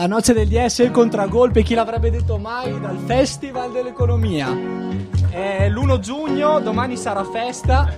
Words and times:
La 0.00 0.06
noce 0.06 0.32
del 0.32 0.48
DS 0.48 0.78
il 0.78 0.90
contragolpe, 0.92 1.62
chi 1.62 1.74
l'avrebbe 1.74 2.10
detto 2.10 2.38
mai, 2.38 2.80
dal 2.80 2.96
Festival 3.04 3.70
dell'Economia. 3.70 4.48
È 5.28 5.68
l'1 5.68 5.98
giugno, 5.98 6.58
domani 6.58 6.96
sarà 6.96 7.22
festa. 7.22 7.96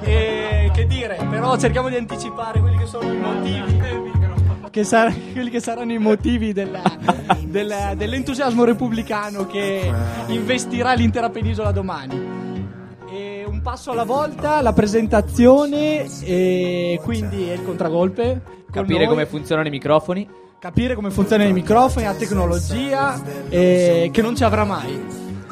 E 0.00 0.70
che 0.72 0.86
dire, 0.86 1.18
però 1.28 1.58
cerchiamo 1.58 1.90
di 1.90 1.96
anticipare 1.96 2.60
quelli 2.60 2.78
che 2.78 2.86
sono 2.86 3.12
i 3.12 3.16
motivi. 3.18 4.12
Che 4.70 4.84
sar- 4.84 5.14
quelli 5.34 5.50
che 5.50 5.60
saranno 5.60 5.92
i 5.92 5.98
motivi 5.98 6.54
della- 6.54 6.96
della- 7.44 7.92
dell'entusiasmo 7.94 8.64
repubblicano 8.64 9.46
che 9.46 9.92
investirà 10.28 10.94
l'intera 10.94 11.28
penisola 11.28 11.72
domani. 11.72 12.18
E 13.12 13.44
un 13.46 13.60
passo 13.60 13.90
alla 13.90 14.04
volta, 14.04 14.62
la 14.62 14.72
presentazione 14.72 16.06
e 16.24 16.98
quindi 17.04 17.48
il 17.50 17.62
contragolpe. 17.62 18.40
con 18.70 18.82
Capire 18.82 19.00
noi 19.00 19.08
come 19.08 19.26
funzionano 19.26 19.66
i 19.68 19.70
microfoni. 19.70 20.46
Capire 20.58 20.94
come 20.96 21.10
funzionano 21.10 21.48
i 21.48 21.52
microfoni, 21.52 22.04
la 22.04 22.14
tecnologia, 22.14 23.20
eh, 23.48 24.10
che 24.12 24.22
non 24.22 24.34
ci 24.34 24.42
avrà 24.42 24.64
mai. 24.64 25.00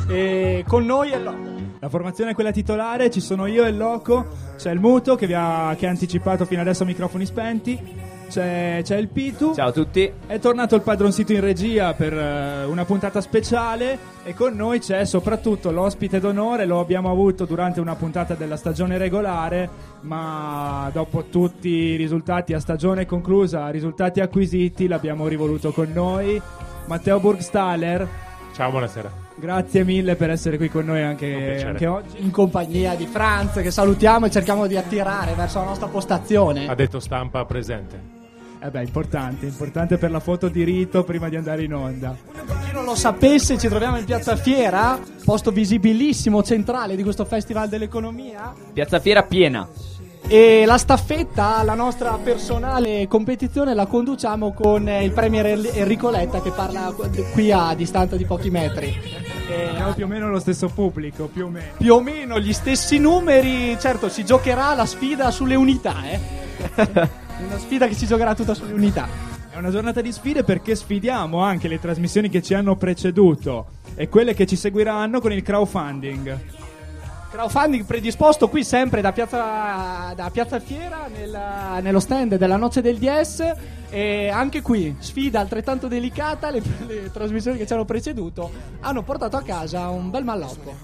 E 0.08 0.64
con 0.66 0.84
noi 0.84 1.10
è 1.10 1.18
Loco. 1.18 1.54
La 1.78 1.88
formazione 1.88 2.30
è 2.30 2.34
quella 2.34 2.50
titolare, 2.50 3.10
ci 3.10 3.20
sono 3.20 3.46
io 3.46 3.64
e 3.64 3.68
il 3.68 3.76
Loco, 3.76 4.26
c'è 4.56 4.72
il 4.72 4.80
Muto 4.80 5.14
che, 5.14 5.32
ha, 5.34 5.74
che 5.78 5.86
ha 5.86 5.90
anticipato 5.90 6.44
fino 6.44 6.60
adesso 6.60 6.84
microfoni 6.84 7.26
spenti, 7.26 7.78
c'è, 8.28 8.80
c'è 8.82 8.96
il 8.96 9.08
Pitu, 9.08 9.54
Ciao 9.54 9.68
a 9.68 9.72
tutti. 9.72 10.10
è 10.26 10.38
tornato 10.38 10.74
il 10.74 10.82
padroncito 10.82 11.32
in 11.32 11.40
regia 11.40 11.92
per 11.94 12.12
eh, 12.12 12.64
una 12.64 12.84
puntata 12.84 13.20
speciale 13.20 13.98
e 14.24 14.34
con 14.34 14.54
noi 14.54 14.80
c'è 14.80 15.04
soprattutto 15.04 15.70
l'ospite 15.70 16.18
d'onore, 16.20 16.66
lo 16.66 16.80
abbiamo 16.80 17.10
avuto 17.10 17.44
durante 17.44 17.80
una 17.80 17.94
puntata 17.94 18.34
della 18.34 18.56
stagione 18.56 18.98
regolare, 18.98 19.68
ma 20.02 20.90
dopo 20.92 21.24
tutti 21.30 21.68
i 21.68 21.96
risultati 21.96 22.52
a 22.52 22.60
stagione 22.60 23.06
conclusa, 23.06 23.68
risultati 23.70 24.20
acquisiti, 24.20 24.86
l'abbiamo 24.88 25.28
rivoluto 25.28 25.72
con 25.72 25.90
noi, 25.92 26.40
Matteo 26.86 27.20
Burgstaller. 27.20 28.08
Ciao, 28.54 28.70
buonasera. 28.70 29.24
Grazie 29.38 29.84
mille 29.84 30.16
per 30.16 30.30
essere 30.30 30.56
qui 30.56 30.70
con 30.70 30.86
noi 30.86 31.02
anche, 31.02 31.62
anche 31.62 31.86
oggi. 31.86 32.22
In 32.22 32.30
compagnia 32.30 32.94
di 32.94 33.06
Franz, 33.06 33.60
che 33.60 33.70
salutiamo 33.70 34.26
e 34.26 34.30
cerchiamo 34.30 34.66
di 34.66 34.78
attirare 34.78 35.34
verso 35.34 35.58
la 35.58 35.66
nostra 35.66 35.88
postazione. 35.88 36.66
Ha 36.66 36.74
detto 36.74 36.98
stampa 36.98 37.44
presente. 37.44 38.15
Eh 38.58 38.70
beh, 38.70 38.82
importante, 38.82 39.46
importante 39.46 39.98
per 39.98 40.10
la 40.10 40.20
foto 40.20 40.48
di 40.48 40.64
rito 40.64 41.04
prima 41.04 41.28
di 41.28 41.36
andare 41.36 41.62
in 41.62 41.74
onda. 41.74 42.16
Per 42.32 42.58
chi 42.64 42.72
non 42.72 42.84
lo 42.84 42.94
sapesse, 42.94 43.58
ci 43.58 43.68
troviamo 43.68 43.98
in 43.98 44.04
Piazza 44.04 44.34
Fiera, 44.36 44.98
posto 45.24 45.50
visibilissimo 45.50 46.42
centrale 46.42 46.96
di 46.96 47.02
questo 47.02 47.24
Festival 47.24 47.68
dell'Economia. 47.68 48.52
Piazza 48.72 48.98
Fiera 48.98 49.22
piena. 49.22 49.68
E 50.28 50.64
la 50.66 50.78
staffetta, 50.78 51.62
la 51.62 51.74
nostra 51.74 52.18
personale 52.20 53.06
competizione, 53.06 53.74
la 53.74 53.86
conduciamo 53.86 54.52
con 54.52 54.88
eh, 54.88 55.04
il 55.04 55.12
Premier 55.12 55.46
Enri- 55.46 55.70
Enrico 55.74 56.10
Letta 56.10 56.40
che 56.42 56.50
parla 56.50 56.92
qui 57.32 57.52
a 57.52 57.74
distanza 57.74 58.16
di 58.16 58.24
pochi 58.24 58.50
metri. 58.50 58.92
Abbiamo 59.70 59.92
più 59.92 60.04
o 60.04 60.08
meno 60.08 60.28
lo 60.28 60.40
stesso 60.40 60.68
pubblico, 60.68 61.26
più 61.32 61.46
o 61.46 61.48
meno. 61.48 61.66
più 61.76 61.94
o 61.94 62.00
meno 62.00 62.40
gli 62.40 62.52
stessi 62.52 62.98
numeri. 62.98 63.78
Certo, 63.78 64.08
si 64.08 64.24
giocherà 64.24 64.74
la 64.74 64.86
sfida 64.86 65.30
sulle 65.30 65.54
unità, 65.54 65.94
eh. 66.10 67.24
Una 67.44 67.58
sfida 67.58 67.86
che 67.86 67.94
si 67.94 68.06
giocherà 68.06 68.34
tutta 68.34 68.54
sulle 68.54 68.72
unità. 68.72 69.06
È 69.50 69.56
una 69.58 69.70
giornata 69.70 70.00
di 70.00 70.12
sfide 70.12 70.42
perché 70.44 70.74
sfidiamo 70.74 71.38
anche 71.42 71.68
le 71.68 71.78
trasmissioni 71.78 72.28
che 72.28 72.42
ci 72.42 72.54
hanno 72.54 72.76
preceduto 72.76 73.66
e 73.94 74.08
quelle 74.08 74.34
che 74.34 74.46
ci 74.46 74.56
seguiranno 74.56 75.20
con 75.20 75.32
il 75.32 75.42
crowdfunding. 75.42 76.38
Crowdfunding 77.30 77.84
predisposto 77.84 78.48
qui 78.48 78.64
sempre 78.64 79.00
da 79.00 79.12
Piazza, 79.12 80.12
da 80.14 80.30
Piazza 80.30 80.60
Fiera 80.60 81.08
nella- 81.14 81.80
nello 81.80 82.00
stand 82.00 82.36
della 82.36 82.56
Noce 82.56 82.80
del 82.80 82.96
DS 82.98 83.54
e 83.90 84.28
anche 84.28 84.62
qui 84.62 84.96
sfida 84.98 85.40
altrettanto 85.40 85.88
delicata, 85.88 86.50
le, 86.50 86.62
le 86.86 87.10
trasmissioni 87.10 87.58
che 87.58 87.66
ci 87.66 87.72
hanno 87.72 87.84
preceduto 87.84 88.50
hanno 88.80 89.02
portato 89.02 89.36
a 89.36 89.42
casa 89.42 89.88
un 89.88 90.10
bel 90.10 90.24
malloppo. 90.24 90.74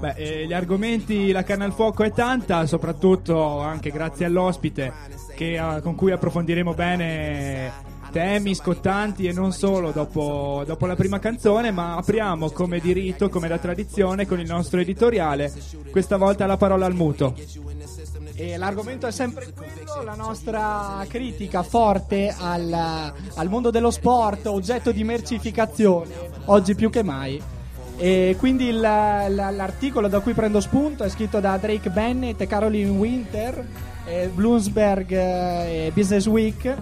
Beh, 0.00 0.14
eh, 0.16 0.46
gli 0.46 0.54
argomenti, 0.54 1.30
la 1.30 1.42
carne 1.42 1.64
al 1.64 1.74
fuoco 1.74 2.02
è 2.04 2.10
tanta, 2.10 2.64
soprattutto 2.64 3.60
anche 3.60 3.90
grazie 3.90 4.24
all'ospite 4.24 4.90
che, 5.34 5.56
eh, 5.56 5.82
con 5.82 5.94
cui 5.94 6.10
approfondiremo 6.10 6.72
bene 6.72 7.70
temi 8.10 8.54
scottanti 8.54 9.26
e 9.26 9.32
non 9.32 9.52
solo 9.52 9.90
dopo, 9.90 10.62
dopo 10.66 10.86
la 10.86 10.96
prima 10.96 11.18
canzone, 11.18 11.70
ma 11.70 11.96
apriamo 11.96 12.50
come 12.50 12.78
di 12.78 12.94
rito, 12.94 13.28
come 13.28 13.46
da 13.46 13.58
tradizione 13.58 14.26
con 14.26 14.40
il 14.40 14.46
nostro 14.46 14.80
editoriale. 14.80 15.52
Questa 15.90 16.16
volta 16.16 16.46
la 16.46 16.56
parola 16.56 16.86
al 16.86 16.94
muto. 16.94 17.34
E 18.34 18.56
l'argomento 18.56 19.06
è 19.06 19.12
sempre 19.12 19.52
quello, 19.54 20.02
la 20.02 20.14
nostra 20.14 21.04
critica 21.08 21.62
forte 21.62 22.34
al, 22.36 22.72
al 23.34 23.48
mondo 23.50 23.70
dello 23.70 23.90
sport, 23.90 24.46
oggetto 24.46 24.92
di 24.92 25.04
mercificazione, 25.04 26.14
oggi 26.46 26.74
più 26.74 26.88
che 26.88 27.02
mai. 27.02 27.58
E 28.02 28.34
quindi 28.38 28.68
il- 28.68 28.80
la- 28.80 29.28
l'articolo 29.28 30.08
da 30.08 30.20
cui 30.20 30.32
prendo 30.32 30.58
spunto 30.60 31.04
è 31.04 31.08
scritto 31.10 31.38
da 31.38 31.58
Drake 31.58 31.90
Bennett 31.90 32.40
e 32.40 32.46
Caroline 32.46 32.88
Winter, 32.88 33.62
eh, 34.06 34.30
Bloomsberg 34.32 35.10
eh, 35.12 35.86
e 35.86 35.92
Business 35.94 36.24
Week. 36.26 36.74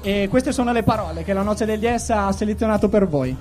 E 0.00 0.26
queste 0.30 0.52
sono 0.52 0.72
le 0.72 0.82
parole 0.82 1.22
che 1.22 1.34
la 1.34 1.42
Noce 1.42 1.66
del 1.66 1.78
DS 1.78 2.10
ha 2.10 2.32
selezionato 2.32 2.88
per 2.88 3.06
voi. 3.06 3.36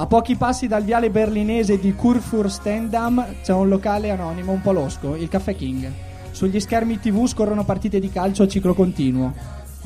A 0.00 0.06
pochi 0.06 0.36
passi 0.36 0.68
dal 0.68 0.84
viale 0.84 1.10
berlinese 1.10 1.76
di 1.78 1.92
Kurfürstendamm 1.92 3.20
c'è 3.42 3.52
un 3.52 3.68
locale 3.68 4.10
anonimo 4.10 4.52
un 4.52 4.60
po' 4.60 4.70
losco, 4.70 5.16
il 5.16 5.28
Caffè 5.28 5.56
King. 5.56 5.90
Sugli 6.30 6.60
schermi 6.60 7.00
TV 7.00 7.26
scorrono 7.26 7.64
partite 7.64 7.98
di 7.98 8.10
calcio 8.10 8.44
a 8.44 8.48
ciclo 8.48 8.74
continuo. 8.74 9.32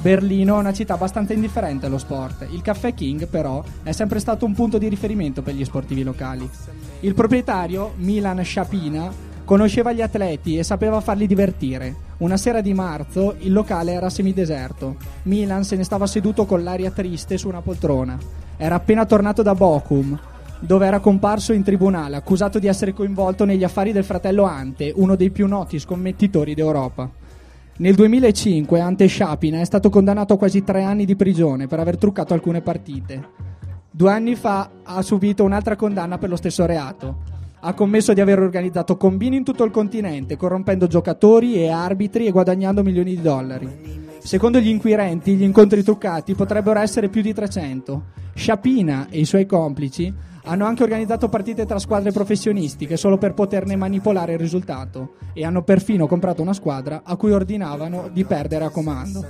Berlino 0.03 0.57
è 0.57 0.59
una 0.59 0.73
città 0.73 0.95
abbastanza 0.95 1.33
indifferente 1.33 1.87
allo 1.87 1.97
sport. 1.97 2.49
Il 2.51 2.61
Caffè 2.61 2.93
King, 2.93 3.29
però, 3.29 3.63
è 3.85 3.93
sempre 3.93 4.19
stato 4.19 4.45
un 4.45 4.53
punto 4.53 4.77
di 4.77 4.89
riferimento 4.89 5.43
per 5.43 5.55
gli 5.55 5.65
sportivi 5.65 6.03
locali. 6.03 6.51
Il 7.01 7.15
proprietario, 7.15 7.93
Milan 7.99 8.43
Sciapina, 8.43 9.13
conosceva 9.45 9.93
gli 9.93 10.03
atleti 10.03 10.59
e 10.59 10.65
sapeva 10.65 11.01
farli 11.01 11.29
divertire. 11.29 11.95
Una 12.19 12.37
sera 12.37 12.61
di 12.61 12.75
marzo 12.75 13.37
il 13.39 13.53
locale 13.53 13.93
era 13.93 14.11
semideserto. 14.11 14.97
Milan 15.23 15.63
se 15.63 15.77
ne 15.77 15.85
stava 15.85 16.09
seduto 16.09 16.47
con 16.47 16.65
l'aria 16.65 16.91
triste 16.91 17.39
su 17.39 17.47
una 17.47 17.61
poltrona. 17.61 18.19
Era 18.57 18.75
appena 18.75 19.07
tornato 19.07 19.43
da 19.43 19.55
Bochum, 19.55 20.19
dove 20.59 20.85
era 20.85 20.99
comparso 20.99 21.53
in 21.53 21.63
tribunale 21.63 22.17
accusato 22.17 22.59
di 22.59 22.67
essere 22.67 22.93
coinvolto 22.93 23.45
negli 23.45 23.63
affari 23.63 23.93
del 23.93 24.03
fratello 24.03 24.43
Ante, 24.43 24.93
uno 24.97 25.15
dei 25.15 25.31
più 25.31 25.47
noti 25.47 25.79
scommettitori 25.79 26.55
d'Europa. 26.55 27.09
Nel 27.79 27.95
2005 27.95 28.81
Ante 28.81 29.07
Sciapina 29.07 29.59
è 29.59 29.65
stato 29.65 29.89
condannato 29.89 30.35
a 30.35 30.37
quasi 30.37 30.63
tre 30.63 30.83
anni 30.83 31.07
di 31.07 31.17
prigione 31.17 31.67
per 31.67 31.81
aver 31.81 31.97
truccato 31.97 32.35
alcune 32.35 32.61
partite. 32.61 33.29
Due 33.91 34.11
anni 34.11 34.35
fa 34.35 34.71
ha 34.83 35.01
subito 35.01 35.43
un'altra 35.43 35.75
condanna 35.75 36.19
per 36.19 36.29
lo 36.29 36.37
stesso 36.37 36.67
reato. 36.67 37.31
Ha 37.61 37.73
commesso 37.73 38.13
di 38.13 38.21
aver 38.21 38.41
organizzato 38.41 38.99
combini 38.99 39.37
in 39.37 39.45
tutto 39.45 39.65
il 39.65 39.71
continente, 39.71 40.37
corrompendo 40.37 40.87
giocatori 40.87 41.55
e 41.55 41.71
arbitri 41.71 42.27
e 42.27 42.31
guadagnando 42.31 42.83
milioni 42.83 43.15
di 43.15 43.23
dollari. 43.23 43.69
Secondo 44.19 44.61
gli 44.61 44.69
inquirenti, 44.69 45.35
gli 45.35 45.43
incontri 45.43 45.83
truccati 45.83 46.35
potrebbero 46.35 46.79
essere 46.79 47.09
più 47.09 47.23
di 47.23 47.33
300. 47.33 48.03
Sciapina 48.35 49.07
e 49.09 49.19
i 49.19 49.25
suoi 49.25 49.47
complici 49.47 50.13
hanno 50.45 50.67
anche 50.67 50.83
organizzato 50.83 51.29
partite 51.29 51.67
tra 51.67 51.79
squadre 51.79 52.11
professionistiche 52.11 52.97
solo 52.97 53.17
per 53.17 53.35
poterne 53.35 53.77
manipolare 53.77 54.33
il 54.33 54.39
risultato 54.39 55.15
e 55.33 55.45
hanno 55.45 55.63
perfino 55.63 56.07
comprato 56.07 56.43
una 56.43 56.53
squadra 56.53 57.03
a 57.05 57.17
cui 57.17 57.33
ordinavano 57.33 58.09
di 58.13 58.25
perdere 58.25 58.65
a 58.65 58.71
comando. 58.71 59.25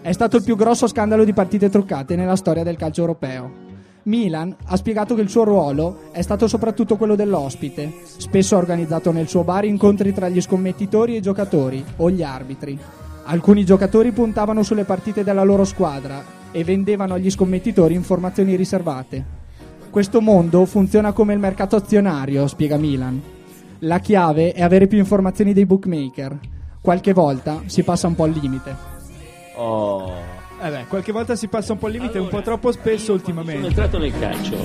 È 0.00 0.12
stato 0.12 0.36
il 0.36 0.44
più 0.44 0.56
grosso 0.56 0.86
scandalo 0.86 1.24
di 1.24 1.34
partite 1.34 1.68
truccate 1.68 2.16
nella 2.16 2.36
storia 2.36 2.62
del 2.62 2.76
calcio 2.76 3.02
europeo. 3.02 3.66
Milan 4.04 4.56
ha 4.64 4.76
spiegato 4.76 5.14
che 5.14 5.20
il 5.20 5.28
suo 5.28 5.44
ruolo 5.44 6.10
è 6.12 6.22
stato 6.22 6.48
soprattutto 6.48 6.96
quello 6.96 7.14
dell'ospite. 7.14 7.92
Spesso 8.04 8.54
ha 8.54 8.58
organizzato 8.58 9.12
nel 9.12 9.28
suo 9.28 9.44
bar 9.44 9.66
incontri 9.66 10.14
tra 10.14 10.30
gli 10.30 10.40
scommettitori 10.40 11.14
e 11.14 11.18
i 11.18 11.22
giocatori 11.22 11.84
o 11.96 12.10
gli 12.10 12.22
arbitri. 12.22 12.78
Alcuni 13.24 13.66
giocatori 13.66 14.12
puntavano 14.12 14.62
sulle 14.62 14.84
partite 14.84 15.22
della 15.22 15.44
loro 15.44 15.64
squadra 15.64 16.24
e 16.50 16.64
vendevano 16.64 17.14
agli 17.14 17.30
scommettitori 17.30 17.92
informazioni 17.92 18.56
riservate. 18.56 19.37
Questo 19.90 20.20
mondo 20.20 20.64
funziona 20.66 21.12
come 21.12 21.32
il 21.32 21.38
mercato 21.38 21.74
azionario, 21.76 22.46
spiega 22.46 22.76
Milan. 22.76 23.20
La 23.80 23.98
chiave 24.00 24.52
è 24.52 24.62
avere 24.62 24.86
più 24.86 24.98
informazioni 24.98 25.52
dei 25.52 25.64
bookmaker. 25.66 26.38
Qualche 26.80 27.12
volta 27.12 27.62
si 27.66 27.82
passa 27.82 28.06
un 28.06 28.14
po' 28.14 28.24
al 28.24 28.30
limite. 28.30 28.76
Oh. 29.56 30.12
Eh 30.60 30.70
beh, 30.70 30.84
qualche 30.88 31.12
volta 31.12 31.36
si 31.36 31.48
passa 31.48 31.72
un 31.72 31.78
po' 31.78 31.88
il 31.88 31.94
limite, 31.94 32.18
un 32.18 32.28
po' 32.28 32.42
troppo 32.42 32.70
spesso 32.70 33.04
Sono 33.04 33.18
ultimamente. 33.18 33.66
entrato 33.66 33.98
nel 33.98 34.12
calcio 34.18 34.56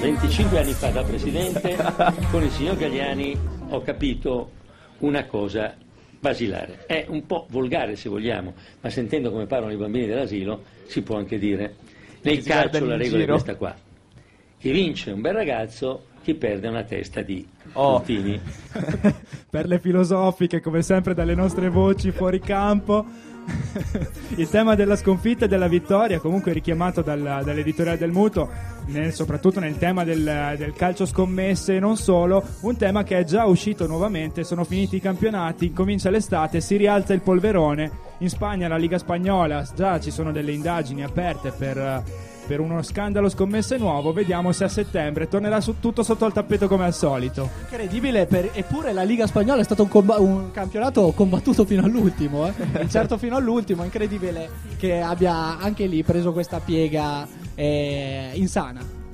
25 0.00 0.58
anni 0.58 0.72
fa 0.72 0.88
da 0.88 1.02
presidente, 1.02 1.76
con 2.30 2.42
il 2.42 2.50
signor 2.50 2.76
Gagliani 2.76 3.38
ho 3.68 3.80
capito 3.82 4.50
una 4.98 5.24
cosa 5.26 5.74
basilare. 6.18 6.84
È 6.86 7.06
un 7.08 7.24
po' 7.26 7.46
volgare 7.50 7.96
se 7.96 8.08
vogliamo, 8.08 8.54
ma 8.80 8.90
sentendo 8.90 9.30
come 9.30 9.46
parlano 9.46 9.72
i 9.72 9.76
bambini 9.76 10.06
dell'asilo 10.06 10.62
si 10.86 11.02
può 11.02 11.16
anche 11.16 11.38
dire. 11.38 11.76
Nel 12.22 12.42
calcio 12.42 12.84
la 12.84 12.96
regola 12.96 13.22
è 13.22 13.26
questa 13.26 13.54
qua. 13.54 13.85
Chi 14.66 14.72
vince 14.72 15.10
è 15.10 15.12
un 15.12 15.20
bel 15.20 15.32
ragazzo, 15.32 16.06
chi 16.24 16.34
perde 16.34 16.66
è 16.66 16.70
una 16.70 16.82
testa 16.82 17.22
di 17.22 17.46
Oh. 17.74 17.98
puntini. 17.98 18.40
Perle 19.48 19.78
filosofiche, 19.78 20.60
come 20.60 20.82
sempre, 20.82 21.14
dalle 21.14 21.36
nostre 21.36 21.68
voci 21.68 22.10
fuori 22.10 22.40
campo. 22.40 23.04
Il 24.34 24.48
tema 24.48 24.74
della 24.74 24.96
sconfitta 24.96 25.44
e 25.44 25.48
della 25.48 25.68
vittoria, 25.68 26.18
comunque 26.18 26.52
richiamato 26.52 27.00
dal- 27.02 27.42
dall'editoriale 27.44 27.96
del 27.96 28.10
Muto, 28.10 28.50
nel- 28.86 29.12
soprattutto 29.12 29.60
nel 29.60 29.78
tema 29.78 30.02
del, 30.02 30.54
del 30.58 30.72
calcio 30.72 31.06
scommesse 31.06 31.76
e 31.76 31.78
non 31.78 31.96
solo, 31.96 32.42
un 32.62 32.76
tema 32.76 33.04
che 33.04 33.18
è 33.18 33.22
già 33.24 33.44
uscito 33.44 33.86
nuovamente, 33.86 34.42
sono 34.42 34.64
finiti 34.64 34.96
i 34.96 35.00
campionati, 35.00 35.72
comincia 35.72 36.10
l'estate, 36.10 36.60
si 36.60 36.76
rialza 36.76 37.12
il 37.14 37.20
polverone. 37.20 37.88
In 38.18 38.30
Spagna, 38.30 38.66
la 38.66 38.78
Liga 38.78 38.98
Spagnola, 38.98 39.64
già 39.76 40.00
ci 40.00 40.10
sono 40.10 40.32
delle 40.32 40.50
indagini 40.50 41.04
aperte 41.04 41.52
per, 41.52 42.02
per 42.46 42.60
uno 42.60 42.82
scandalo 42.82 43.28
scommesse 43.28 43.76
nuovo, 43.76 44.12
vediamo 44.12 44.52
se 44.52 44.64
a 44.64 44.68
settembre 44.68 45.28
tornerà 45.28 45.60
su- 45.60 45.80
tutto 45.80 46.02
sotto 46.02 46.24
al 46.24 46.32
tappeto 46.32 46.68
come 46.68 46.84
al 46.84 46.94
solito. 46.94 47.48
Incredibile, 47.62 48.26
per- 48.26 48.50
eppure 48.52 48.92
la 48.92 49.02
Liga 49.02 49.26
Spagnola 49.26 49.60
è 49.60 49.64
stato 49.64 49.82
un, 49.82 49.88
comba- 49.88 50.18
un 50.18 50.50
campionato 50.52 51.12
combattuto 51.12 51.64
fino 51.64 51.82
all'ultimo, 51.84 52.46
eh. 52.46 52.52
incerto 52.80 53.18
fino 53.18 53.36
all'ultimo. 53.36 53.82
Incredibile 53.84 54.48
che 54.78 55.00
abbia 55.00 55.58
anche 55.58 55.86
lì 55.86 56.02
preso 56.02 56.32
questa 56.32 56.60
piega 56.60 57.26
eh, 57.54 58.30
insana. 58.34 59.04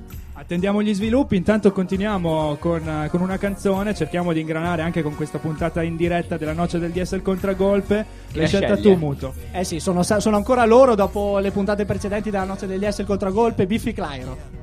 Attendiamo 0.42 0.82
gli 0.82 0.92
sviluppi, 0.92 1.36
intanto 1.36 1.70
continuiamo 1.70 2.56
con, 2.58 3.06
con 3.08 3.20
una 3.20 3.38
canzone, 3.38 3.94
cerchiamo 3.94 4.32
di 4.32 4.40
ingranare 4.40 4.82
anche 4.82 5.00
con 5.00 5.14
questa 5.14 5.38
puntata 5.38 5.84
in 5.84 5.94
diretta 5.94 6.36
della 6.36 6.52
noce 6.52 6.80
del 6.80 6.90
DS 6.90 7.12
il 7.12 7.22
contragolpe. 7.22 8.04
La 8.32 8.46
scelta 8.48 8.74
sceglie? 8.74 8.94
tu, 8.94 8.98
Muto. 8.98 9.34
Eh 9.52 9.62
sì, 9.62 9.78
sono, 9.78 10.02
sono 10.02 10.36
ancora 10.36 10.64
loro 10.64 10.96
dopo 10.96 11.38
le 11.38 11.52
puntate 11.52 11.84
precedenti 11.84 12.30
della 12.30 12.42
noce 12.42 12.66
degli 12.66 12.84
S 12.90 12.98
il 12.98 13.06
contragolpe, 13.06 13.66
Biffy 13.66 13.92
Clyro. 13.92 14.61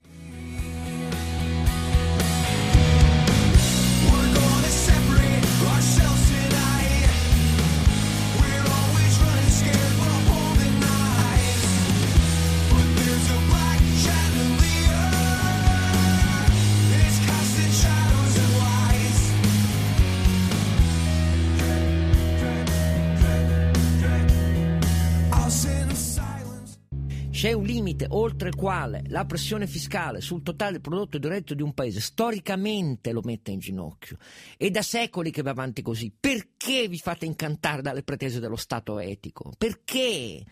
Limite 27.99 28.07
oltre 28.09 28.49
il 28.49 28.55
quale 28.55 29.03
la 29.07 29.25
pressione 29.25 29.67
fiscale 29.67 30.21
sul 30.21 30.43
totale 30.43 30.79
prodotto 30.79 31.17
diretto 31.17 31.53
di 31.53 31.61
un 31.61 31.73
paese 31.73 31.99
storicamente 31.99 33.11
lo 33.11 33.21
mette 33.23 33.51
in 33.51 33.59
ginocchio. 33.59 34.17
È 34.55 34.69
da 34.69 34.81
secoli 34.81 35.31
che 35.31 35.41
va 35.41 35.51
avanti 35.51 35.81
così. 35.81 36.13
Perché 36.17 36.87
vi 36.87 36.97
fate 36.97 37.25
incantare 37.25 37.81
dalle 37.81 38.03
pretese 38.03 38.39
dello 38.39 38.55
Stato 38.55 38.99
etico? 38.99 39.51
Perché? 39.57 40.45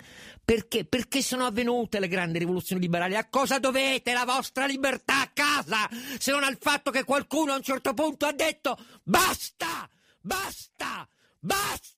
Perché? 0.43 0.85
Perché 0.85 1.21
sono 1.21 1.45
avvenute 1.45 1.99
le 1.99 2.07
grandi 2.07 2.39
rivoluzioni 2.39 2.81
liberali? 2.81 3.15
A 3.15 3.27
cosa 3.29 3.59
dovete 3.59 4.13
la 4.13 4.25
vostra 4.25 4.65
libertà 4.65 5.21
a 5.21 5.31
casa? 5.33 5.89
Se 6.17 6.31
non 6.31 6.43
al 6.43 6.57
fatto 6.59 6.91
che 6.91 7.03
qualcuno 7.03 7.53
a 7.53 7.57
un 7.57 7.63
certo 7.63 7.93
punto 7.93 8.25
ha 8.25 8.33
detto 8.33 8.77
basta! 9.03 9.89
Basta! 10.19 11.07
Basta! 11.39 11.97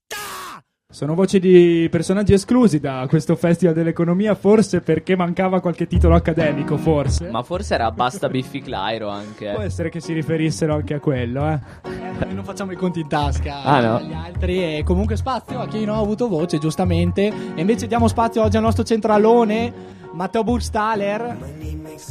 Sono 0.91 1.13
voci 1.13 1.39
di 1.39 1.87
personaggi 1.91 2.33
esclusi 2.33 2.79
da 2.79 3.05
questo 3.07 3.35
festival 3.35 3.75
dell'economia, 3.75 4.33
forse 4.33 4.81
perché 4.81 5.15
mancava 5.15 5.61
qualche 5.61 5.85
titolo 5.85 6.15
accademico, 6.15 6.77
forse. 6.77 7.29
Ma 7.29 7.43
forse 7.43 7.75
era 7.75 7.91
basta 7.91 8.27
Biffy 8.27 8.59
Clyro 8.59 9.07
anche. 9.07 9.51
Può 9.53 9.61
essere 9.61 9.89
che 9.91 9.99
si 9.99 10.13
riferissero 10.13 10.73
anche 10.73 10.95
a 10.95 10.99
quello, 10.99 11.47
eh. 11.47 11.59
Eh, 11.83 12.25
noi 12.25 12.33
non 12.33 12.43
facciamo 12.43 12.71
i 12.71 12.75
conti 12.75 13.01
in 13.01 13.07
tasca 13.07 13.61
Ah, 13.61 13.81
no? 13.81 13.95
agli 13.97 14.13
altri 14.13 14.77
e 14.77 14.83
comunque 14.83 15.15
spazio 15.15 15.59
a 15.59 15.67
chi 15.67 15.85
non 15.85 15.95
ha 15.95 15.99
avuto 16.01 16.27
voce, 16.27 16.57
giustamente. 16.57 17.27
E 17.53 17.61
invece 17.61 17.85
diamo 17.85 18.07
spazio 18.07 18.41
oggi 18.41 18.57
al 18.57 18.63
nostro 18.63 18.83
centralone, 18.83 19.71
Matteo 20.13 20.43
Burstaler, 20.43 21.37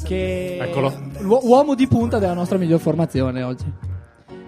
che 0.04 0.56
Eccolo. 0.56 0.92
è 0.92 1.20
l'uo- 1.22 1.40
uomo 1.42 1.75
di 1.75 1.88
punta 1.88 2.20
della 2.20 2.32
nostra 2.34 2.56
miglior 2.58 2.78
formazione 2.78 3.42
oggi. 3.42 3.64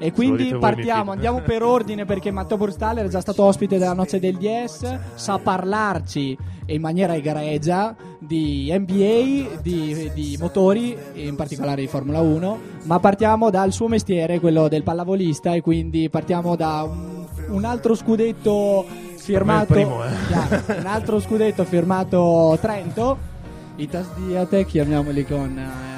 E 0.03 0.13
quindi 0.13 0.57
partiamo, 0.59 1.13
andiamo 1.13 1.43
per 1.43 1.63
ordine 1.63 2.07
perché 2.07 2.31
Matteo 2.31 2.57
Burstaler 2.57 3.05
è 3.05 3.09
già 3.11 3.21
stato 3.21 3.45
ospite 3.45 3.77
della 3.77 3.93
Noce 3.93 4.19
del 4.19 4.39
DS, 4.39 4.99
sa 5.15 5.39
parlarci 5.39 6.37
in 6.67 6.81
maniera 6.81 7.15
egregia 7.15 7.95
di 8.19 8.73
NBA, 8.73 9.61
di, 9.61 10.11
di 10.15 10.37
motori, 10.41 10.97
in 11.15 11.37
particolare 11.37 11.83
di 11.83 11.87
Formula 11.87 12.21
1, 12.21 12.59
ma 12.85 12.99
partiamo 12.99 13.51
dal 13.51 13.73
suo 13.73 13.89
mestiere, 13.89 14.41
quello 14.41 14.69
del 14.69 14.83
pallavolista, 14.85 15.53
e 15.53 15.61
quindi 15.61 16.09
partiamo 16.09 16.57
da 16.57 16.83
un, 16.83 17.27
un 17.49 17.65
altro 17.65 17.95
scudetto 17.95 18.87
firmato, 19.17 19.75
primo, 19.75 20.03
eh. 20.03 20.79
Un 20.79 20.87
altro 20.87 21.21
scudetto 21.21 21.65
firmato 21.65 22.57
Trento, 22.59 23.19
i 23.77 23.87
Tasdiate, 23.87 24.65
chiamiamoli 24.65 25.27
con 25.27 25.59
eh, 25.59 25.90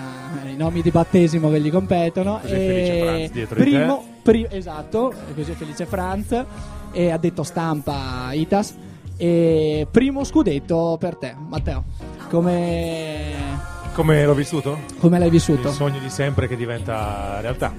nomi 0.63 0.81
di 0.83 0.91
battesimo 0.91 1.51
che 1.51 1.61
gli 1.61 1.71
competono. 1.71 2.39
Così 2.41 2.55
e 2.55 3.31
primo, 3.49 4.05
pri- 4.23 4.47
esatto, 4.49 5.13
così 5.35 5.51
è 5.51 5.55
felice 5.55 5.87
Franz, 5.87 6.45
e 6.93 7.11
ha 7.11 7.17
detto 7.19 7.43
stampa 7.43 8.31
Itas. 8.33 8.77
E 9.17 9.87
primo 9.91 10.25
scudetto 10.25 10.97
per 10.99 11.17
te, 11.17 11.35
Matteo. 11.37 11.85
Come, 12.31 13.33
Come 13.95 14.25
l'ho 14.25 14.35
vissuto? 14.35 14.79
come 14.99 15.19
l'hai 15.19 15.31
vissuto? 15.31 15.69
Il 15.69 15.75
sogno 15.75 15.99
di 15.99 16.09
sempre 16.09 16.49
che 16.49 16.57
diventa 16.57 17.41
realtà. 17.41 17.73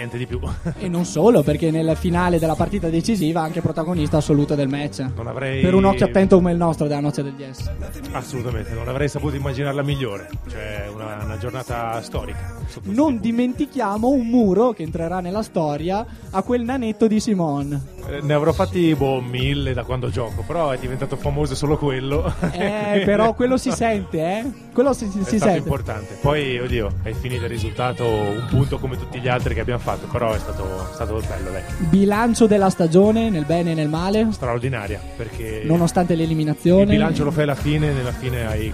Niente 0.00 0.16
di 0.16 0.26
più. 0.26 0.40
E 0.78 0.88
non 0.88 1.04
solo, 1.04 1.42
perché 1.42 1.70
nel 1.70 1.94
finale 1.94 2.38
della 2.38 2.54
partita 2.54 2.88
decisiva 2.88 3.42
anche 3.42 3.60
protagonista 3.60 4.16
assoluto 4.16 4.54
del 4.54 4.66
match. 4.66 5.04
Non 5.14 5.26
avrei. 5.26 5.60
Per 5.60 5.74
un 5.74 5.84
occhio 5.84 6.06
attento 6.06 6.36
come 6.36 6.52
il 6.52 6.56
nostro 6.56 6.86
della 6.86 7.00
noce 7.00 7.22
del 7.22 7.34
DS. 7.34 7.70
Assolutamente, 8.12 8.72
non 8.72 8.88
avrei 8.88 9.10
saputo 9.10 9.36
immaginarla 9.36 9.82
migliore. 9.82 10.30
Cioè, 10.48 10.88
una, 10.90 11.18
una 11.22 11.36
giornata 11.36 12.00
storica. 12.00 12.56
Non 12.84 13.20
dimentichiamo 13.20 14.08
un 14.08 14.26
muro 14.26 14.70
che 14.72 14.84
entrerà 14.84 15.20
nella 15.20 15.42
storia 15.42 16.06
a 16.30 16.42
quel 16.42 16.62
nanetto 16.62 17.06
di 17.06 17.20
Simone. 17.20 17.98
Eh, 18.08 18.20
Ne 18.22 18.32
avrò 18.32 18.52
fatti 18.52 18.94
boh, 18.94 19.20
mille 19.20 19.74
da 19.74 19.82
quando 19.84 20.08
gioco, 20.08 20.42
però 20.46 20.70
è 20.70 20.78
diventato 20.78 21.16
famoso 21.16 21.54
solo 21.54 21.76
quello. 21.76 22.32
Eh, 22.52 23.02
però 23.04 23.34
quello 23.34 23.58
si 23.58 23.70
sente, 23.70 24.18
eh? 24.18 24.50
Quello 24.72 24.94
si, 24.94 25.10
si- 25.10 25.18
è 25.20 25.24
si 25.24 25.38
sente. 25.38 25.58
importante. 25.58 26.14
Poi, 26.22 26.58
oddio, 26.58 26.88
ai 27.04 27.12
fini 27.12 27.38
del 27.38 27.48
risultato, 27.50 28.04
un 28.06 28.46
punto 28.48 28.78
come 28.78 28.96
tutti 28.96 29.18
gli 29.20 29.28
altri 29.28 29.52
che 29.54 29.60
abbiamo 29.60 29.80
fatto, 29.80 29.89
però 30.10 30.32
è 30.32 30.38
stato, 30.38 30.64
è 30.90 30.94
stato 30.94 31.20
bello, 31.28 31.50
dai. 31.50 31.62
Bilancio 31.78 32.46
della 32.46 32.70
stagione, 32.70 33.30
nel 33.30 33.44
bene 33.44 33.72
e 33.72 33.74
nel 33.74 33.88
male, 33.88 34.28
Straordinaria, 34.30 35.00
perché 35.16 35.62
nonostante 35.64 36.12
il 36.14 36.18
l'eliminazione. 36.20 36.84
bilancio 36.86 37.24
lo 37.24 37.30
fai 37.30 37.44
alla 37.44 37.54
fine, 37.54 37.92
nella 37.92 38.12
fine 38.12 38.46
hai 38.46 38.72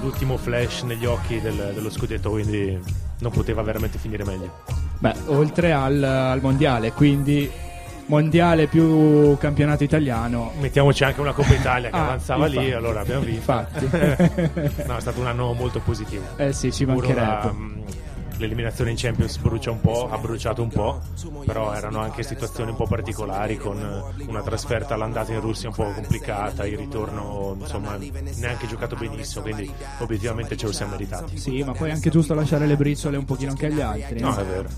l'ultimo 0.00 0.36
flash 0.36 0.82
negli 0.82 1.06
occhi 1.06 1.40
del- 1.40 1.72
dello 1.74 1.90
scudetto, 1.90 2.30
quindi 2.30 2.78
non 3.20 3.32
poteva 3.32 3.62
veramente 3.62 3.98
finire 3.98 4.24
meglio. 4.24 4.62
Beh, 4.98 5.14
oltre 5.26 5.72
al, 5.72 6.02
al 6.02 6.40
mondiale, 6.40 6.92
quindi 6.92 7.50
mondiale 8.06 8.66
più 8.66 9.34
campionato 9.38 9.82
italiano. 9.82 10.52
Mettiamoci 10.60 11.04
anche 11.04 11.20
una 11.20 11.32
Coppa 11.32 11.52
Italia 11.54 11.88
che 11.88 11.96
Ah, 11.96 12.02
avanzava 12.04 12.46
lì, 12.46 12.56
infatti. 12.56 12.72
allora 12.72 13.00
abbiamo 13.00 13.22
vinto. 13.22 13.34
Infatti. 13.36 13.88
no, 14.86 14.96
è 14.96 15.00
stato 15.00 15.20
un 15.20 15.26
anno 15.26 15.52
molto 15.54 15.80
positivo. 15.80 16.22
Eh 16.36 16.52
sì, 16.52 16.66
ci 16.70 16.84
Sicuro 16.84 16.96
mancherebbe. 16.98 17.20
la, 17.26 17.52
mh, 17.52 17.82
l'eliminazione 18.38 18.90
in 18.90 18.96
Champions 18.96 19.36
brucia 19.38 19.70
un 19.70 19.80
po', 19.80 20.08
ha 20.10 20.18
bruciato 20.18 20.62
un 20.62 20.68
po', 20.68 21.00
però 21.44 21.72
erano 21.72 22.00
anche 22.00 22.22
situazioni 22.22 22.70
un 22.70 22.76
po' 22.76 22.86
particolari 22.86 23.56
con 23.56 23.78
eh, 23.78 24.24
una 24.26 24.42
trasferta 24.42 24.94
all'andata 24.94 25.32
in 25.32 25.40
Russia 25.40 25.68
un 25.68 25.74
po' 25.74 25.90
complicata, 25.92 26.66
il 26.66 26.76
ritorno 26.76 27.56
insomma 27.58 27.96
neanche 27.96 28.66
giocato 28.66 28.96
benissimo, 28.96 29.42
quindi 29.42 29.70
obiettivamente 29.98 30.56
ce 30.56 30.66
lo 30.66 30.72
siamo 30.72 30.92
meritati. 30.92 31.38
Sì, 31.38 31.62
ma 31.62 31.72
poi 31.72 31.90
è 31.90 31.92
anche 31.92 32.10
giusto 32.10 32.34
lasciare 32.34 32.66
le 32.66 32.76
briciole 32.76 33.16
un 33.16 33.24
pochino 33.24 33.50
anche 33.50 33.66
agli 33.66 33.80
altri. 33.80 34.20
No, 34.20 34.34
è 34.36 34.44
vero. 34.44 34.68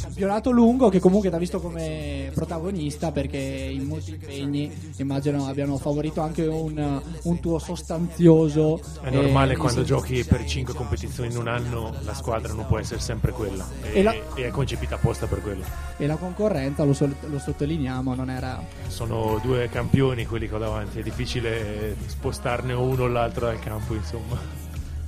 campionato 0.00 0.50
lungo 0.50 0.88
che 0.88 1.00
comunque 1.00 1.28
ti 1.28 1.34
ha 1.34 1.38
visto 1.38 1.60
come 1.60 2.30
protagonista 2.34 3.12
perché 3.12 3.38
in 3.38 3.86
molti 3.86 4.12
impegni 4.12 4.70
immagino 4.96 5.46
abbiano 5.46 5.76
favorito 5.78 6.20
anche 6.20 6.46
un, 6.46 7.02
un 7.22 7.40
tuo 7.40 7.58
sostanzioso 7.58 8.80
È 9.00 9.10
normale 9.10 9.54
eh, 9.54 9.56
quando 9.56 9.82
giochi 9.82 10.24
per 10.24 10.44
5 10.44 10.74
competizioni 10.74 11.30
in 11.30 11.38
un 11.38 11.48
anno 11.48 11.92
la 12.04 12.14
squadra 12.14 12.52
non 12.52 12.66
può 12.66 12.78
essere 12.78 12.83
essere 12.84 13.00
sempre 13.00 13.32
quella 13.32 13.66
E 13.82 13.98
e, 13.98 14.02
la- 14.02 14.12
e 14.12 14.46
è 14.46 14.50
concepita 14.50 14.94
apposta 14.94 15.26
per 15.26 15.40
quello. 15.42 15.64
E 15.96 16.06
la 16.06 16.16
concorrenza, 16.16 16.84
lo, 16.84 16.92
sol- 16.92 17.14
lo 17.22 17.38
sottolineiamo, 17.38 18.14
non 18.14 18.30
era... 18.30 18.62
Sono 18.86 19.38
due 19.42 19.68
campioni 19.68 20.24
quelli 20.26 20.48
che 20.48 20.54
ho 20.54 20.58
davanti, 20.58 21.00
è 21.00 21.02
difficile 21.02 21.96
spostarne 22.06 22.72
uno 22.72 23.04
o 23.04 23.06
l'altro 23.08 23.46
dal 23.46 23.58
campo, 23.58 23.94
insomma. 23.94 24.38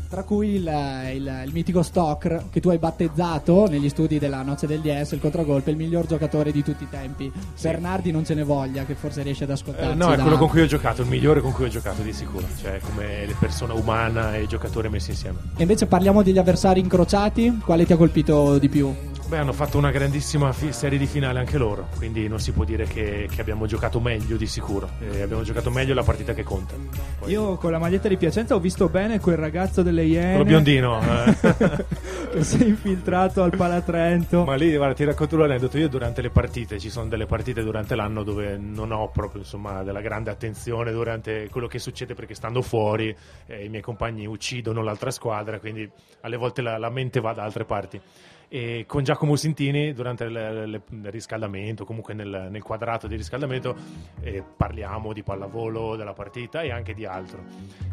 Tra 0.09 0.23
cui 0.23 0.55
il, 0.55 0.71
il- 1.15 1.43
il 1.47 1.51
mitico 1.53 1.83
Stoker 1.83 2.45
che 2.51 2.61
tu 2.61 2.69
hai 2.69 2.79
battezzato 2.79 3.67
negli 3.69 3.89
studi 3.89 4.19
della 4.21 4.43
Noce 4.43 4.67
del 4.69 4.81
DS, 4.81 5.13
il 5.13 5.21
contragolpe, 5.21 5.71
il 5.71 5.77
miglior 5.77 6.07
giocatore 6.07 6.53
di 6.53 6.63
tutti 6.63 6.85
i 6.85 6.89
tempi. 6.89 7.31
Bernardi 7.61 8.13
non 8.13 8.25
ce 8.25 8.35
ne 8.35 8.45
voglia, 8.45 8.85
che 8.85 8.95
forse 8.95 9.23
riesce 9.23 9.45
ad 9.45 9.51
Eh, 9.51 9.55
ascoltarci. 9.55 9.97
no, 9.97 10.13
è 10.13 10.17
da- 10.17 10.23
quello 10.23 10.39
con 10.39 10.49
cui 10.49 10.61
ho 10.61 10.67
giocato, 10.67 11.03
il 11.03 11.09
migliore 11.09 11.41
con 11.41 11.53
cui 11.53 11.65
ho 11.65 11.69
giocato 11.69 12.03
di 12.03 12.13
sicuro, 12.13 12.47
cioè 12.61 12.79
come 12.81 13.27
persona 13.39 13.75
umana 13.75 14.37
e 14.37 14.47
giocatore 14.47 14.89
messi 14.89 15.11
insieme. 15.11 15.39
E 15.57 15.63
invece 15.63 15.87
parliamo 15.87 16.23
degli 16.23 16.39
avversari 16.39 16.79
incrociati, 16.81 17.59
quale 17.65 17.85
ti 17.85 17.93
ha 17.93 17.97
colpito 17.97 18.59
di 18.59 18.69
più? 18.69 18.95
Beh, 19.29 19.39
hanno 19.39 19.53
fatto 19.53 19.77
una 19.77 19.91
grandissima 19.91 20.53
fi- 20.53 20.73
serie 20.73 20.99
di 20.99 21.07
finale 21.07 21.41
anche 21.41 21.59
loro, 21.59 21.89
quindi 21.97 22.29
non 22.29 22.39
si 22.39 22.53
può 22.53 22.63
dire 22.63 22.85
che, 22.85 23.29
che 23.29 23.41
abbiamo 23.41 23.67
giocato 23.67 23.99
meglio 23.99 24.37
di 24.37 24.47
sicuro. 24.47 24.89
Eh, 25.01 25.21
abbiamo 25.21 25.43
giocato 25.43 25.69
meglio 25.69 25.95
la 25.95 26.05
partita 26.05 26.33
che 26.33 26.45
conta. 26.45 26.75
Poi- 27.19 27.31
Io 27.33 27.57
con 27.57 27.73
la 27.73 27.79
maglietta 27.81 28.07
di 28.07 28.17
Piacenza 28.17 28.55
ho 28.55 28.61
visto 28.61 28.89
bene 28.89 29.19
quel 29.19 29.37
ragazzo 29.37 29.83
delle 29.83 30.05
Iene 30.05 30.31
Quello 30.37 30.45
biondino. 30.45 31.01
eh. 31.01 31.37
che 32.31 32.45
si 32.45 32.63
è 32.63 32.67
infiltrato 32.67 33.43
al 33.43 33.51
Palatrento. 33.57 34.45
Ma 34.45 34.55
lì, 34.55 34.77
guarda, 34.77 34.95
ti 34.95 35.03
racconto 35.05 35.37
l'aneddoto. 35.37 35.77
Io 35.77 35.89
durante 35.89 36.23
le 36.23 36.31
partite, 36.31 36.79
ci 36.79 36.89
sono 36.89 37.09
delle 37.09 37.27
partite 37.27 37.65
durante 37.65 37.97
l'anno 37.97 38.23
dove 38.23 38.57
non 38.57 38.93
ho 38.93 39.09
proprio 39.11 39.41
insomma 39.41 39.83
della 39.83 40.03
grande 40.03 40.31
attenzione 40.31 40.93
durante 40.93 41.49
quello 41.51 41.67
che 41.67 41.81
succede 41.81 42.15
perché 42.15 42.35
stando 42.35 42.63
fuori 42.63 43.15
eh, 43.47 43.65
i 43.65 43.69
miei 43.69 43.83
compagni 43.83 44.25
uccidono 44.25 44.83
l'altra 44.85 45.11
squadra, 45.11 45.59
quindi 45.59 45.91
alle 46.21 46.37
volte 46.37 46.63
la, 46.63 46.79
la 46.79 46.91
mente 46.91 47.19
va 47.19 47.33
da 47.33 47.43
altre 47.43 47.65
parti. 47.65 48.01
E 48.49 48.85
con 48.87 49.03
Giacomo 49.03 49.35
Sintini, 49.35 49.93
durante 49.93 50.25
il, 50.25 50.81
il- 50.91 51.11
riscaldamento, 51.11 51.85
comunque 51.85 52.15
nel, 52.15 52.47
nel 52.51 52.63
quadrato 52.63 53.09
di 53.09 53.17
riscaldamento, 53.17 53.75
eh, 54.21 54.43
parliamo 54.57 55.13
di 55.13 55.23
pallavolo, 55.25 55.97
della 55.97 56.13
partita 56.13 56.63
e 56.63 56.71
anche 56.71 56.95
di 56.95 57.05
altro. 57.05 57.43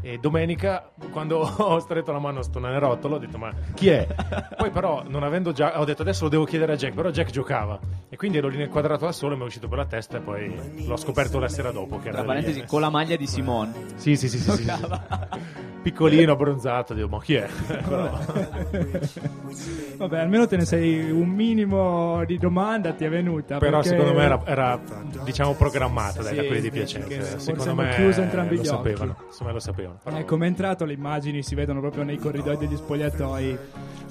E 0.01 0.19
domenica, 0.19 0.91
quando 1.12 1.39
ho 1.57 1.79
stretto 1.79 2.12
la 2.12 2.19
mano 2.19 2.39
a 2.39 2.43
sto 2.43 2.60
nanerottolo, 2.60 3.15
ho 3.15 3.19
detto: 3.19 3.38
Ma 3.39 3.51
chi 3.74 3.89
è? 3.89 4.07
Poi, 4.55 4.69
però, 4.69 5.03
non 5.07 5.24
avendo 5.24 5.51
già, 5.53 5.79
ho 5.79 5.86
detto 5.86 6.03
adesso 6.03 6.25
lo 6.25 6.29
devo 6.29 6.45
chiedere 6.45 6.74
a 6.74 6.75
Jack. 6.75 6.93
Però 6.93 7.10
Jack 7.10 7.31
giocava 7.31 7.79
e 8.10 8.15
quindi 8.15 8.38
ero 8.38 8.48
lì 8.48 8.57
nel 8.57 8.69
quadrato 8.69 9.05
da 9.05 9.12
solo. 9.12 9.36
Mi 9.36 9.41
è 9.41 9.45
uscito 9.45 9.67
per 9.67 9.79
la 9.79 9.86
testa 9.86 10.17
e 10.17 10.22
poi 10.22 10.86
l'ho 10.86 10.98
scoperto 10.98 11.39
la 11.39 11.50
sera 11.50 11.72
dopo. 11.72 11.98
Che 12.00 12.10
era 12.10 12.17
Tra 12.17 12.25
parentesi, 12.27 12.63
con 12.65 12.81
la 12.81 12.89
maglia 12.89 13.15
di 13.15 13.25
Simone. 13.25 13.72
Sì, 13.95 14.15
sì, 14.15 14.29
sì, 14.29 14.38
sì, 14.38 14.51
sì, 14.51 14.63
sì. 14.63 14.72
Piccolino, 15.84 16.32
abbronzato, 16.32 16.94
dico, 16.94 17.10
ma 17.10 17.22
chi 17.22 17.36
è? 17.36 17.48
Vabbè, 19.98 20.20
almeno 20.20 20.48
te 20.48 20.58
ne 20.58 20.66
sei 20.66 21.10
un 21.12 21.30
minimo 21.30 22.24
di 22.25 22.38
domanda 22.38 22.94
ti 22.94 23.06
è 23.06 23.10
venuta. 23.10 23.58
Però 23.58 23.80
perché- 23.82 23.90
secondo 23.90 24.13
me 24.18 24.24
era, 24.24 24.42
era, 24.46 24.80
diciamo 25.24 25.54
programmata 25.54 26.22
dai, 26.22 26.32
Sì, 26.32 26.36
da 26.42 26.46
quelli 26.46 26.62
di 26.62 26.72
Piacenza. 26.72 27.08
forse 27.22 27.40
Secondo 27.40 27.75
me 27.75 27.90
chiuso 27.96 28.22
entrambi 28.22 28.56
lo 28.56 28.62
gli 28.62 28.68
occhi. 28.68 28.75
sapevano. 28.75 29.16
Secondo 29.30 29.46
me 29.46 29.52
lo 29.54 29.60
sapevano. 29.60 30.00
Però- 30.04 30.18
Eh, 30.18 30.25
come 30.25 30.46
è 30.46 30.48
entrato 30.50 30.86
le 30.86 30.94
immagini 30.94 31.44
si 31.44 31.56
vedono 31.56 31.80
proprio 31.80 32.04
nei 32.04 32.18
corridoi 32.18 32.58
degli 32.58 32.75
spogliatoi. 32.75 33.58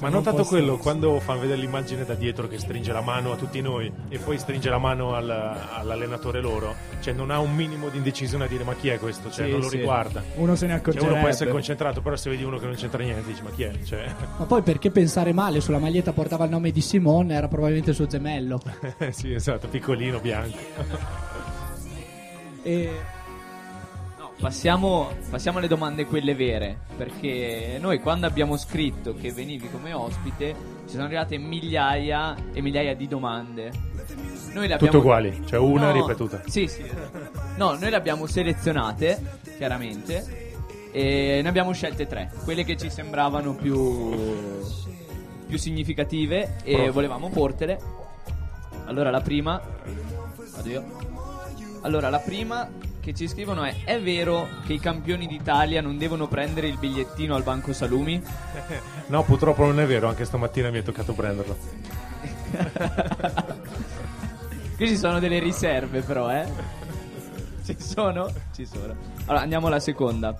Ma 0.00 0.08
Non 0.08 0.18
notato 0.18 0.38
posso- 0.38 0.48
quello 0.50 0.76
quando 0.78 1.20
fanno 1.20 1.40
vedere 1.40 1.60
l'immagine 1.60 2.04
da 2.04 2.14
dietro 2.14 2.48
che 2.48 2.58
stringe 2.58 2.92
la 2.92 3.02
mano 3.02 3.32
a 3.32 3.36
tutti 3.36 3.60
noi 3.60 3.90
e 4.08 4.18
poi 4.18 4.36
stringe 4.36 4.68
la 4.68 4.78
mano 4.78 5.14
al- 5.14 5.30
all'allenatore 5.30 6.40
loro, 6.40 6.74
cioè 7.00 7.14
non 7.14 7.30
ha 7.30 7.38
un 7.38 7.54
minimo 7.54 7.88
di 7.88 7.98
indecisione 7.98 8.44
a 8.44 8.46
dire 8.48 8.64
ma 8.64 8.74
chi 8.74 8.88
è 8.88 8.98
questo, 8.98 9.30
cioè 9.30 9.44
Sì, 9.46 9.52
non 9.52 9.60
lo 9.60 9.68
sì. 9.68 9.76
riguarda. 9.76 10.22
Uno 10.34 10.56
se 10.56 10.66
ne 10.66 10.72
Cioè, 10.72 10.80
accorgerebbe. 10.80 11.10
uno 11.12 11.20
può 11.20 11.28
essere 11.28 11.50
concentrato, 11.62 12.00
però 12.02 12.16
se 12.16 12.28
vedi 12.28 12.42
uno 12.42 12.58
che 12.58 12.66
non 12.66 12.74
c'entra 12.74 13.02
niente, 13.02 13.24
dici 13.24 13.42
ma 13.42 13.50
chi 13.50 13.62
è? 13.62 13.72
Cioè, 13.84 14.12
Ma 14.38 14.44
poi 14.46 14.62
perché 14.62 14.90
pensare 14.90 15.32
male? 15.32 15.60
Sulla 15.60 15.78
maglietta 15.78 16.12
portava 16.12 16.44
il 16.44 16.50
nome 16.50 16.72
di 16.72 16.80
Simone, 16.80 17.34
era 17.34 17.46
probabilmente 17.46 17.90
il 17.90 17.96
suo 17.96 18.06
gemello. 18.06 18.60
sì, 19.10 19.32
esatto, 19.32 19.68
piccolino, 19.68 20.18
bianco. 20.18 20.56
E 22.64 22.90
No, 24.18 24.30
passiamo, 24.40 25.10
passiamo 25.30 25.58
alle 25.58 25.68
domande 25.68 26.04
quelle 26.06 26.34
vere. 26.34 26.78
Perché 26.96 27.78
noi 27.80 28.00
quando 28.00 28.26
abbiamo 28.26 28.56
scritto 28.56 29.14
che 29.14 29.32
venivi 29.32 29.68
come 29.70 29.92
ospite, 29.92 30.54
ci 30.86 30.92
sono 30.92 31.04
arrivate 31.04 31.38
migliaia 31.38 32.34
e 32.52 32.60
migliaia 32.60 32.94
di 32.96 33.06
domande. 33.06 33.70
Noi 34.52 34.66
le 34.68 34.74
Tutte 34.76 34.86
abbiamo- 34.86 34.98
uguali, 34.98 35.42
cioè 35.46 35.58
una 35.60 35.92
No, 35.92 36.06
ripetuta. 36.06 36.42
Sì, 36.46 36.66
sì. 36.66 36.84
No, 37.56 37.72
noi 37.74 37.88
le 37.90 37.96
abbiamo 37.96 38.26
selezionate, 38.26 39.38
chiaramente. 39.56 40.41
E 40.92 41.40
ne 41.42 41.48
abbiamo 41.48 41.72
scelte 41.72 42.06
tre. 42.06 42.30
Quelle 42.44 42.64
che 42.64 42.76
ci 42.76 42.90
sembravano 42.90 43.54
più, 43.54 44.10
più 45.46 45.58
significative 45.58 46.56
e 46.62 46.74
Prof. 46.74 46.90
volevamo 46.92 47.30
portele. 47.30 47.80
Allora 48.84 49.10
la 49.10 49.22
prima. 49.22 49.60
Vado 50.54 50.68
io. 50.68 50.84
Allora 51.80 52.10
la 52.10 52.18
prima 52.18 52.68
che 53.00 53.14
ci 53.14 53.26
scrivono 53.26 53.64
è: 53.64 53.74
È 53.84 53.98
vero 54.00 54.46
che 54.66 54.74
i 54.74 54.78
campioni 54.78 55.26
d'Italia 55.26 55.80
non 55.80 55.96
devono 55.96 56.28
prendere 56.28 56.68
il 56.68 56.76
bigliettino 56.78 57.34
al 57.34 57.42
banco 57.42 57.72
salumi? 57.72 58.22
No, 59.12 59.24
purtroppo 59.24 59.64
non 59.64 59.78
è 59.80 59.84
vero, 59.84 60.08
anche 60.08 60.24
stamattina 60.24 60.70
mi 60.70 60.78
è 60.78 60.82
toccato 60.82 61.12
prenderlo. 61.12 61.54
Qui 64.76 64.88
ci 64.88 64.96
sono 64.96 65.18
delle 65.18 65.38
riserve, 65.38 66.00
però, 66.00 66.32
eh. 66.32 66.46
Ci 67.64 67.76
sono? 67.78 68.30
Ci 68.54 68.64
sono. 68.64 68.94
Allora, 69.26 69.42
andiamo 69.42 69.66
alla 69.66 69.80
seconda. 69.80 70.34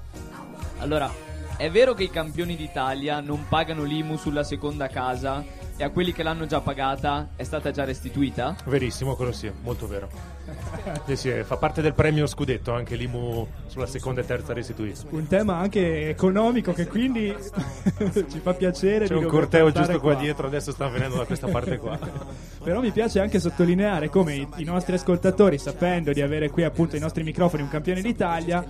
Allora, 0.83 1.09
è 1.57 1.71
vero 1.71 1.95
che 1.95 2.03
i 2.03 2.11
campioni 2.11 2.57
d'Italia 2.57 3.21
non 3.21 3.47
pagano 3.49 3.85
l'IMU 3.85 4.17
sulla 4.17 4.43
seconda 4.43 4.89
casa 4.89 5.45
e 5.77 5.85
a 5.85 5.91
quelli 5.91 6.13
che 6.13 6.25
l'hanno 6.25 6.45
già 6.45 6.61
pagata 6.61 7.31
è 7.37 7.45
stata 7.45 7.71
già 7.71 7.85
restituita? 7.85 8.57
Verissimo, 8.65 9.15
quello 9.15 9.31
sì, 9.31 9.51
molto 9.63 9.87
vero. 9.87 10.09
Sì, 11.07 11.17
sì, 11.17 11.43
fa 11.45 11.57
parte 11.57 11.81
del 11.83 11.95
premio 11.95 12.27
scudetto 12.27 12.73
anche 12.73 12.97
l'IMU 12.97 13.47
sulla 13.67 13.87
seconda 13.87 14.21
e 14.21 14.27
terza 14.27 14.53
restituita. 14.53 15.03
Un 15.11 15.27
tema 15.29 15.59
anche 15.59 16.09
economico 16.09 16.73
che 16.73 16.87
quindi 16.87 17.33
ci 18.29 18.41
fa 18.41 18.53
piacere. 18.55 19.07
C'è 19.07 19.15
un 19.15 19.27
corteo 19.27 19.71
giusto 19.71 20.01
qua 20.01 20.15
dietro, 20.15 20.49
adesso 20.49 20.73
sta 20.73 20.89
venendo 20.89 21.17
da 21.17 21.25
questa 21.25 21.47
parte 21.47 21.79
qua. 21.79 21.97
Però 22.63 22.81
mi 22.81 22.91
piace 22.91 23.21
anche 23.21 23.39
sottolineare 23.39 24.09
come 24.09 24.35
i, 24.35 24.49
i 24.57 24.65
nostri 24.65 24.95
ascoltatori, 24.95 25.59
sapendo 25.59 26.13
di 26.13 26.21
avere 26.21 26.51
qui 26.51 26.65
appunto 26.65 26.97
ai 26.97 27.01
nostri 27.01 27.23
microfoni 27.23 27.63
un 27.63 27.69
campione 27.69 28.01
d'Italia, 28.01 28.65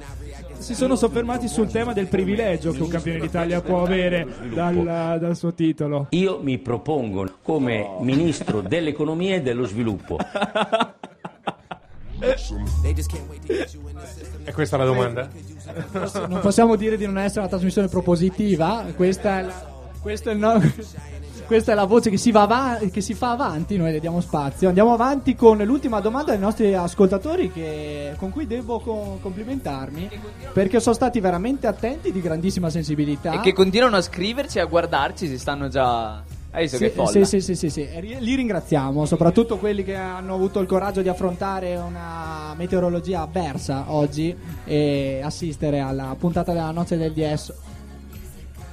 si 0.62 0.75
sono 0.75 0.95
soffermati 0.95 1.49
sul 1.49 1.69
tema 1.69 1.92
del 1.92 2.07
privilegio 2.07 2.71
che 2.71 2.83
un 2.83 2.88
campione 2.88 3.19
d'Italia 3.19 3.61
può 3.61 3.83
avere 3.83 4.26
dal, 4.54 5.19
dal 5.21 5.37
suo 5.37 5.52
titolo. 5.52 6.07
Io 6.11 6.40
mi 6.40 6.59
propongo 6.59 7.38
come 7.42 7.97
ministro 8.00 8.61
dell'economia 8.61 9.35
e 9.35 9.42
dello 9.42 9.66
sviluppo. 9.66 10.19
E 14.45 14.52
questa 14.52 14.76
è 14.76 14.78
la 14.78 14.85
domanda? 14.85 15.28
non 16.28 16.38
possiamo 16.40 16.76
dire 16.76 16.97
di 16.97 17.07
non 17.07 17.19
essere 17.19 17.40
una 17.40 17.49
trasmissione 17.49 17.88
propositiva. 17.88 18.85
Questa 18.95 19.40
è 19.40 19.42
la, 19.42 19.66
questo 20.00 20.31
è 20.31 20.33
il 20.35 20.38
no- 20.38 20.61
questa 21.52 21.73
è 21.73 21.75
la 21.75 21.85
voce 21.85 22.09
che 22.09 22.16
si, 22.16 22.30
va 22.30 22.42
ava- 22.42 22.78
che 22.90 23.00
si 23.02 23.12
fa 23.12 23.32
avanti. 23.32 23.76
Noi 23.76 23.92
le 23.92 24.00
diamo 24.00 24.21
spazio. 24.23 24.68
Andiamo 24.68 24.94
avanti 24.94 25.35
con 25.35 25.59
l'ultima 25.59 26.00
domanda 26.00 26.30
dei 26.32 26.40
nostri 26.40 26.73
ascoltatori, 26.75 27.52
che- 27.52 28.14
con 28.16 28.30
cui 28.30 28.47
devo 28.47 28.80
co- 28.80 29.18
complimentarmi 29.21 30.09
perché 30.54 30.80
sono 30.80 30.94
stati 30.94 31.21
veramente 31.21 31.66
attenti 31.66 32.11
di 32.11 32.21
grandissima 32.23 32.71
sensibilità. 32.71 33.32
E 33.32 33.40
che 33.40 33.52
continuano 33.52 33.97
a 33.97 34.00
scriverci 34.00 34.56
e 34.59 34.61
a 34.62 34.64
guardarci, 34.64 35.26
si 35.28 35.38
stanno 35.38 35.68
già... 35.68 36.23
Hai 36.54 36.62
visto 36.62 36.76
Sì, 36.76 36.85
che 36.85 36.90
folla? 36.90 37.25
sì, 37.25 37.40
sì, 37.40 37.54
sì, 37.54 37.71
sì, 37.71 37.88
Li 38.18 38.35
ringraziamo, 38.35 39.04
soprattutto 39.06 39.56
quelli 39.59 39.85
che 39.85 39.94
hanno 39.94 40.35
avuto 40.35 40.61
il 40.61 40.66
coraggio 40.66 41.00
di 41.02 41.09
affrontare 41.09 41.76
una 41.76 42.54
meteorologia 42.56 43.23
avversa 43.23 43.85
oggi 43.88 44.35
e 44.64 45.21
assistere 45.23 45.80
alla 45.80 46.14
puntata 46.18 46.52
della 46.52 46.71
noce 46.71 46.97
del 46.99 47.12
DS. 47.12 47.52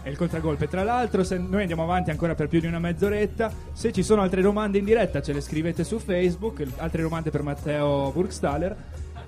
Il 0.10 0.18
contragolpe. 0.18 0.68
Tra 0.68 0.84
l'altro, 0.84 1.24
se 1.24 1.38
noi 1.38 1.62
andiamo 1.62 1.84
avanti 1.84 2.10
ancora 2.10 2.36
per 2.36 2.48
più 2.48 2.60
di 2.60 2.68
una 2.68 2.80
mezz'oretta, 2.80 3.52
se 3.74 3.92
ci 3.92 4.04
sono 4.04 4.22
altre 4.22 4.42
domande 4.42 4.78
in 4.80 4.86
diretta 4.86 5.22
ce 5.22 5.34
le 5.34 5.42
scrivete 5.42 5.84
su 5.84 6.00
Facebook, 6.00 6.64
altre 6.78 7.02
domande 7.02 7.30
per 7.30 7.44
Matteo 7.44 8.12
Burgstaller. 8.12 8.76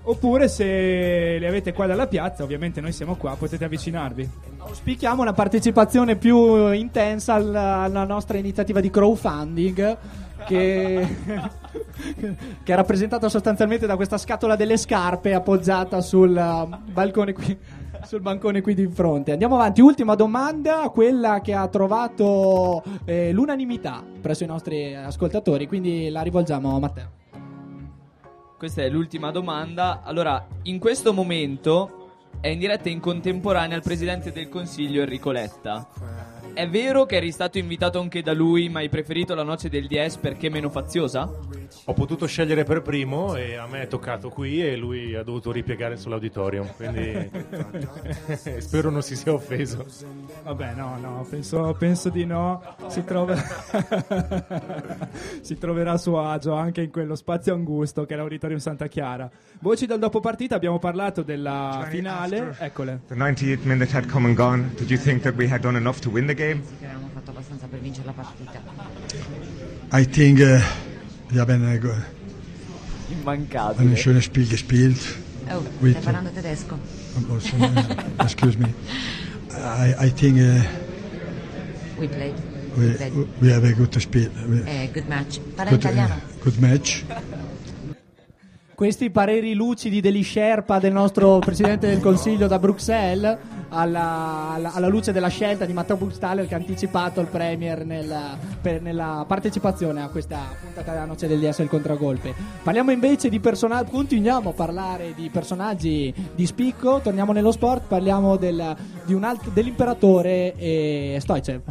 Oppure 0.04 0.48
se 0.48 1.38
le 1.38 1.48
avete 1.48 1.74
qua 1.74 1.86
dalla 1.86 2.08
piazza, 2.08 2.44
ovviamente 2.44 2.82
noi 2.82 2.92
siamo 2.92 3.16
qua, 3.16 3.36
potete 3.36 3.66
avvicinarvi. 3.66 4.30
Auspichiamo 4.58 5.22
una 5.22 5.34
partecipazione 5.34 6.16
più 6.16 6.72
intensa 6.72 7.36
al- 7.36 7.56
alla 7.56 8.04
nostra 8.04 8.38
iniziativa 8.38 8.80
di 8.80 8.90
crowdfunding 8.90 9.98
che, 10.48 11.08
che 12.64 12.74
è 12.74 12.76
rappresentata 12.76 13.30
sostanzialmente 13.30 13.86
da 13.86 13.96
questa 13.96 14.18
scatola 14.18 14.56
delle 14.56 14.78
scarpe 14.78 15.34
appoggiata 15.36 16.02
sul 16.02 16.32
uh, 16.32 16.92
balcone 16.92 17.34
qui 17.34 17.58
sul 18.04 18.22
bancone 18.22 18.62
qui 18.62 18.74
di 18.74 18.88
fronte. 18.88 19.32
Andiamo 19.32 19.56
avanti, 19.56 19.82
ultima 19.82 20.16
domanda, 20.16 20.90
quella 20.90 21.42
che 21.42 21.54
ha 21.54 21.68
trovato 21.68 22.84
eh, 23.06 23.32
l'unanimità 23.32 24.04
presso 24.22 24.44
i 24.44 24.48
nostri 24.48 24.96
ascoltatori, 24.96 25.68
quindi 25.68 26.10
la 26.10 26.22
rivolgiamo 26.22 26.76
a 26.76 26.80
Matteo. 26.80 27.10
Questa 28.58 28.84
è 28.84 28.90
l'ultima 28.90 29.32
domanda. 29.32 30.02
Allora, 30.04 30.46
in 30.64 30.78
questo 30.78 31.14
momento 31.14 32.10
è 32.40 32.48
in 32.48 32.60
diretta 32.60 32.90
in 32.90 33.00
contemporanea 33.00 33.76
il 33.76 33.84
presidente 33.84 34.32
del 34.32 34.50
Consiglio 34.50 35.02
Enrico 35.02 35.32
Letta. 35.32 35.88
È 36.54 36.68
vero 36.68 37.06
che 37.06 37.16
eri 37.16 37.32
stato 37.32 37.58
invitato 37.58 38.00
anche 38.00 38.22
da 38.22 38.34
lui, 38.34 38.70
ma 38.70 38.80
hai 38.80 38.90
preferito 38.90 39.34
la 39.34 39.44
noce 39.44 39.70
del 39.70 39.88
DS 39.88 40.18
perché 40.18 40.50
meno 40.50 40.70
faziosa? 40.70 41.30
Ho 41.86 41.94
potuto 41.94 42.26
scegliere 42.26 42.64
per 42.64 42.82
primo 42.82 43.36
e 43.36 43.56
a 43.56 43.68
me 43.68 43.82
è 43.82 43.88
toccato 43.88 44.30
qui 44.30 44.66
e 44.66 44.76
lui 44.76 45.16
ha 45.16 45.24
dovuto 45.24 45.52
ripiegare 45.52 45.98
sull'auditorium, 45.98 46.72
quindi 46.76 47.30
spero 48.60 48.90
non 48.90 49.02
si 49.02 49.16
sia 49.16 49.34
offeso. 49.34 49.86
Vabbè, 50.44 50.74
no, 50.76 50.98
no, 51.00 51.26
penso, 51.30 51.76
penso 51.78 52.10
di 52.10 52.26
no. 52.26 52.62
Si, 52.88 53.04
trova- 53.04 53.36
si 55.42 55.58
troverà 55.58 55.94
a 55.94 55.98
suo 55.98 56.22
agio 56.22 56.54
anche 56.54 56.82
in 56.82 56.92
quello 56.92 57.16
spazio 57.16 57.54
angusto 57.54 58.06
che 58.06 58.14
è 58.14 58.18
l'Auditorium 58.18 58.60
Santa 58.60 58.88
Chiara. 58.88 59.30
Voci 59.60 59.86
dal 59.86 60.00
dopo 60.00 60.20
partita, 60.20 60.56
abbiamo 60.56 60.80
parlato 60.80 61.24
della 61.24 61.88
finale. 61.90 62.56
Eccole. 62.60 63.02
The 63.08 63.16
98th 63.16 63.64
minute 63.64 63.96
had 63.96 64.10
come 64.10 64.28
and 64.28 64.36
gone. 64.36 64.72
Did 64.76 64.90
you 64.90 65.00
think 65.00 65.22
that 65.22 65.36
we 65.36 65.50
had 65.50 65.62
done 65.62 65.78
enough 65.78 66.00
to 66.00 66.10
win 66.10 66.26
the 66.26 66.34
game? 66.34 66.62
che 66.80 66.86
avevamo 66.86 67.10
fatto 67.14 67.32
abbastanza 67.32 67.68
per 67.68 67.80
vincere 67.80 68.08
la 68.08 68.14
partita. 68.14 68.62
I 69.94 70.06
think 70.08 70.40
uh, 70.40 70.60
wir 71.32 71.42
haben 71.42 71.64
ein, 71.64 71.80
ein 71.82 72.06
Immancabile. 73.22 73.98
schönes 73.98 74.24
Spiel 74.26 74.48
gespielt. 74.48 74.98
Oh, 75.50 75.62
With- 75.82 75.98
stai 75.98 76.04
parlando 76.04 76.30
tedesco? 76.32 76.78
Also, 77.30 77.56
uh, 77.58 78.24
excuse 78.24 78.58
me. 78.58 78.74
I, 79.52 80.06
I 80.08 80.12
think 80.14 80.38
uh, 80.38 80.62
We 82.00 82.08
played. 82.08 82.34
we, 82.78 82.92
played. 82.94 83.28
we 83.42 83.52
have 83.52 83.66
a 83.68 83.74
good 83.74 83.94
spiel. 84.00 84.30
We- 84.48 84.64
Eh, 84.66 84.90
good 84.94 85.08
match. 85.08 85.40
Parla 85.56 85.72
good, 85.72 85.80
italiano? 85.84 86.16
uh, 86.16 86.44
good 86.44 86.58
match. 86.60 87.04
Questi 88.76 89.10
pareri 89.12 89.54
lucidi 89.54 90.02
degli 90.02 90.24
Sherpa 90.24 90.80
del 90.80 90.94
nostro 90.94 91.38
Presidente 91.40 91.88
del 91.88 92.00
Consiglio 92.00 92.48
da 92.48 92.58
Bruxelles 92.58 93.38
alla, 93.74 94.50
alla- 94.54 94.74
alla 94.74 94.88
luce 94.88 95.12
della 95.12 95.28
scelta 95.30 95.66
di 95.66 95.74
Matteo 95.74 95.96
Buchstaller 95.96 96.48
che 96.48 96.54
ha 96.54 96.58
anticipato 96.58 97.22
il 97.22 97.28
Premier 97.28 97.86
nel- 97.86 98.38
per- 98.62 98.82
nella 98.82 99.24
partecipazione 99.28 100.02
a 100.04 100.10
questa 100.10 100.40
puntata 100.62 100.92
della 100.92 101.06
Noce 101.06 101.28
del 101.28 101.40
DS 101.40 101.60
il 101.60 101.70
contragolpe. 101.70 102.34
Parliamo 102.64 102.92
invece 102.92 103.30
di 103.30 103.40
personaggi, 103.40 103.90
continuiamo 103.92 104.50
a 104.50 104.54
parlare 104.54 105.14
di 105.16 105.30
personaggi 105.30 106.14
di 106.36 106.46
spicco, 106.46 107.00
torniamo 107.02 107.32
nello 107.32 107.52
sport, 107.52 107.84
parliamo 107.88 108.36
del- 108.38 108.60
alt- 109.22 109.50
dell'imperatore 109.52 110.56
e 110.56 111.18
Stoicev 111.20 111.62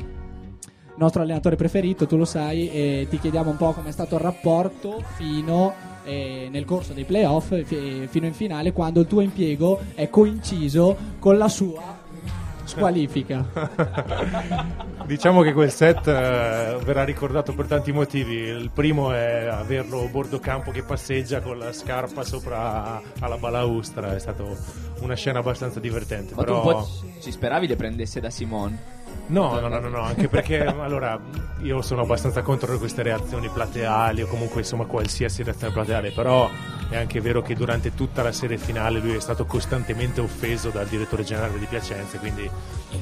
nostro 1.00 1.22
allenatore 1.22 1.56
preferito, 1.56 2.06
tu 2.06 2.16
lo 2.16 2.24
sai, 2.24 2.70
e 2.70 3.06
ti 3.08 3.18
chiediamo 3.18 3.50
un 3.50 3.56
po' 3.56 3.72
com'è 3.72 3.90
stato 3.90 4.16
il 4.16 4.20
rapporto 4.20 5.02
fino 5.16 5.74
eh, 6.04 6.48
nel 6.50 6.64
corso 6.64 6.92
dei 6.92 7.04
playoff, 7.04 7.54
fi- 7.64 8.06
fino 8.06 8.26
in 8.26 8.34
finale, 8.34 8.72
quando 8.72 9.00
il 9.00 9.06
tuo 9.06 9.22
impiego 9.22 9.80
è 9.94 10.08
coinciso 10.10 10.96
con 11.18 11.38
la 11.38 11.48
sua 11.48 11.98
squalifica. 12.64 13.44
Diciamo 15.04 15.42
che 15.42 15.52
quel 15.52 15.72
set 15.72 16.06
eh, 16.06 16.78
verrà 16.84 17.04
ricordato 17.04 17.52
per 17.52 17.66
tanti 17.66 17.90
motivi. 17.90 18.34
Il 18.34 18.70
primo 18.72 19.12
è 19.12 19.46
averlo 19.50 20.04
a 20.04 20.06
bordo 20.06 20.38
campo 20.38 20.70
che 20.70 20.82
passeggia 20.82 21.40
con 21.40 21.58
la 21.58 21.72
scarpa 21.72 22.22
sopra 22.22 23.02
alla 23.18 23.36
balaustra, 23.36 24.14
è 24.14 24.20
stata 24.20 24.44
una 25.00 25.14
scena 25.14 25.40
abbastanza 25.40 25.80
divertente. 25.80 26.34
Ma 26.34 26.44
però... 26.44 26.60
tu 26.60 26.68
un 26.68 26.74
po' 26.74 26.88
ci 27.20 27.32
speravi 27.32 27.66
le 27.66 27.76
prendesse 27.76 28.20
da 28.20 28.30
Simone? 28.30 28.98
No, 29.30 29.60
no, 29.60 29.68
no, 29.68 29.88
no, 29.88 30.02
anche 30.02 30.28
perché 30.28 30.64
allora 30.64 31.18
io 31.60 31.82
sono 31.82 32.02
abbastanza 32.02 32.42
contro 32.42 32.76
queste 32.78 33.02
reazioni 33.02 33.48
plateali 33.48 34.22
o 34.22 34.26
comunque 34.26 34.60
insomma 34.60 34.84
qualsiasi 34.86 35.42
reazione 35.44 35.72
plateale, 35.72 36.10
però 36.10 36.50
è 36.90 36.96
anche 36.96 37.20
vero 37.20 37.40
che 37.40 37.54
durante 37.54 37.94
tutta 37.94 38.22
la 38.22 38.32
serie 38.32 38.58
finale 38.58 38.98
lui 38.98 39.14
è 39.14 39.20
stato 39.20 39.46
costantemente 39.46 40.20
offeso 40.20 40.70
dal 40.70 40.86
direttore 40.86 41.22
generale 41.22 41.58
di 41.58 41.66
Piacenza, 41.66 42.18
quindi 42.18 42.50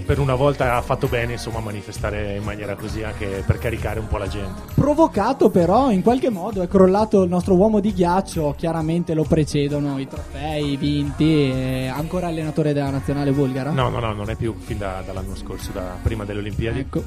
per 0.05 0.19
una 0.19 0.35
volta 0.35 0.77
ha 0.77 0.83
fatto 0.83 1.07
bene 1.07 1.33
insomma 1.33 1.61
manifestare 1.61 2.37
in 2.37 2.45
maniera 2.45 2.75
così 2.75 3.03
anche 3.03 3.43
per 3.47 3.59
caricare 3.59 3.99
un 3.99 4.07
po' 4.07 4.19
la 4.19 4.29
gente. 4.29 4.61
Provocato 4.75 5.49
però 5.49 5.91
in 5.91 6.03
qualche 6.03 6.29
modo 6.29 6.61
è 6.63 6.69
crollato 6.69 7.23
il 7.23 7.31
nostro 7.31 7.55
uomo 7.55 7.81
di 7.81 7.93
ghiaccio, 7.95 8.55
chiaramente 8.57 9.15
lo 9.15 9.25
precedono 9.25 9.99
i 9.99 10.07
trofei 10.07 10.77
vinti, 10.77 11.51
e 11.51 11.91
ancora 11.93 12.27
allenatore 12.27 12.75
della 12.75 12.91
nazionale 12.91 13.33
bulgara. 13.33 13.71
No, 13.71 13.89
no, 13.89 14.01
no, 14.01 14.13
non 14.13 14.29
è 14.29 14.37
più 14.37 14.55
fin 14.59 14.77
da- 14.77 15.03
dall'anno 15.05 15.35
scorso, 15.35 15.71
da 15.73 15.97
prima 16.03 16.25
delle 16.25 16.41
Olimpiadi. 16.41 16.81
Ecco. 16.81 17.03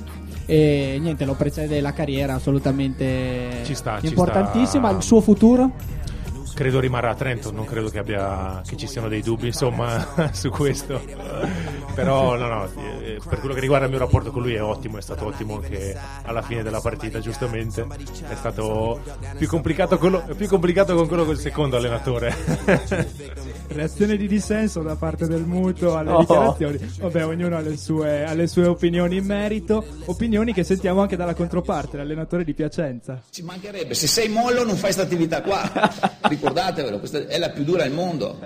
E 0.48 0.98
niente, 1.00 1.24
lo 1.26 1.36
precede 1.36 1.80
la 1.80 1.94
carriera 1.94 2.34
assolutamente 2.34 3.62
Ci 3.64 3.76
sta, 3.76 4.00
ci 4.00 4.08
importantissima. 4.08 4.88
sta. 4.90 4.98
Il 4.98 5.04
suo 5.04 5.22
futuro? 5.22 5.72
Credo 6.62 6.80
rimarrà 6.80 7.10
a 7.10 7.16
Trento, 7.16 7.52
non 7.52 7.66
credo 7.66 7.90
che, 7.90 7.98
abbia, 7.98 8.62
che 8.64 8.78
ci 8.78 8.86
siano 8.86 9.08
dei 9.08 9.24
dubbi 9.24 9.48
insomma 9.48 10.14
su 10.32 10.52
questo. 10.52 11.02
Però 11.96 12.38
no, 12.38 12.46
no, 12.46 12.66
eh, 13.02 13.20
per 13.28 13.40
quello 13.40 13.56
che 13.56 13.60
riguarda 13.60 13.86
il 13.86 13.92
mio 13.92 14.00
rapporto 14.00 14.30
con 14.30 14.44
lui 14.44 14.54
è 14.54 14.62
ottimo, 14.62 15.00
è 15.00 15.02
stato 15.02 15.26
ottimo 15.26 15.56
anche 15.56 15.98
alla 16.22 16.44
fine 16.44 16.62
della 16.62 16.80
partita, 16.80 17.20
giustamente. 17.20 17.88
È 18.28 18.36
stato 18.36 19.02
più 19.40 19.48
complicato, 19.48 19.98
quello- 19.98 20.24
più 20.38 20.48
complicato 20.48 20.94
con 20.94 21.08
quello 21.08 21.26
col 21.26 21.40
secondo 21.40 21.78
allenatore. 21.78 23.50
Reazione 23.74 24.18
di 24.18 24.28
dissenso 24.28 24.82
da 24.82 24.96
parte 24.96 25.28
del 25.28 25.44
muto 25.46 25.96
alle 25.96 26.12
Oh. 26.12 26.20
dichiarazioni. 26.20 26.78
Vabbè, 27.00 27.26
ognuno 27.26 27.56
ha 27.56 27.62
le, 27.62 27.78
sue, 27.78 28.26
ha 28.26 28.34
le 28.34 28.48
sue 28.48 28.66
opinioni 28.66 29.18
in 29.18 29.26
merito. 29.26 29.84
Opinioni 30.06 30.54
che 30.54 30.64
sentiamo 30.64 31.02
anche 31.02 31.16
dalla 31.16 31.34
controparte, 31.34 31.96
l'allenatore 31.98 32.44
di 32.44 32.54
Piacenza. 32.54 33.22
Ci 33.30 33.44
mancherebbe, 33.44 33.94
se 33.94 34.08
sei 34.08 34.28
mollo 34.28 34.60
non 34.64 34.74
fai 34.74 34.80
questa 34.94 35.04
attività 35.04 35.42
qua. 35.42 35.62
Ricordatevelo, 36.22 37.00
questa 37.00 37.26
è 37.28 37.38
la 37.38 37.50
più 37.52 37.64
dura 37.64 37.84
al 37.84 37.92
mondo. 37.92 38.38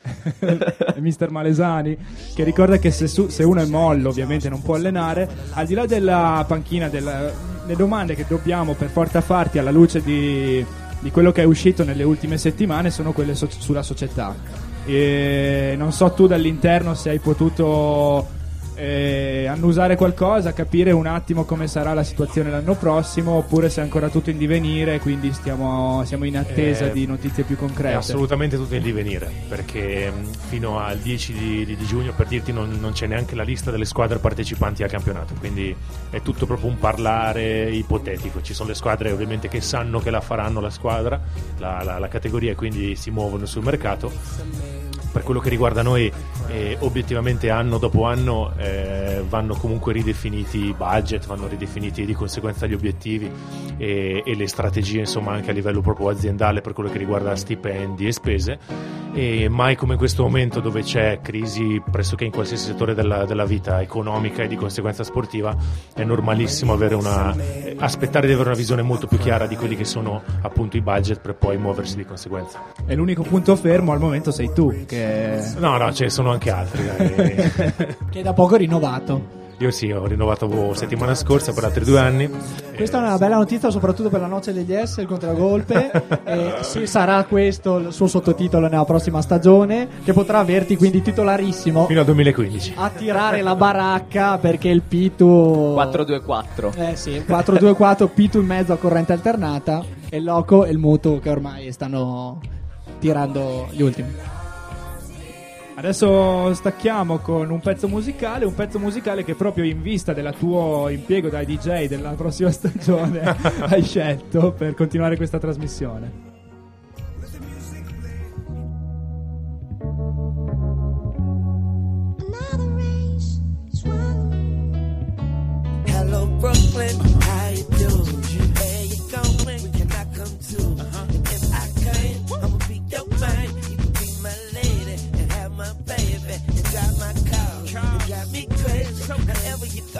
Mister 0.98 1.30
Malesani 1.30 1.96
che 2.34 2.42
ricorda 2.44 2.78
che 2.78 2.90
se, 2.90 3.08
su- 3.08 3.28
se 3.28 3.42
uno 3.44 3.60
è 3.60 3.66
mollo 3.66 4.08
ovviamente 4.08 4.48
non 4.48 4.62
può 4.62 4.74
allenare 4.76 5.28
al 5.50 5.66
di 5.66 5.74
là 5.74 5.84
della 5.86 6.44
panchina 6.48 6.88
della- 6.88 7.30
le 7.66 7.76
domande 7.76 8.14
che 8.14 8.24
dobbiamo 8.26 8.72
per 8.74 8.88
forza 8.88 9.20
farti 9.20 9.58
alla 9.58 9.70
luce 9.70 10.00
di, 10.00 10.64
di 11.00 11.10
quello 11.10 11.30
che 11.30 11.42
è 11.42 11.44
uscito 11.44 11.84
nelle 11.84 12.04
ultime 12.04 12.38
settimane 12.38 12.90
sono 12.90 13.12
quelle 13.12 13.34
so- 13.34 13.50
sulla 13.50 13.82
società 13.82 14.34
e 14.88 15.74
non 15.76 15.92
so 15.92 16.10
tu 16.12 16.26
dall'interno 16.26 16.94
se 16.94 17.10
hai 17.10 17.18
potuto 17.18 18.36
eh, 18.80 19.46
annusare 19.48 19.96
qualcosa 19.96 20.52
capire 20.52 20.92
un 20.92 21.06
attimo 21.06 21.42
come 21.44 21.66
sarà 21.66 21.94
la 21.94 22.04
situazione 22.04 22.48
l'anno 22.48 22.74
prossimo 22.76 23.32
oppure 23.32 23.70
se 23.70 23.80
è 23.80 23.82
ancora 23.82 24.08
tutto 24.08 24.30
in 24.30 24.38
divenire 24.38 25.00
quindi 25.00 25.32
stiamo, 25.32 26.04
siamo 26.04 26.24
in 26.26 26.36
attesa 26.38 26.86
Eh, 26.86 26.92
di 26.92 27.04
notizie 27.04 27.42
più 27.42 27.56
concrete 27.56 27.96
assolutamente 27.96 28.54
tutto 28.56 28.76
in 28.76 28.82
divenire, 28.82 29.28
perché 29.48 30.12
mh, 30.12 30.30
fino 30.46 30.78
al 30.78 30.96
10 30.98 31.32
di, 31.32 31.64
di- 31.64 31.76
di 31.76 31.84
giugno, 31.86 32.12
per 32.14 32.28
dirti, 32.28 32.52
non, 32.52 32.78
non 32.80 32.92
c'è 32.92 33.08
neanche 33.08 33.34
la 33.34 33.42
lista 33.42 33.72
delle 33.72 33.84
squadre 33.84 34.18
partecipanti 34.20 34.84
al 34.84 34.90
campionato, 34.90 35.34
quindi 35.40 35.74
è 36.10 36.22
tutto 36.22 36.46
proprio 36.46 36.68
un 36.70 36.78
parlare 36.78 37.68
ipotetico. 37.72 38.42
Ci 38.42 38.54
sono 38.54 38.68
le 38.68 38.74
squadre 38.76 39.10
ovviamente 39.10 39.48
che 39.48 39.60
sanno 39.60 39.98
che 39.98 40.10
la 40.10 40.20
faranno 40.20 40.60
la 40.60 40.70
squadra, 40.70 41.20
la, 41.58 41.82
la- 41.82 41.98
la 41.98 42.08
categoria, 42.08 42.52
e 42.52 42.54
quindi 42.54 42.94
si 42.94 43.10
muovono 43.10 43.44
sul 43.44 43.64
mercato. 43.64 44.77
Per 45.10 45.22
quello 45.22 45.40
che 45.40 45.48
riguarda 45.48 45.82
noi, 45.82 46.10
eh, 46.48 46.76
obiettivamente 46.80 47.50
anno 47.50 47.78
dopo 47.78 48.04
anno 48.04 48.52
eh, 48.56 49.22
vanno 49.28 49.54
comunque 49.54 49.92
ridefiniti 49.92 50.66
i 50.66 50.74
budget, 50.76 51.26
vanno 51.26 51.46
ridefiniti 51.46 52.04
di 52.04 52.14
conseguenza 52.14 52.66
gli 52.66 52.74
obiettivi 52.74 53.30
e, 53.76 54.22
e 54.24 54.34
le 54.34 54.46
strategie, 54.46 55.00
insomma, 55.00 55.32
anche 55.32 55.50
a 55.50 55.52
livello 55.52 55.80
proprio 55.80 56.08
aziendale 56.08 56.60
per 56.60 56.72
quello 56.72 56.90
che 56.90 56.98
riguarda 56.98 57.34
stipendi 57.36 58.06
e 58.06 58.12
spese. 58.12 58.58
E 59.14 59.48
mai 59.48 59.74
come 59.74 59.94
in 59.94 59.98
questo 59.98 60.22
momento 60.22 60.60
dove 60.60 60.82
c'è 60.82 61.20
crisi 61.22 61.82
pressoché 61.90 62.24
in 62.24 62.30
qualsiasi 62.30 62.66
settore 62.66 62.94
della, 62.94 63.24
della 63.24 63.46
vita 63.46 63.80
economica 63.80 64.42
e 64.42 64.48
di 64.48 64.56
conseguenza 64.56 65.02
sportiva, 65.02 65.56
è 65.94 66.04
normalissimo 66.04 66.74
una, 66.74 67.34
aspettare 67.78 68.26
di 68.26 68.32
avere 68.32 68.50
una 68.50 68.58
visione 68.58 68.82
molto 68.82 69.06
più 69.06 69.18
chiara 69.18 69.46
di 69.46 69.56
quelli 69.56 69.76
che 69.76 69.84
sono 69.84 70.22
appunto 70.42 70.76
i 70.76 70.80
budget 70.80 71.20
per 71.20 71.34
poi 71.34 71.56
muoversi 71.56 71.96
di 71.96 72.04
conseguenza. 72.04 72.62
e 72.86 72.94
l'unico 72.94 73.22
punto 73.22 73.56
fermo 73.56 73.92
al 73.92 73.98
momento 73.98 74.30
sei 74.30 74.52
tu 74.52 74.84
che 74.86 74.97
No, 75.58 75.76
no, 75.76 75.92
ce 75.92 76.04
ne 76.04 76.10
sono 76.10 76.30
anche 76.30 76.50
altri. 76.50 76.84
dai. 76.84 77.96
Che 78.10 78.22
da 78.22 78.32
poco 78.32 78.56
rinnovato. 78.56 79.36
Io 79.60 79.72
sì, 79.72 79.90
ho 79.90 80.06
rinnovato 80.06 80.72
settimana 80.74 81.16
scorsa 81.16 81.52
per 81.52 81.64
altri 81.64 81.84
due 81.84 81.98
anni. 81.98 82.30
Questa 82.76 82.98
è 82.98 83.00
una 83.00 83.18
bella 83.18 83.38
notizia, 83.38 83.70
soprattutto 83.70 84.08
per 84.08 84.20
la 84.20 84.28
noce 84.28 84.52
degli 84.52 84.72
S, 84.72 84.98
il 84.98 85.06
contragolpe. 85.08 85.90
e 86.22 86.54
sì, 86.60 86.86
sarà 86.86 87.24
questo 87.24 87.78
il 87.78 87.92
suo 87.92 88.06
sottotitolo 88.06 88.68
nella 88.68 88.84
prossima 88.84 89.20
stagione, 89.20 89.88
che 90.04 90.12
potrà 90.12 90.38
averti 90.38 90.76
quindi 90.76 91.02
titolarissimo 91.02 91.86
Fino 91.86 91.98
al 91.98 92.06
2015. 92.06 92.74
a 92.76 92.88
tirare 92.90 93.42
la 93.42 93.56
baracca 93.56 94.38
perché 94.38 94.68
il 94.68 94.82
Pitu. 94.82 95.26
4-2-4. 95.26 96.90
Eh 96.90 96.94
sì, 96.94 97.20
4-2-4, 97.26 98.08
Pitu 98.14 98.38
in 98.38 98.46
mezzo 98.46 98.72
a 98.72 98.76
corrente 98.76 99.12
alternata 99.12 99.82
e 100.08 100.18
il 100.18 100.22
Loco 100.22 100.66
e 100.66 100.70
il 100.70 100.78
Mutu 100.78 101.18
che 101.18 101.30
ormai 101.30 101.72
stanno 101.72 102.38
tirando 103.00 103.66
gli 103.72 103.82
ultimi. 103.82 104.36
Adesso 105.78 106.52
stacchiamo 106.54 107.18
con 107.18 107.50
un 107.50 107.60
pezzo 107.60 107.86
musicale, 107.86 108.44
un 108.44 108.54
pezzo 108.56 108.80
musicale 108.80 109.22
che 109.22 109.36
proprio 109.36 109.62
in 109.62 109.80
vista 109.80 110.12
del 110.12 110.34
tuo 110.36 110.88
impiego 110.88 111.28
da 111.28 111.44
DJ 111.44 111.86
della 111.86 112.14
prossima 112.14 112.50
stagione 112.50 113.36
hai 113.60 113.84
scelto 113.84 114.50
per 114.50 114.74
continuare 114.74 115.16
questa 115.16 115.38
trasmissione. 115.38 116.27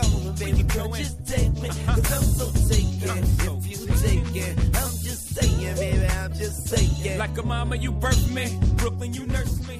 You 0.03 0.11
going, 0.11 0.35
baby 0.37 0.63
girl, 0.65 0.93
just 0.93 1.27
take 1.27 1.53
me. 1.61 1.69
Cause 1.87 2.13
I'm 2.13 2.23
so 2.23 2.47
taken. 2.69 3.19
If 3.19 3.67
you 3.71 3.87
take 4.03 4.37
it, 4.37 4.59
I'm 4.75 4.95
just 5.03 5.35
saying, 5.35 5.75
baby, 5.77 6.07
I'm 6.07 6.33
just 6.33 6.69
saying. 6.69 7.19
Like 7.19 7.39
a 7.39 7.43
mama, 7.43 7.77
you 7.77 7.93
birthed 7.93 8.33
me. 8.33 8.59
Brooklyn, 8.77 9.13
you 9.15 9.27
nursed 9.27 9.67
me. 9.69 9.79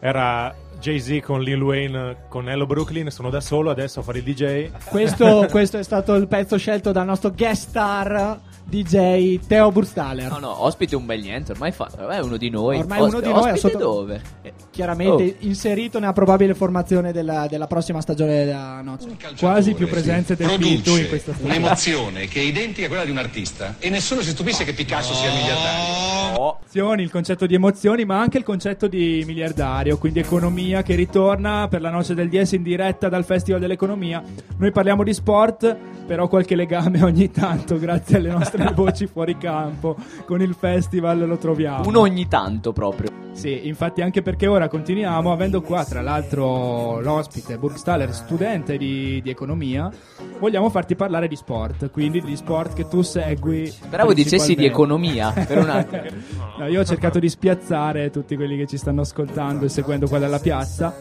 Era 0.00 0.54
Jay-Z 0.80 1.22
con 1.22 1.40
Lil 1.40 1.62
Wayne 1.62 2.16
con 2.28 2.48
Hello 2.48 2.66
Brooklyn, 2.66 3.10
sono 3.10 3.30
da 3.30 3.40
solo 3.40 3.70
adesso 3.70 4.00
a 4.00 4.02
fare 4.02 4.18
il 4.18 4.24
DJ. 4.24 4.70
Questo, 4.88 5.46
questo 5.50 5.78
è 5.78 5.82
stato 5.82 6.14
il 6.14 6.28
pezzo 6.28 6.58
scelto 6.58 6.92
dal 6.92 7.06
nostro 7.06 7.30
guest 7.30 7.68
star 7.68 8.40
DJ 8.66 9.40
Teo 9.46 9.70
Burstaller. 9.70 10.30
No, 10.30 10.38
no, 10.38 10.64
ospite 10.64 10.96
un 10.96 11.06
bel 11.06 11.20
niente, 11.20 11.52
ormai 11.52 11.70
fa, 11.70 11.88
è 12.10 12.18
uno 12.20 12.36
di 12.36 12.50
noi. 12.50 12.78
Ormai 12.78 12.98
è 12.98 13.02
uno 13.02 13.10
Ospite- 13.18 13.26
di 13.26 13.32
noi, 13.32 13.50
ospite 13.52 13.58
sotto- 13.72 13.78
dove? 13.78 14.22
Chiaramente 14.70 15.22
Oh. 15.22 15.46
inserito 15.46 15.98
nella 16.00 16.12
probabile 16.12 16.54
formazione 16.54 17.12
della, 17.12 17.46
della 17.48 17.66
prossima 17.68 18.00
stagione 18.00 18.44
della 18.44 18.80
Nozze. 18.82 19.08
Quasi 19.38 19.74
più 19.74 19.86
presenze 19.88 20.34
del 20.34 20.48
Pinto 20.58 20.96
in 20.96 21.08
questa 21.08 21.32
stagione. 21.32 21.56
un'emozione 21.58 22.26
che 22.26 22.40
è 22.40 22.42
identica 22.42 22.86
a 22.86 22.88
quella 22.88 23.04
di 23.04 23.10
un 23.10 23.18
artista 23.18 23.76
e 23.78 23.88
nessuno 23.90 24.20
si 24.22 24.30
stupisce 24.30 24.64
che 24.64 24.72
Picasso 24.72 25.14
sia 25.14 25.30
miliardario. 25.30 26.02
Emozioni, 26.36 27.02
il 27.02 27.10
concetto 27.10 27.46
di 27.46 27.54
emozioni, 27.54 28.04
ma 28.04 28.18
anche 28.20 28.38
il 28.38 28.44
concetto 28.44 28.88
di 28.88 29.22
miliardario, 29.26 29.98
quindi 29.98 30.18
economia 30.18 30.82
che 30.82 30.94
ritorna 30.96 31.68
per 31.68 31.80
la 31.80 31.90
noce 31.90 32.14
del 32.14 32.28
10 32.28 32.56
in 32.56 32.62
diretta 32.64 33.08
dal 33.08 33.24
Festival 33.24 33.60
dell'Economia. 33.60 34.20
Noi 34.56 34.72
parliamo 34.72 35.04
di 35.04 35.14
sport, 35.14 35.76
però 36.06 36.26
qualche 36.26 36.56
legame 36.56 37.02
ogni 37.04 37.30
tanto, 37.30 37.78
grazie 37.78 38.16
alle 38.16 38.30
nostre 38.30 38.53
voci 38.74 39.06
fuori 39.06 39.36
campo, 39.36 39.96
con 40.24 40.40
il 40.40 40.54
festival 40.54 41.26
lo 41.26 41.36
troviamo. 41.36 41.88
Uno 41.88 42.00
ogni 42.00 42.28
tanto 42.28 42.72
proprio. 42.72 43.22
Sì, 43.34 43.66
infatti 43.66 44.00
anche 44.00 44.22
perché 44.22 44.46
ora 44.46 44.68
continuiamo, 44.68 45.32
avendo 45.32 45.60
qua 45.60 45.84
tra 45.84 46.00
l'altro 46.00 47.00
l'ospite 47.00 47.58
Burgstaller, 47.58 48.14
studente 48.14 48.76
di, 48.76 49.20
di 49.22 49.28
economia, 49.28 49.90
vogliamo 50.38 50.70
farti 50.70 50.94
parlare 50.94 51.26
di 51.26 51.34
sport, 51.34 51.90
quindi 51.90 52.22
di 52.22 52.36
sport 52.36 52.74
che 52.74 52.86
tu 52.86 53.02
segui. 53.02 53.66
Speravo 53.66 54.14
dicessi 54.14 54.54
di 54.54 54.64
economia 54.64 55.32
per 55.32 55.58
un 55.58 55.68
attimo. 55.68 56.02
No, 56.56 56.68
io 56.68 56.80
ho 56.80 56.84
cercato 56.84 57.18
di 57.18 57.28
spiazzare 57.28 58.10
tutti 58.10 58.36
quelli 58.36 58.56
che 58.56 58.66
ci 58.66 58.76
stanno 58.76 59.00
ascoltando 59.00 59.64
e 59.64 59.68
seguendo 59.68 60.06
qua 60.06 60.20
dalla 60.20 60.38
piazza, 60.38 60.94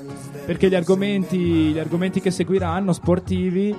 perché 0.45 0.67
gli 0.67 0.73
argomenti, 0.73 1.37
gli 1.37 1.77
argomenti 1.77 2.19
che 2.19 2.31
seguiranno 2.31 2.91
sportivi, 2.91 3.75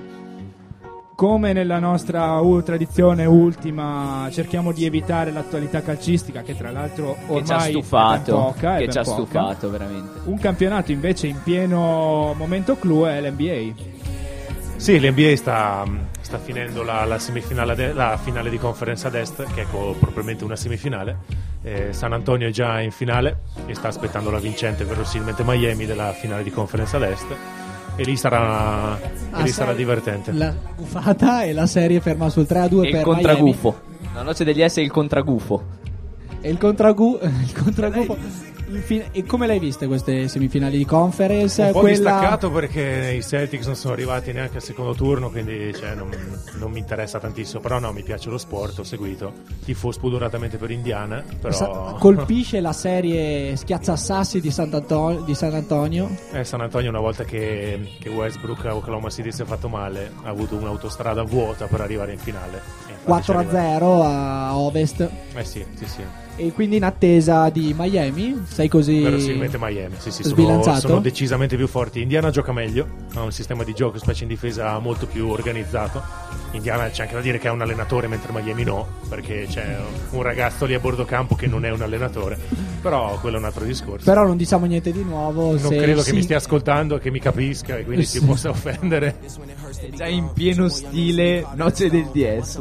come 1.14 1.53
nella 1.53 1.79
nostra 1.79 2.40
u- 2.40 2.62
tradizione 2.62 3.24
ultima, 3.24 4.29
cerchiamo 4.33 4.72
di 4.72 4.85
evitare 4.85 5.31
l'attualità 5.31 5.81
calcistica, 5.83 6.42
che 6.42 6.57
tra 6.57 6.70
l'altro 6.70 7.14
Che 7.14 7.44
ci 7.44 7.53
ha 7.53 7.57
ormai 7.57 7.70
stufato. 7.70 8.33
poca, 8.37 8.77
è 8.77 8.85
che 8.85 8.90
ci 8.92 8.98
ha 8.98 9.05
stufato, 9.05 9.70
veramente. 9.70 10.20
Un 10.24 10.38
campionato 10.38 10.90
invece 10.92 11.27
in 11.29 11.40
pieno 11.42 12.35
momento 12.37 12.77
clou 12.77 13.05
è 13.05 13.20
l'NBA. 13.20 13.92
Sì, 14.77 14.98
l'NBA 15.00 15.37
sta, 15.37 15.85
sta 16.20 16.38
finendo 16.38 16.83
la, 16.83 17.05
la 17.05 17.18
semifinale 17.18 17.74
de- 17.74 17.92
la 17.92 18.16
finale 18.20 18.50
di 18.50 18.59
conference 18.59 19.07
ad 19.07 19.14
est, 19.14 19.44
che 19.55 19.62
è 19.62 19.66
co- 19.70 19.94
propriamente 19.98 20.44
una 20.44 20.57
semifinale. 20.57 21.18
Eh, 21.62 21.92
San 21.92 22.12
Antonio 22.12 22.48
è 22.48 22.50
già 22.50 22.81
in 22.81 22.90
finale 22.90 23.38
e 23.66 23.74
sta 23.74 23.88
aspettando 23.88 24.31
la 24.31 24.38
vincente, 24.40 24.85
verosimilmente 24.85 25.42
Miami, 25.46 25.87
della 25.87 26.12
finale 26.12 26.42
di 26.42 26.50
conference 26.50 26.96
ad 26.96 27.03
est. 27.03 27.24
E 27.97 28.03
lì 28.03 28.17
sarà, 28.17 28.99
e 28.99 29.09
Ah, 29.31 29.43
lì 29.43 29.49
sarà 29.51 29.69
sai, 29.69 29.77
divertente. 29.77 30.33
La 30.33 30.53
buffata 30.77 31.43
e 31.45 31.53
la 31.53 31.67
serie 31.67 32.01
ferma 32.01 32.29
sul 32.29 32.47
3-2 32.49 32.83
E 32.83 32.87
il 32.87 32.93
per 32.93 33.03
contragufo. 33.03 33.81
La 34.15 34.23
noce 34.23 34.45
degli 34.45 34.67
S 34.67 34.77
è 34.79 34.81
il 34.81 34.91
contragufo. 34.91 35.63
Miami. 35.63 36.39
E 36.41 36.51
il, 36.51 36.59
contragu- 36.59 37.23
il 37.23 37.53
contragufo. 37.63 38.17
E 39.12 39.24
come 39.24 39.46
l'hai 39.46 39.59
viste 39.59 39.87
queste 39.87 40.29
semifinali 40.29 40.79
di 40.79 40.85
conference? 40.85 41.62
Un 41.62 41.72
po' 41.72 41.81
Quella- 41.81 41.96
distaccato 41.96 42.50
perché 42.50 43.14
i 43.18 43.22
Celtics 43.22 43.66
non 43.66 43.77
sono 43.77 43.92
arrivati 43.92 44.33
neanche 44.33 44.57
al 44.57 44.62
secondo 44.62 44.94
turno, 44.94 45.31
quindi 45.31 45.72
cioè, 45.74 45.94
non, 45.94 46.11
non 46.55 46.70
mi 46.72 46.79
interessa 46.79 47.18
tantissimo. 47.18 47.61
Però 47.61 47.79
no, 47.79 47.92
mi 47.92 48.03
piace 48.03 48.31
lo 48.31 48.38
sport, 48.38 48.79
ho 48.79 48.85
seguito. 48.85 49.33
Tifo 49.64 49.92
spudoratamente 49.92 50.57
per 50.57 50.70
Indiana, 50.70 51.22
però... 51.40 51.96
Colpisce 51.98 52.61
la 52.61 52.72
serie 52.72 53.55
schiacciassassi 53.57 54.40
di, 54.40 54.50
Sant'Anto- 54.50 55.22
di 55.24 55.35
San 55.35 55.55
Antonio. 55.55 56.11
Eh, 56.33 56.44
San 56.44 56.61
Antonio 56.61 56.90
una 56.90 57.00
volta 57.00 57.24
che, 57.24 57.96
che 58.00 58.09
Westbrook 58.09 58.64
a 58.66 58.74
Oklahoma 58.74 59.11
City 59.11 59.31
si 59.31 59.42
è 59.42 59.44
fatto 59.44 59.68
male 59.68 60.12
ha 60.22 60.29
avuto 60.29 60.57
un'autostrada 60.57 61.22
vuota 61.22 61.66
per 61.66 61.81
arrivare 61.81 62.12
in 62.12 62.18
finale. 62.18 62.62
E 62.88 62.92
infatti 62.92 63.22
ci 63.24 63.33
è 63.33 63.35
arrivato. 63.35 63.87
4-0 63.87 64.05
a 64.05 64.57
ovest. 64.57 65.11
Eh 65.35 65.44
sì, 65.44 65.64
sì, 65.74 65.87
sì. 65.87 66.24
E 66.37 66.53
quindi 66.53 66.77
in 66.77 66.85
attesa 66.85 67.49
di 67.49 67.75
Miami. 67.77 68.42
Sei 68.47 68.68
così. 68.68 69.01
Verosimilmente 69.01 69.57
Miami, 69.59 69.94
sì, 69.99 70.11
sì, 70.11 70.25
sono, 70.25 70.62
sono 70.79 71.01
decisamente 71.01 71.57
più 71.57 71.68
forti. 71.68 72.03
Indiana 72.03 72.31
gioca 72.31 72.53
meglio, 72.53 72.87
ha 73.14 73.23
un 73.23 73.33
sistema 73.33 73.62
di 73.62 73.73
gioco, 73.73 73.99
specie 73.99 74.25
in 74.25 74.29
difesa, 74.29 74.79
molto 74.79 75.07
più 75.07 75.29
organizzato. 75.29 76.03
Indiana 76.53 76.88
c'è 76.88 77.03
anche 77.03 77.14
da 77.14 77.20
dire 77.20 77.38
che 77.38 77.49
ha 77.49 77.53
un 77.53 77.61
allenatore, 77.61 78.09
mentre 78.09 78.33
Miami 78.33 78.64
no, 78.64 78.87
perché 79.09 79.47
c'è 79.49 79.77
un 80.11 80.23
ragazzo 80.23 80.64
lì 80.64 80.75
a 80.75 80.81
bordo 80.81 81.05
campo 81.05 81.37
che 81.37 81.47
non 81.47 81.64
è 81.64 81.70
un 81.70 81.83
allenatore. 81.83 82.38
Però 82.85 83.18
quello 83.18 83.37
è 83.37 83.38
un 83.38 83.47
altro 83.47 83.64
discorso. 83.64 84.05
Però 84.05 84.27
non 84.27 84.37
diciamo 84.37 84.66
niente 84.66 84.92
di 84.92 85.03
nuovo. 85.03 85.53
non 85.53 85.59
se 85.59 85.77
credo 85.77 86.03
che 86.03 86.11
sì- 86.11 86.14
mi 86.16 86.23
stia 86.23 86.37
ascoltando, 86.37 86.99
che 86.99 87.11
mi 87.11 87.18
capisca 87.18 87.79
e 87.79 87.85
quindi 87.85 88.05
Sì. 88.05 88.18
si 88.18 88.25
possa 88.27 88.51
offendere. 88.51 89.16
È 89.81 89.88
già 89.97 90.07
in 90.07 90.31
pieno 90.35 90.68
stile 90.68 91.47
noce 91.55 91.88
del 91.88 92.09
DS. 92.12 92.61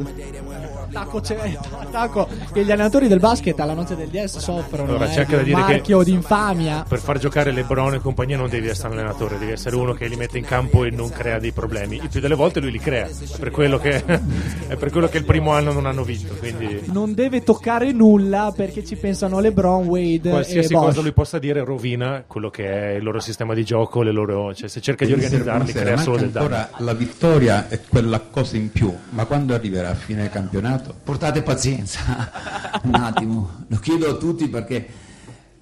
Attacco, 0.93 1.19
c'è- 1.21 1.57
attacco 1.79 2.27
che 2.53 2.63
gli 2.63 2.71
allenatori 2.71 3.07
del 3.07 3.19
basket 3.19 3.59
alla 3.59 3.73
noce 3.73 3.95
del 3.95 4.07
DS 4.09 4.38
soffrono. 4.38 4.89
Allora, 4.89 5.09
eh, 5.09 5.13
c'è 5.13 5.19
anche 5.21 5.31
di 5.31 5.36
da 5.36 5.39
un 5.39 5.43
dire 5.45 5.65
che- 5.65 5.71
marchio 5.73 6.03
di 6.03 6.12
infamia. 6.12 6.86
Per 6.88 6.99
far 6.99 7.17
giocare 7.17 7.51
LeBron 7.51 7.95
e 7.95 7.99
compagnia 7.99 8.38
non 8.38 8.47
devi 8.49 8.67
essere 8.67 8.89
un 8.89 8.99
allenatore, 8.99 9.38
devi 9.39 9.51
essere 9.51 9.75
uno 9.75 9.93
che 9.93 10.07
li 10.07 10.15
mette 10.15 10.38
in 10.38 10.45
campo 10.45 10.83
e 10.86 10.91
non 10.91 11.09
crea 11.09 11.39
dei 11.39 11.51
problemi. 11.51 11.95
Il 11.97 12.09
più 12.09 12.21
delle 12.21 12.36
volte 12.36 12.59
lui 12.59 12.71
li 12.71 12.79
crea, 12.79 13.07
è 13.07 13.38
per 13.39 13.51
quello 13.51 13.77
che, 13.79 14.03
è 14.67 14.75
per 14.77 14.89
quello 14.91 15.07
che 15.09 15.17
il 15.17 15.25
primo 15.25 15.51
anno 15.51 15.71
non 15.73 15.86
hanno 15.86 16.03
vinto. 16.03 16.33
Quindi 16.36 16.81
Non 16.86 17.13
deve 17.13 17.43
toccare 17.43 17.91
nulla 17.91 18.53
perché 18.55 18.86
ci 18.86 18.95
pensano 18.95 19.39
LeBron, 19.39 19.86
Wade 19.88 20.12
qualsiasi 20.19 20.73
e 20.73 20.76
Bosch. 20.76 20.86
cosa 20.88 21.02
lui 21.02 21.13
possa 21.13 21.39
dire 21.39 21.63
rovina 21.63 22.23
quello 22.26 22.49
che 22.49 22.65
è 22.65 22.95
il 22.95 23.04
loro 23.04 23.19
sistema 23.19 23.54
di 23.54 23.63
gioco, 23.63 24.02
le 24.02 24.12
loro, 24.12 24.54
cioè, 24.54 24.67
se 24.69 24.82
cerca 24.82 25.06
di 25.06 25.13
organizzarli 25.13 25.71
crea 25.71 25.97
solo 25.97 26.17
del 26.17 26.30
danno. 26.30 26.67
la 26.78 26.93
vittoria 26.93 27.67
è 27.69 27.80
quella 27.88 28.19
cosa 28.19 28.58
in 28.58 28.71
più, 28.71 28.93
ma 29.10 29.26
quando 29.26 29.54
arriverà 29.54 29.89
a 29.89 29.95
fine 29.95 30.30
campionato? 30.30 30.95
Portate 31.04 31.41
pazienza, 31.41 32.32
un 32.84 32.95
attimo, 32.95 33.65
lo 33.67 33.78
chiedo 33.78 34.10
a 34.10 34.15
tutti 34.15 34.47
perché 34.47 34.88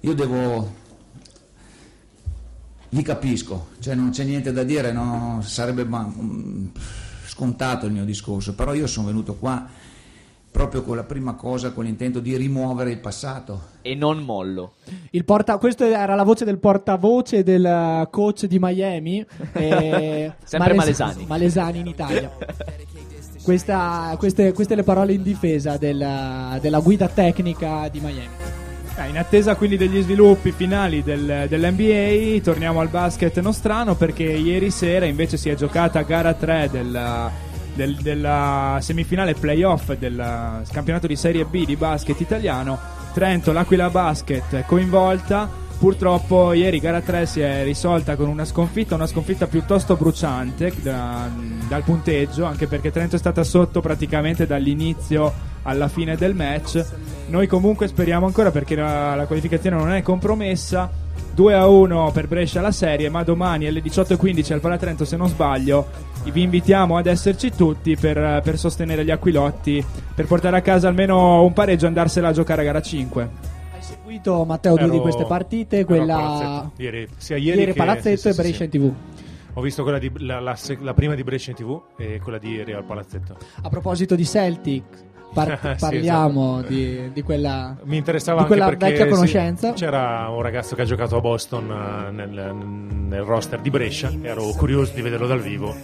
io 0.00 0.14
devo... 0.14 0.80
Vi 2.88 3.02
capisco, 3.02 3.68
cioè 3.80 3.94
non 3.94 4.10
c'è 4.10 4.24
niente 4.24 4.52
da 4.52 4.64
dire, 4.64 4.92
no, 4.92 5.40
sarebbe 5.42 5.84
ma- 5.84 6.12
scontato 7.24 7.86
il 7.86 7.92
mio 7.92 8.04
discorso, 8.04 8.54
però 8.54 8.74
io 8.74 8.86
sono 8.86 9.06
venuto 9.06 9.34
qua 9.34 9.66
proprio 10.52 10.82
con 10.82 10.96
la 10.96 11.02
prima 11.02 11.32
cosa, 11.34 11.72
con 11.72 11.84
l'intento 11.84 12.20
di 12.20 12.36
rimuovere 12.36 12.90
il 12.90 12.98
passato. 12.98 13.70
E 13.80 13.94
non 13.94 14.18
mollo. 14.18 14.74
Il 15.10 15.24
porta- 15.24 15.56
questo 15.56 15.84
era 15.84 16.14
la 16.14 16.22
voce 16.24 16.44
del 16.44 16.58
portavoce 16.58 17.42
del 17.42 17.64
eh, 17.64 18.08
coach 18.10 18.44
di 18.44 18.58
Miami. 18.60 19.24
eh, 19.54 20.32
Sempre 20.44 20.74
Males- 20.74 20.98
Malesani. 20.98 21.24
Malesani 21.26 21.78
in 21.80 21.86
Italia. 21.86 22.30
Questa- 23.42 24.14
queste, 24.18 24.52
queste 24.52 24.74
le 24.74 24.82
parole 24.84 25.14
in 25.14 25.22
difesa 25.22 25.76
della, 25.76 26.58
della 26.60 26.78
guida 26.80 27.08
tecnica 27.08 27.88
di 27.90 27.98
Miami. 28.00 28.28
Eh, 28.98 29.08
in 29.08 29.16
attesa 29.16 29.56
quindi 29.56 29.78
degli 29.78 30.02
sviluppi 30.02 30.52
finali 30.52 31.02
del- 31.02 31.46
dell'NBA, 31.48 32.40
torniamo 32.42 32.80
al 32.80 32.88
basket 32.88 33.40
nostrano 33.40 33.94
perché 33.96 34.24
ieri 34.24 34.70
sera 34.70 35.06
invece 35.06 35.38
si 35.38 35.48
è 35.48 35.54
giocata 35.54 36.02
gara 36.02 36.34
3 36.34 36.68
della, 36.70 37.30
del- 37.74 37.96
della 37.96 38.78
semifinale 38.80 39.34
playoff 39.34 39.92
del 39.94 40.62
campionato 40.70 41.06
di 41.06 41.16
Serie 41.16 41.44
B 41.44 41.64
di 41.64 41.76
basket 41.76 42.20
italiano. 42.20 42.78
Trento, 43.12 43.52
l'Aquila 43.52 43.90
Basket 43.90 44.54
è 44.54 44.64
coinvolta. 44.66 45.60
Purtroppo 45.78 46.52
ieri 46.52 46.78
gara 46.78 47.00
3 47.00 47.26
si 47.26 47.40
è 47.40 47.64
risolta 47.64 48.14
con 48.14 48.28
una 48.28 48.44
sconfitta, 48.44 48.94
una 48.94 49.08
sconfitta 49.08 49.48
piuttosto 49.48 49.96
bruciante 49.96 50.72
da- 50.80 51.28
dal 51.66 51.82
punteggio, 51.82 52.44
anche 52.44 52.68
perché 52.68 52.92
Trento 52.92 53.16
è 53.16 53.18
stata 53.18 53.42
sotto 53.42 53.80
praticamente 53.80 54.46
dall'inizio 54.46 55.32
alla 55.62 55.88
fine 55.88 56.14
del 56.16 56.36
match. 56.36 56.84
Noi 57.28 57.48
comunque 57.48 57.88
speriamo 57.88 58.26
ancora 58.26 58.52
perché 58.52 58.76
la, 58.76 59.16
la 59.16 59.26
qualificazione 59.26 59.76
non 59.76 59.90
è 59.92 60.02
compromessa. 60.02 60.88
2 61.34 61.54
a 61.54 61.66
1 61.66 62.10
per 62.12 62.28
Brescia 62.28 62.60
la 62.60 62.70
serie, 62.72 63.08
ma 63.08 63.22
domani 63.22 63.66
alle 63.66 63.80
18.15 63.80 64.52
al 64.52 64.60
Palatrento, 64.60 65.04
se 65.04 65.16
non 65.16 65.28
sbaglio, 65.28 65.86
vi 66.24 66.42
invitiamo 66.42 66.96
ad 66.96 67.06
esserci 67.06 67.50
tutti 67.50 67.96
per, 67.96 68.40
per 68.44 68.58
sostenere 68.58 69.04
gli 69.04 69.10
Aquilotti, 69.10 69.84
per 70.14 70.26
portare 70.26 70.58
a 70.58 70.60
casa 70.60 70.88
almeno 70.88 71.42
un 71.42 71.52
pareggio 71.52 71.84
e 71.86 71.88
andarsela 71.88 72.28
a 72.28 72.32
giocare 72.32 72.60
a 72.62 72.64
gara 72.64 72.82
5. 72.82 73.30
Hai 73.72 73.82
seguito 73.82 74.44
Matteo 74.44 74.76
due 74.76 74.90
di 74.90 74.98
queste 74.98 75.24
partite, 75.24 75.84
quella. 75.84 76.70
Ieri- 76.76 77.08
sia 77.16 77.36
ieri 77.36 77.64
che- 77.66 77.72
Palazzetto 77.74 78.16
sì, 78.16 78.20
sì, 78.22 78.28
e 78.28 78.32
sì, 78.32 78.40
Brescia 78.40 78.56
sì. 78.56 78.64
in 78.64 78.70
TV. 78.70 78.92
Ho 79.54 79.60
visto 79.60 79.82
quella 79.82 79.98
di, 79.98 80.10
la, 80.18 80.40
la 80.40 80.56
la 80.80 80.94
prima 80.94 81.14
di 81.14 81.22
Brescia 81.24 81.50
in 81.50 81.56
tv 81.56 81.78
e 81.98 82.20
quella 82.22 82.38
di 82.38 82.52
ieri 82.52 82.72
al 82.72 82.84
palazzetto. 82.84 83.36
A 83.62 83.68
proposito 83.68 84.14
di 84.14 84.24
Celtic, 84.24 84.82
par- 85.32 85.58
Sì, 85.76 85.80
parliamo 85.80 86.62
di, 86.62 87.10
di 87.12 87.22
quella, 87.22 87.76
Mi 87.84 87.96
interessava 87.96 88.40
di 88.42 88.46
quella 88.46 88.68
vecchia 88.68 89.04
sì, 89.04 89.08
conoscenza. 89.10 89.72
c'era 89.72 90.28
un 90.28 90.42
ragazzo 90.42 90.74
che 90.74 90.82
ha 90.82 90.86
giocato 90.86 91.16
a 91.16 91.20
Boston 91.20 91.70
eh, 91.70 92.10
nel, 92.10 92.54
nel 92.54 93.22
roster 93.22 93.60
di 93.60 93.70
Brescia, 93.70 94.10
ero 94.22 94.44
curioso 94.56 94.92
di 94.94 95.02
vederlo 95.02 95.26
dal 95.26 95.40
vivo. 95.40 95.74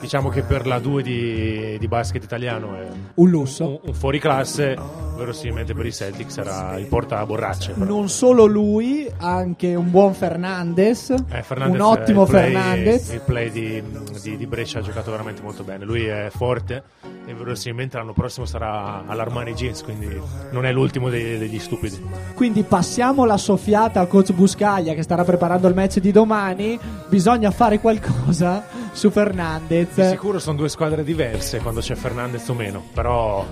Diciamo 0.00 0.30
che 0.30 0.40
per 0.40 0.66
la 0.66 0.78
2 0.78 1.02
di, 1.02 1.76
di 1.78 1.86
basket 1.86 2.24
italiano 2.24 2.74
è 2.74 2.86
Un 3.16 3.28
lusso. 3.28 3.66
un, 3.68 3.78
un 3.82 3.92
fuoriclasse, 3.92 4.74
verosimilmente 5.14 5.74
per 5.74 5.84
i 5.84 5.92
Celtics 5.92 6.38
era 6.38 6.78
il 6.78 6.86
porta 6.86 7.24
borracce. 7.26 7.72
però. 7.72 7.84
Non 7.84 8.08
solo 8.08 8.46
lui, 8.46 9.06
anche 9.18 9.74
un 9.74 9.90
buon 9.90 10.14
Fernandez, 10.14 11.10
Eh, 11.28 11.42
Fernandez, 11.42 11.78
un 11.78 11.82
ottimo 11.86 12.22
il 12.22 12.28
play- 12.30 12.44
Fernandez. 12.52 13.12
Il 13.12 13.20
play 13.20 13.50
di, 13.50 13.82
di- 14.22 14.36
di 14.38 14.46
Brescia 14.46 14.78
ha 14.78 14.82
giocato 14.82 15.10
veramente 15.10 15.42
molto 15.42 15.64
bene. 15.64 15.84
Lui 15.84 16.06
è 16.06 16.28
forte 16.34 16.82
e 17.26 17.34
verosimilmente 17.34 17.96
l'anno 17.96 18.12
prossimo 18.12 18.46
sarà 18.46 19.04
all'Armani 19.06 19.52
Jeans, 19.54 19.82
quindi 19.82 20.08
non 20.50 20.64
è 20.66 20.72
l'ultimo 20.72 21.08
dei- 21.10 21.38
degli 21.38 21.58
stupidi. 21.58 22.00
Quindi 22.34 22.62
passiamo 22.62 23.24
la 23.24 23.36
soffiata 23.36 24.00
al 24.00 24.08
coach 24.08 24.32
Buscaglia 24.32 24.94
che 24.94 25.02
starà 25.02 25.24
preparando 25.24 25.68
il 25.68 25.74
match 25.74 25.98
di 25.98 26.10
domani. 26.12 26.78
Bisogna 27.08 27.50
fare 27.50 27.78
qualcosa 27.80 28.64
su 28.92 29.10
Fernandez. 29.10 29.94
Di 29.94 30.04
sicuro 30.04 30.38
sono 30.38 30.56
due 30.56 30.68
squadre 30.68 31.04
diverse 31.04 31.58
quando 31.60 31.80
c'è 31.80 31.94
Fernandez 31.94 32.46
o 32.48 32.54
meno, 32.54 32.82
però 32.92 33.44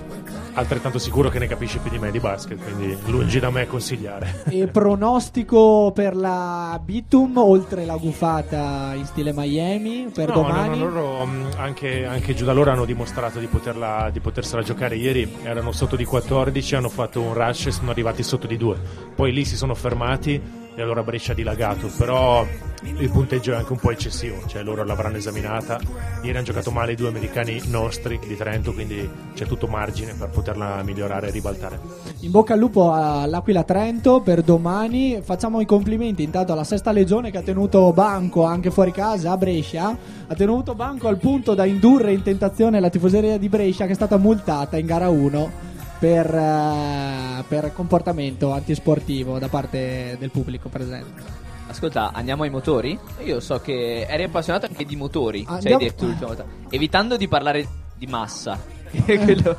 altrettanto 0.53 0.99
sicuro 0.99 1.29
che 1.29 1.39
ne 1.39 1.47
capisce 1.47 1.79
più 1.79 1.89
di 1.89 1.97
me 1.99 2.11
di 2.11 2.19
basket, 2.19 2.57
quindi 2.61 2.97
lungi 3.05 3.39
da 3.39 3.49
me 3.49 3.65
consigliare. 3.67 4.43
E 4.49 4.67
pronostico 4.67 5.91
per 5.93 6.15
la 6.15 6.79
Bitum 6.83 7.37
oltre 7.37 7.85
la 7.85 7.95
gufata 7.95 8.91
in 8.95 9.05
stile 9.05 9.31
Miami 9.33 10.09
per 10.13 10.27
No, 10.29 10.33
domani? 10.35 10.77
no, 10.77 10.85
no, 10.85 10.91
loro 10.91 11.25
mm, 11.25 11.45
anche, 11.57 12.05
anche 12.05 12.33
giù 12.33 12.45
da 12.45 12.53
loro 12.53 12.71
hanno 12.71 12.85
dimostrato 12.85 13.39
di, 13.39 13.47
poterla, 13.47 14.09
di 14.11 14.19
potersela 14.19 14.61
giocare 14.61 14.95
ieri. 14.95 15.37
Erano 15.43 15.71
sotto 15.71 15.95
di 15.95 16.05
14, 16.05 16.75
hanno 16.75 16.89
fatto 16.89 17.21
un 17.21 17.33
rush 17.33 17.67
e 17.67 17.71
sono 17.71 17.91
arrivati 17.91 18.23
sotto 18.23 18.47
di 18.47 18.57
2. 18.57 18.77
Poi 19.15 19.31
lì 19.31 19.45
si 19.45 19.55
sono 19.55 19.73
fermati 19.75 20.58
e 20.79 20.81
allora 20.81 21.03
Brescia 21.03 21.33
ha 21.33 21.35
dilagato. 21.35 21.89
Però 21.97 22.45
il 22.83 23.09
punteggio 23.11 23.51
è 23.51 23.55
anche 23.55 23.73
un 23.73 23.79
po' 23.79 23.91
eccessivo, 23.91 24.37
cioè 24.47 24.63
loro 24.63 24.83
l'avranno 24.85 25.17
esaminata. 25.17 25.77
Ieri 26.21 26.37
hanno 26.37 26.45
giocato 26.45 26.71
male 26.71 26.93
i 26.93 26.95
due 26.95 27.09
americani 27.09 27.61
nostri 27.65 28.17
di 28.25 28.35
Trento, 28.37 28.73
quindi 28.73 29.07
c'è 29.33 29.45
tutto 29.45 29.67
margine 29.67 30.13
per 30.13 30.29
poterla 30.29 30.81
migliorare 30.83 31.27
e 31.27 31.31
ribaltare. 31.31 31.79
In 32.21 32.31
bocca 32.31 32.53
al 32.53 32.59
lupo 32.59 32.93
all'Aquila 32.93 33.63
Trento 33.63 34.21
per 34.21 34.41
domani. 34.41 35.19
Facciamo 35.21 35.59
i 35.59 35.65
complimenti 35.65 36.23
intanto 36.23 36.53
alla 36.53 36.63
Sesta 36.63 36.91
Legione 36.91 37.29
che 37.29 37.39
ha 37.39 37.43
tenuto 37.43 37.91
banco 37.91 38.45
anche 38.45 38.71
fuori 38.71 38.91
casa 38.91 39.31
a 39.31 39.37
Brescia. 39.37 39.97
Ha 40.27 40.35
tenuto 40.35 40.75
banco 40.75 41.09
al 41.09 41.17
punto 41.17 41.53
da 41.55 41.65
indurre 41.65 42.13
in 42.13 42.23
tentazione 42.23 42.79
la 42.79 42.89
tifoseria 42.89 43.37
di 43.37 43.49
Brescia 43.49 43.85
che 43.85 43.91
è 43.91 43.95
stata 43.95 44.17
multata 44.17 44.77
in 44.77 44.85
gara 44.85 45.09
1 45.09 45.67
per, 45.99 46.33
eh, 46.33 47.43
per 47.47 47.73
comportamento 47.73 48.51
antisportivo 48.51 49.37
da 49.37 49.49
parte 49.49 50.15
del 50.19 50.31
pubblico 50.31 50.69
presente. 50.69 51.21
Ascolta, 51.67 52.11
andiamo 52.13 52.43
ai 52.43 52.49
motori? 52.49 52.97
Io 53.25 53.39
so 53.39 53.59
che 53.59 54.05
eri 54.09 54.23
appassionato 54.23 54.65
anche 54.65 54.85
di 54.85 54.95
motori, 54.95 55.41
ci 55.41 55.47
hai 55.47 55.55
Andiamo- 55.55 55.79
detto 55.83 56.05
l'ultima 56.05 56.27
volta. 56.27 56.45
Evitando 56.69 57.17
di 57.17 57.27
parlare 57.27 57.67
di 57.95 58.07
massa. 58.07 58.57
quello- 59.05 59.57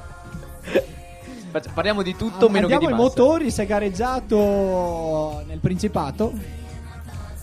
Parliamo 1.74 2.02
di 2.02 2.14
tutto 2.16 2.48
meno 2.48 2.68
che 2.68 2.74
Andiamo 2.74 2.94
di 2.96 3.00
ai 3.02 3.06
massa. 3.06 3.20
motori, 3.20 3.50
si 3.50 3.60
è 3.60 3.66
gareggiato 3.66 5.42
nel 5.46 5.58
Principato. 5.58 6.32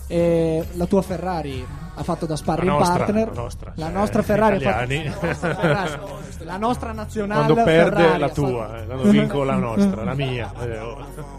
E 0.06 0.66
la 0.72 0.86
tua 0.86 1.02
Ferrari 1.02 1.64
ha 1.98 2.02
fatto 2.04 2.26
da 2.26 2.36
sparring 2.36 2.68
La 2.70 2.78
nostra, 2.78 2.96
partner. 2.98 3.28
la 3.34 3.40
nostra, 3.42 3.72
La 3.74 3.84
cioè, 3.86 3.94
nostra 3.94 4.22
Ferrari 4.22 4.54
ha 4.54 4.58
italiani. 4.82 5.08
fatto- 5.10 6.18
la 6.44 6.56
nostra 6.56 6.88
la 6.88 6.94
nazionale. 6.94 7.44
Quando 7.44 7.62
perde 7.64 7.96
Ferrari 7.96 8.18
la 8.18 8.24
ha 8.24 8.28
fatto- 8.28 8.40
tua, 8.42 8.78
eh, 8.78 8.86
quando 8.86 9.10
vinco 9.10 9.42
la 9.44 9.54
nostra, 9.56 10.04
la 10.04 10.14
mia. 10.14 10.52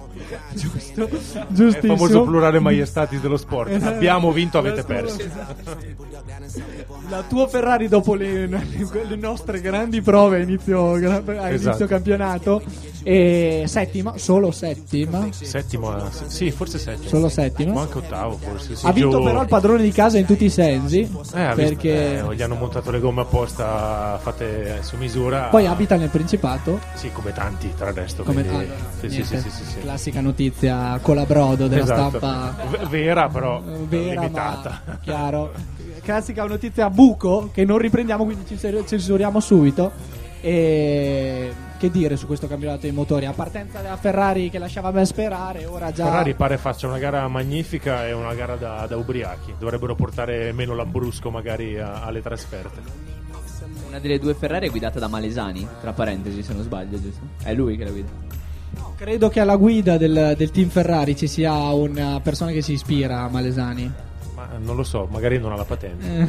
Giusto, 0.54 1.08
È 1.80 1.82
il 1.82 1.88
famoso 1.88 2.24
plurale 2.24 2.60
maiestatis 2.60 3.20
dello 3.22 3.38
sport. 3.38 3.72
Esatto. 3.72 3.94
Abbiamo 3.96 4.32
vinto, 4.32 4.58
avete 4.58 4.84
perso. 4.84 5.18
La 7.10 7.24
tua 7.28 7.48
Ferrari 7.48 7.88
dopo 7.88 8.14
le, 8.16 8.46
le 8.48 9.16
nostre 9.18 9.62
grandi 9.62 10.02
prove 10.02 10.38
a 10.38 10.40
inizio, 10.42 10.94
a 10.94 10.98
inizio 10.98 11.44
Esatto. 11.44 11.86
campionato 11.88 12.62
e 13.04 13.64
settima, 13.68 14.14
solo 14.18 14.52
settima. 14.52 15.28
Settimo, 15.32 15.96
eh, 15.98 16.10
sì, 16.28 16.52
forse 16.52 16.78
settimo. 16.78 17.08
Solo 17.08 17.30
settimo. 17.30 17.74
Ma 17.74 17.82
anche 17.82 17.98
ottavo, 18.00 18.38
forse. 18.38 18.76
sì, 18.76 18.86
ha 18.86 18.92
vinto 18.92 19.18
giù- 19.18 19.24
però 19.24 19.42
il 19.42 19.48
padrone 19.48 19.82
di 19.82 19.92
casa 19.92 20.18
in 20.18 20.26
tutti 20.26 20.46
i 20.46 20.50
sensi 20.50 21.00
Eh, 21.00 21.08
visto- 21.10 21.56
perché 21.56 22.20
eh, 22.20 22.36
gli 22.36 22.42
hanno 22.42 22.56
montato 22.56 22.92
le 22.92 23.00
gomme 23.00 23.22
apposta 23.22 24.20
fatte 24.22 24.80
su 24.82 24.98
misura. 24.98 25.44
poi 25.50 25.66
abita 25.66 25.96
nel 25.96 26.10
Principato. 26.10 26.80
Sì, 26.96 27.10
come 27.12 27.32
tanti, 27.34 27.72
tra 27.76 27.90
il 27.90 27.96
resto. 27.96 28.24
Come 28.24 28.48
allora, 28.48 28.66
sì, 29.00 29.10
sì, 29.10 29.24
sì, 29.24 29.38
sì, 29.40 29.50
sì. 29.50 29.86
Classica 30.00 30.22
notizia 30.22 30.98
colabrodo 31.02 31.68
della 31.68 31.84
Esatto. 31.84 32.18
stampa 32.20 32.56
vera, 32.88 33.28
però 33.28 33.62
vera 33.62 34.22
limitata. 34.22 34.82
ma 34.86 34.98
chiaro 35.00 35.52
classica 36.02 36.46
notizia 36.46 36.86
a 36.86 36.90
buco 36.90 37.50
che 37.54 37.66
non 37.66 37.78
riprendiamo 37.78 38.24
quindi 38.24 38.46
ci 38.48 38.58
censuriamo 38.58 39.42
subito 39.42 39.92
e 40.40 41.54
che 41.78 41.92
dire 41.92 42.16
su 42.16 42.28
questo 42.28 42.48
campionato 42.48 42.82
dei 42.82 42.92
motori 42.94 43.26
a 43.26 43.34
partenza 43.34 43.82
della 43.82 43.98
Ferrari 43.98 44.50
che 44.50 44.58
lasciava 44.58 44.90
ben 44.94 45.06
sperare 45.06 45.66
ora 45.66 45.92
già 45.92 46.06
Ferrari 46.06 46.34
pare 46.34 46.58
faccia 46.58 46.88
una 46.88 46.98
gara 46.98 47.28
magnifica 47.28 48.08
e 48.08 48.14
una 48.14 48.34
gara 48.34 48.56
da, 48.56 48.86
da 48.88 48.96
ubriachi. 48.96 49.56
Dovrebbero 49.60 49.96
portare 49.96 50.54
meno 50.54 50.76
lambrusco 50.76 51.30
magari 51.30 51.78
a- 51.78 52.04
alle 52.04 52.22
trasferte. 52.22 53.08
Una 53.88 54.00
delle 54.00 54.18
due 54.20 54.34
Ferrari 54.34 54.68
è 54.68 54.70
guidata 54.70 55.00
da 55.00 55.08
Malesani, 55.08 55.68
tra 55.82 55.92
parentesi 55.94 56.42
se 56.44 56.54
non 56.54 56.64
sbaglio, 56.64 57.02
giusto? 57.02 57.20
È 57.44 57.54
lui 57.54 57.76
che 57.76 57.84
la 57.84 57.90
guida. 57.92 58.10
Credo 59.00 59.30
che 59.30 59.40
alla 59.40 59.56
guida 59.56 59.96
del, 59.96 60.34
del 60.36 60.52
team 60.52 60.68
Ferrari 60.68 61.16
ci 61.16 61.28
sia 61.28 61.54
una 61.72 62.20
persona 62.20 62.52
che 62.52 62.62
si 62.62 62.74
ispira 62.74 63.22
a 63.22 63.30
Malesani 63.30 63.90
Ma 64.36 64.50
non 64.58 64.76
lo 64.76 64.84
so, 64.84 65.08
magari 65.10 65.40
non 65.40 65.54
ha 65.54 65.56
la 65.56 65.64
patente. 65.64 66.28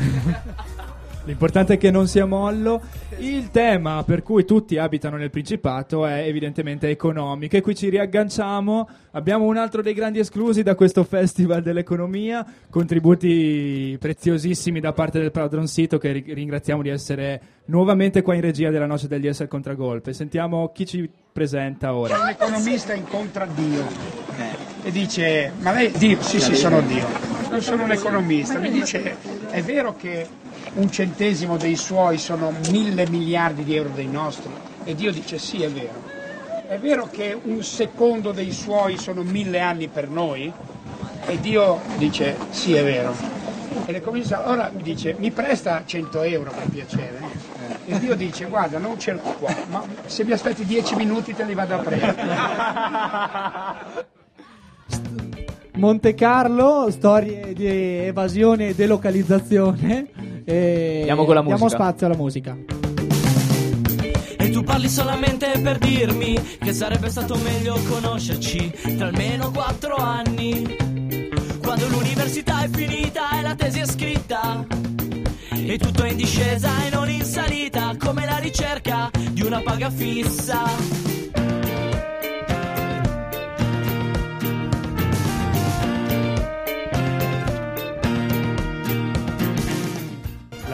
L'importante 1.24 1.74
è 1.74 1.78
che 1.78 1.90
non 1.90 2.08
sia 2.08 2.24
mollo. 2.24 2.80
Il 3.18 3.50
tema 3.50 4.02
per 4.04 4.22
cui 4.22 4.44
tutti 4.44 4.78
abitano 4.78 5.16
nel 5.16 5.30
Principato 5.30 6.06
è 6.06 6.22
evidentemente 6.26 6.88
economico 6.88 7.56
e 7.56 7.60
qui 7.60 7.74
ci 7.74 7.88
riagganciamo. 7.90 8.88
Abbiamo 9.12 9.44
un 9.44 9.56
altro 9.56 9.82
dei 9.82 9.92
grandi 9.92 10.18
esclusi 10.18 10.62
da 10.62 10.74
questo 10.74 11.04
Festival 11.04 11.62
dell'Economia, 11.62 12.44
contributi 12.70 13.96
preziosissimi 14.00 14.80
da 14.80 14.92
parte 14.92 15.20
del 15.20 15.30
Padron 15.30 15.66
Sito 15.66 15.98
che 15.98 16.12
ri- 16.12 16.24
ringraziamo 16.26 16.80
di 16.80 16.88
essere 16.88 17.40
nuovamente 17.66 18.22
qua 18.22 18.34
in 18.34 18.40
regia 18.40 18.70
della 18.70 18.86
noce 18.86 19.06
degli 19.06 19.26
essere 19.26 19.48
contragolpe. 19.48 20.12
Sentiamo 20.14 20.72
chi 20.72 20.86
ci 20.86 21.10
presenta 21.32 21.94
ora. 21.94 22.14
C'è 22.14 22.22
un 22.22 22.28
economista 22.28 22.94
incontra 22.94 23.46
Dio 23.46 23.84
e 24.82 24.90
dice, 24.90 25.52
ma 25.58 25.72
lei 25.72 25.90
Dio? 25.92 26.20
Sì, 26.22 26.40
sì, 26.40 26.54
sono 26.54 26.80
Dio. 26.80 27.06
Non 27.50 27.60
sono 27.60 27.84
un 27.84 27.92
economista. 27.92 28.58
Mi 28.58 28.70
dice, 28.70 29.16
è 29.50 29.60
vero 29.60 29.96
che 29.96 30.26
un 30.74 30.90
centesimo 30.90 31.56
dei 31.56 31.76
suoi 31.76 32.18
sono 32.18 32.52
mille 32.70 33.08
miliardi 33.08 33.64
di 33.64 33.74
euro 33.74 33.90
dei 33.94 34.08
nostri? 34.08 34.50
E 34.84 34.94
Dio 34.94 35.12
dice, 35.12 35.38
sì, 35.38 35.62
è 35.62 35.70
vero. 35.70 36.02
È 36.66 36.78
vero 36.78 37.08
che 37.10 37.36
un 37.42 37.62
secondo 37.62 38.32
dei 38.32 38.52
suoi 38.52 38.96
sono 38.96 39.22
mille 39.22 39.60
anni 39.60 39.88
per 39.88 40.08
noi? 40.08 40.52
E 41.26 41.40
Dio 41.40 41.80
dice, 41.96 42.36
sì, 42.50 42.74
è 42.74 42.84
vero. 42.84 43.14
E 43.86 43.92
l'economista 43.92 44.44
allora 44.44 44.70
mi 44.74 44.82
dice, 44.82 45.16
mi 45.18 45.30
presta 45.30 45.82
100 45.84 46.22
euro 46.22 46.50
per 46.50 46.68
piacere? 46.68 47.18
E 47.86 47.98
Dio 47.98 48.14
dice, 48.14 48.44
guarda, 48.44 48.78
non 48.78 48.98
ce 48.98 49.12
l'ho 49.12 49.34
qua, 49.38 49.54
ma 49.68 49.82
se 50.06 50.24
mi 50.24 50.32
aspetti 50.32 50.64
10 50.64 50.94
minuti 50.94 51.34
te 51.34 51.44
li 51.44 51.54
vado 51.54 51.74
a 51.74 51.78
prendere. 51.78 52.36
Monte 55.74 56.14
Carlo 56.14 56.90
storie 56.90 57.52
di 57.52 57.66
evasione 57.66 58.68
e 58.68 58.74
delocalizzazione 58.74 60.29
e 60.50 60.96
Andiamo 61.00 61.24
con 61.24 61.34
la 61.34 61.42
diamo 61.42 61.58
musica. 61.58 61.82
spazio 61.82 62.06
alla 62.06 62.16
musica 62.16 62.56
E 64.38 64.50
tu 64.50 64.62
parli 64.64 64.88
solamente 64.88 65.58
per 65.62 65.78
dirmi 65.78 66.38
che 66.58 66.72
sarebbe 66.72 67.08
stato 67.08 67.36
meglio 67.36 67.78
conoscerci 67.88 68.72
tra 68.96 69.06
almeno 69.06 69.50
quattro 69.50 69.94
anni. 69.96 70.76
Quando 71.62 71.86
l'università 71.88 72.62
è 72.64 72.68
finita 72.68 73.38
e 73.38 73.42
la 73.42 73.54
tesi 73.54 73.78
è 73.80 73.86
scritta. 73.86 74.66
E 75.52 75.78
tutto 75.78 76.02
è 76.02 76.10
in 76.10 76.16
discesa 76.16 76.68
e 76.86 76.90
non 76.90 77.08
in 77.10 77.22
salita, 77.24 77.94
come 77.98 78.24
la 78.24 78.38
ricerca 78.38 79.10
di 79.30 79.42
una 79.42 79.60
paga 79.60 79.88
fissa. 79.90 80.64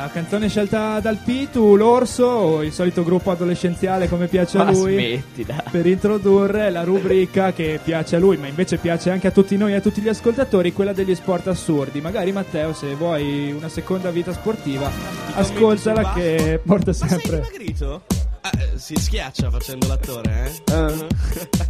La 0.07 0.12
canzone 0.12 0.49
scelta 0.49 1.01
dal 1.01 1.16
Pitu, 1.16 1.75
l'Orso, 1.75 2.62
il 2.62 2.73
solito 2.73 3.03
gruppo 3.03 3.33
adolescenziale 3.33 4.09
come 4.09 4.29
piace 4.29 4.57
a 4.57 4.62
Ma 4.62 4.71
lui. 4.71 4.92
smettila. 4.92 5.64
Per 5.69 5.85
introdurre 5.85 6.71
la 6.71 6.85
rubrica 6.85 7.53
che 7.53 7.81
piace 7.83 8.14
a 8.14 8.21
lui, 8.21 8.37
ma 8.37 8.47
invece 8.47 8.77
piace 8.77 9.11
anche 9.11 9.27
a 9.27 9.31
tutti 9.33 9.57
noi 9.57 9.73
e 9.73 9.75
a 9.75 9.81
tutti 9.81 10.01
gli 10.01 10.09
ascoltatori, 10.09 10.73
quella 10.73 10.92
degli 10.92 11.12
sport 11.12 11.49
assurdi. 11.49 12.01
Magari 12.01 12.31
Matteo, 12.31 12.73
se 12.73 12.95
vuoi 12.95 13.51
una 13.51 13.69
seconda 13.69 14.11
vita 14.12 14.33
sportiva, 14.33 14.88
ascoltala 15.35 16.12
che 16.12 16.61
porta 16.64 16.92
sempre. 16.92 17.40
dimagrito? 17.40 18.03
Eh, 18.42 18.62
eh, 18.62 18.79
si 18.79 18.95
schiaccia 18.97 19.51
facendo 19.51 19.88
l'attore, 19.88 20.53
eh? 20.66 21.07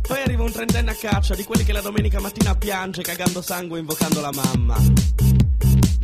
Poi 0.07 0.21
arriva 0.23 0.43
un 0.43 0.53
trentenne 0.53 0.91
a 0.91 0.97
caccia 1.01 1.35
di 1.35 1.43
quelli 1.43 1.65
che 1.65 1.73
la 1.73 1.81
domenica 1.81 2.21
mattina 2.21 2.55
piange 2.55 3.01
cagando 3.01 3.41
sangue 3.41 3.79
invocando 3.79 4.21
la 4.21 4.31
mamma. 4.31 5.46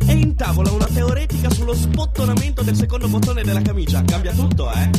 E 0.07 0.11
intavola 0.13 0.71
una 0.71 0.85
teoretica 0.85 1.49
sullo 1.49 1.73
spottonamento 1.73 2.61
del 2.61 2.75
secondo 2.75 3.07
bottone 3.07 3.43
della 3.43 3.61
camicia. 3.61 4.01
Cambia 4.03 4.31
tutto, 4.33 4.69
eh? 4.71 4.89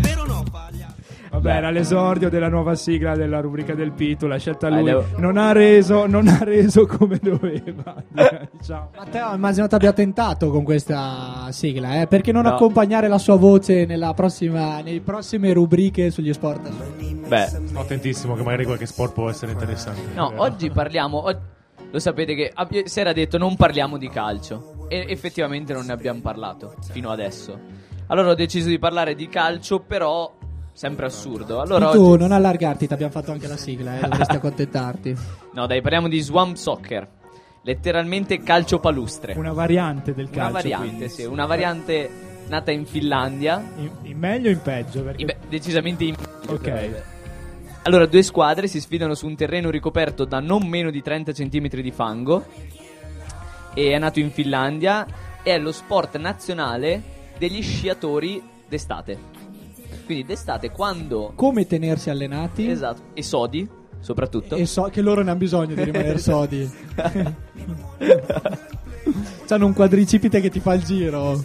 Vero 0.00 0.22
o 0.22 0.26
no, 0.26 0.44
Faglia? 0.50 0.86
Vabbè, 1.30 1.56
era 1.56 1.70
l'esordio 1.70 2.28
della 2.28 2.48
nuova 2.48 2.74
sigla 2.74 3.14
della 3.16 3.40
rubrica 3.40 3.74
del 3.74 3.92
Pitu, 3.92 4.26
l'ha 4.26 4.36
scelta 4.38 4.68
lui. 4.68 4.84
devo- 4.84 5.04
Non 5.16 5.36
ha 5.36 5.52
reso, 5.52 6.06
non 6.06 6.26
ha 6.28 6.38
reso 6.42 6.86
come 6.86 7.18
doveva. 7.22 7.94
diciamo. 8.58 8.90
Matteo, 8.96 9.34
immagino 9.34 9.66
ti 9.68 9.74
abbia 9.74 9.92
tentato 9.92 10.50
con 10.50 10.62
questa 10.64 11.48
sigla, 11.50 12.00
eh? 12.00 12.06
Perché 12.06 12.30
non 12.32 12.42
No. 12.44 12.54
accompagnare 12.54 13.08
la 13.08 13.18
sua 13.18 13.36
voce 13.36 13.84
nella 13.86 14.12
prossima, 14.14 14.80
nelle 14.80 15.00
prossime 15.00 15.52
rubriche 15.52 16.10
sugli 16.10 16.32
sport? 16.32 16.68
Beh, 17.26 17.48
attentissimo 17.74 18.34
che 18.34 18.42
magari 18.42 18.64
qualche 18.64 18.86
sport 18.86 19.12
può 19.14 19.28
essere 19.30 19.52
interessante. 19.52 20.00
No, 20.14 20.32
oggi 20.36 20.70
parliamo. 20.70 21.18
o- 21.18 21.40
lo 21.90 21.98
sapete 21.98 22.34
che 22.34 22.50
abbi- 22.54 22.88
si 22.88 23.00
era 23.00 23.12
detto 23.12 23.36
non 23.38 23.56
parliamo 23.56 23.96
di 23.98 24.08
calcio. 24.08 24.86
E 24.88 25.06
effettivamente 25.08 25.72
non 25.72 25.86
ne 25.86 25.92
abbiamo 25.92 26.20
parlato 26.20 26.74
fino 26.90 27.10
adesso. 27.10 27.58
Allora 28.08 28.30
ho 28.30 28.34
deciso 28.34 28.68
di 28.68 28.78
parlare 28.78 29.14
di 29.14 29.28
calcio, 29.28 29.78
però 29.80 30.32
sempre 30.72 31.06
assurdo. 31.06 31.60
Allora 31.60 31.90
E 31.90 31.92
tu 31.92 32.02
oggi- 32.02 32.20
non 32.22 32.32
allargarti, 32.32 32.86
ti 32.88 32.92
abbiamo 32.92 33.12
fatto 33.12 33.30
anche 33.30 33.46
la 33.46 33.56
sigla, 33.56 33.98
eh? 33.98 34.00
dovresti 34.08 34.36
accontentarti. 34.36 35.16
No, 35.52 35.66
dai, 35.66 35.80
parliamo 35.80 36.08
di 36.08 36.20
Swamp 36.20 36.56
Soccer. 36.56 37.06
Letteralmente 37.62 38.42
calcio 38.42 38.78
palustre. 38.78 39.34
Una 39.36 39.52
variante 39.52 40.14
del 40.14 40.26
calcio. 40.30 40.40
Una 40.40 40.50
variante, 40.50 40.86
quindi. 40.96 41.08
sì, 41.10 41.24
una 41.24 41.46
variante 41.46 42.10
nata 42.48 42.70
in 42.70 42.86
Finlandia. 42.86 43.62
In, 43.76 43.90
in 44.02 44.18
meglio 44.18 44.48
o 44.48 44.52
in 44.52 44.62
peggio? 44.62 45.02
Perché... 45.02 45.20
In- 45.20 45.26
beh, 45.26 45.36
decisamente 45.48 46.04
in 46.04 46.14
Ok. 46.48 46.60
però. 46.60 47.02
Allora, 47.82 48.04
due 48.04 48.22
squadre 48.22 48.66
si 48.68 48.78
sfidano 48.78 49.14
su 49.14 49.26
un 49.26 49.36
terreno 49.36 49.70
ricoperto 49.70 50.26
da 50.26 50.38
non 50.38 50.66
meno 50.66 50.90
di 50.90 51.00
30 51.00 51.32
cm 51.32 51.68
di 51.68 51.90
fango. 51.90 52.44
E 53.72 53.92
è 53.92 53.98
nato 53.98 54.20
in 54.20 54.30
Finlandia. 54.30 55.06
È 55.42 55.56
lo 55.58 55.72
sport 55.72 56.18
nazionale 56.18 57.02
degli 57.38 57.62
sciatori 57.62 58.42
d'estate. 58.68 59.18
Quindi 60.04 60.26
d'estate 60.26 60.70
quando. 60.70 61.32
Come 61.34 61.66
tenersi 61.66 62.10
allenati? 62.10 62.68
Esatto. 62.68 63.00
E 63.14 63.22
sodi, 63.22 63.66
soprattutto. 64.00 64.56
E 64.56 64.66
so 64.66 64.82
che 64.92 65.00
loro 65.00 65.22
ne 65.22 65.30
hanno 65.30 65.38
bisogno 65.38 65.74
di 65.74 65.82
rimanere 65.82 66.18
sodi. 66.22 66.68
C'hanno 69.46 69.66
un 69.66 69.72
quadricipite 69.72 70.40
che 70.40 70.50
ti 70.50 70.60
fa 70.60 70.74
il 70.74 70.84
giro. 70.84 71.42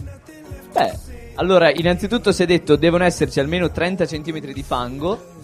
Beh, 0.72 0.98
allora, 1.36 1.70
innanzitutto 1.72 2.30
si 2.30 2.42
è 2.42 2.46
detto 2.46 2.76
devono 2.76 3.04
esserci 3.04 3.40
almeno 3.40 3.70
30 3.70 4.04
cm 4.04 4.52
di 4.52 4.62
fango 4.62 5.34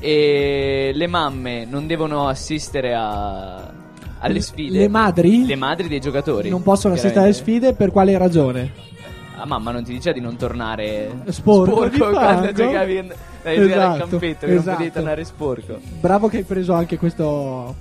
e 0.00 0.90
le 0.94 1.06
mamme 1.06 1.64
non 1.66 1.86
devono 1.86 2.26
assistere 2.26 2.94
a- 2.94 3.70
alle 4.18 4.40
sfide. 4.40 4.78
Le 4.78 4.88
madri? 4.88 5.46
Le 5.46 5.56
madri 5.56 5.88
dei 5.88 6.00
giocatori. 6.00 6.48
Non 6.48 6.62
possono 6.62 6.94
assistere 6.94 7.20
alle 7.24 7.32
sfide 7.32 7.74
per 7.74 7.90
quale 7.90 8.16
ragione? 8.18 8.88
La 9.36 9.46
mamma 9.46 9.70
non 9.70 9.82
ti 9.84 9.92
diceva 9.92 10.14
di 10.14 10.20
non 10.20 10.36
tornare 10.36 11.10
Sporco 11.28 11.88
di 11.88 11.96
quando 11.98 12.52
giocavi 12.52 12.96
in- 12.96 13.06
giocare 13.42 13.56
al 13.56 13.68
Esatto, 13.70 13.98
campetto, 14.08 14.38
che 14.40 14.46
non 14.52 14.56
esatto. 14.58 14.70
potevi 14.76 14.92
tornare 14.92 15.24
sporco. 15.24 15.78
Bravo 16.00 16.28
che 16.28 16.36
hai 16.38 16.42
preso 16.42 16.74
anche 16.74 16.98
questo, 16.98 17.74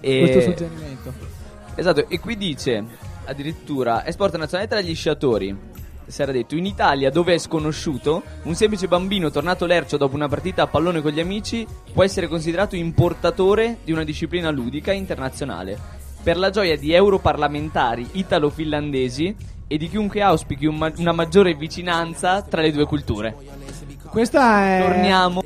E- 0.00 0.18
questo 0.20 0.40
suggerimento. 0.40 1.12
Esatto, 1.74 2.08
e 2.08 2.18
qui 2.18 2.36
dice 2.38 2.82
addirittura 3.24 4.02
è 4.04 4.10
sport 4.10 4.36
nazionale 4.36 4.68
tra 4.68 4.80
gli 4.80 4.94
sciatori. 4.94 5.54
Si 6.12 6.20
era 6.20 6.30
detto 6.30 6.56
in 6.56 6.66
Italia, 6.66 7.08
dove 7.08 7.32
è 7.32 7.38
sconosciuto, 7.38 8.22
un 8.42 8.54
semplice 8.54 8.86
bambino 8.86 9.30
tornato 9.30 9.64
lercio 9.64 9.96
dopo 9.96 10.14
una 10.14 10.28
partita 10.28 10.64
a 10.64 10.66
pallone 10.66 11.00
con 11.00 11.10
gli 11.10 11.20
amici 11.20 11.66
può 11.90 12.04
essere 12.04 12.28
considerato 12.28 12.76
importatore 12.76 13.78
di 13.82 13.92
una 13.92 14.04
disciplina 14.04 14.50
ludica 14.50 14.92
internazionale. 14.92 15.78
Per 16.22 16.36
la 16.36 16.50
gioia 16.50 16.76
di 16.76 16.92
europarlamentari 16.92 18.06
italo-finlandesi 18.12 19.34
e 19.66 19.78
di 19.78 19.88
chiunque 19.88 20.20
auspichi 20.20 20.66
un 20.66 20.76
ma- 20.76 20.92
una 20.98 21.12
maggiore 21.12 21.54
vicinanza 21.54 22.42
tra 22.42 22.60
le 22.60 22.72
due 22.72 22.84
culture. 22.84 23.34
Questa 24.10 24.66
è. 24.66 24.82
Torniamo. 24.82 25.42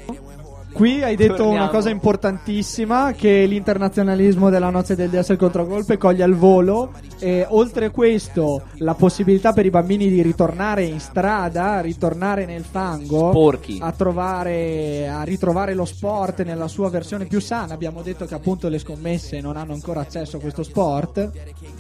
Qui 0.77 1.03
hai 1.03 1.17
detto 1.17 1.37
Torniamo. 1.37 1.63
una 1.63 1.69
cosa 1.71 1.89
importantissima: 1.89 3.13
che 3.13 3.47
l'internazionalismo 3.47 4.51
della 4.51 4.69
noce 4.69 4.95
del 4.95 5.09
DS 5.09 5.31
il 5.31 5.39
contragolpe 5.39 5.97
coglie 5.97 6.23
al 6.23 6.35
volo. 6.35 6.93
E 7.19 7.47
oltre 7.49 7.87
a 7.87 7.91
questo, 7.91 8.63
la 8.75 8.93
possibilità 8.95 9.55
per 9.55 9.65
i 9.65 9.71
bambini 9.71 10.09
di 10.09 10.21
ritornare 10.21 10.83
in 10.85 11.01
strada, 11.01 11.81
ritornare 11.81 12.45
nel 12.45 12.63
fango, 12.63 13.31
Sporchi. 13.31 13.79
a 13.81 13.91
trovare, 13.93 15.09
a 15.09 15.23
ritrovare 15.23 15.73
lo 15.73 15.87
sport 15.87 16.43
nella 16.43 16.69
sua 16.69 16.91
versione 16.91 17.25
più 17.25 17.41
sana. 17.41 17.73
Abbiamo 17.73 18.03
detto 18.03 18.27
che 18.27 18.35
appunto 18.35 18.69
le 18.69 18.79
scommesse 18.79 19.41
non 19.41 19.57
hanno 19.57 19.73
ancora 19.73 20.01
accesso 20.01 20.37
a 20.37 20.41
questo 20.41 20.63
sport. 20.63 21.31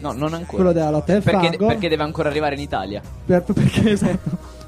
No, 0.00 0.12
non 0.12 0.32
ancora. 0.32 0.56
Quello 0.56 0.72
della 0.72 0.90
lotta 0.90 1.12
del 1.12 1.22
perché, 1.22 1.48
fango. 1.48 1.66
perché 1.66 1.88
deve 1.90 2.02
ancora 2.02 2.30
arrivare 2.30 2.54
in 2.54 2.60
Italia. 2.62 3.02
Per- 3.26 3.42
perché 3.52 3.90
esatto. 3.90 4.64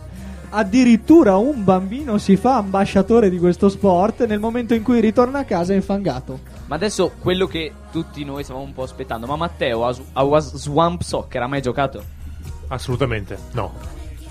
Addirittura 0.51 1.37
un 1.37 1.63
bambino 1.63 2.19
si 2.19 2.37
fa 2.37 2.57
ambasciatore 2.57 3.29
di 3.29 3.39
questo 3.39 3.69
sport 3.69 4.27
nel 4.27 4.39
momento 4.39 4.75
in 4.75 4.83
cui 4.83 5.01
ritorna 5.01 5.41
a 5.41 5.45
casa 5.45 5.75
infangato. 5.75 6.41
Ma 6.67 6.77
adesso 6.77 7.13
quello 7.21 7.47
che 7.47 7.73
tutti 7.91 8.25
noi 8.25 8.45
stavamo 8.45 8.65
un 8.65 8.73
po' 8.73 8.83
aspettando. 8.83 9.27
Ma 9.27 9.37
Matteo 9.37 9.87
a, 9.87 9.95
a 10.13 10.41
Swamp 10.41 11.03
Soccer 11.03 11.43
ha 11.43 11.47
mai 11.47 11.61
giocato? 11.61 12.03
Assolutamente 12.69 13.39
no. 13.53 13.73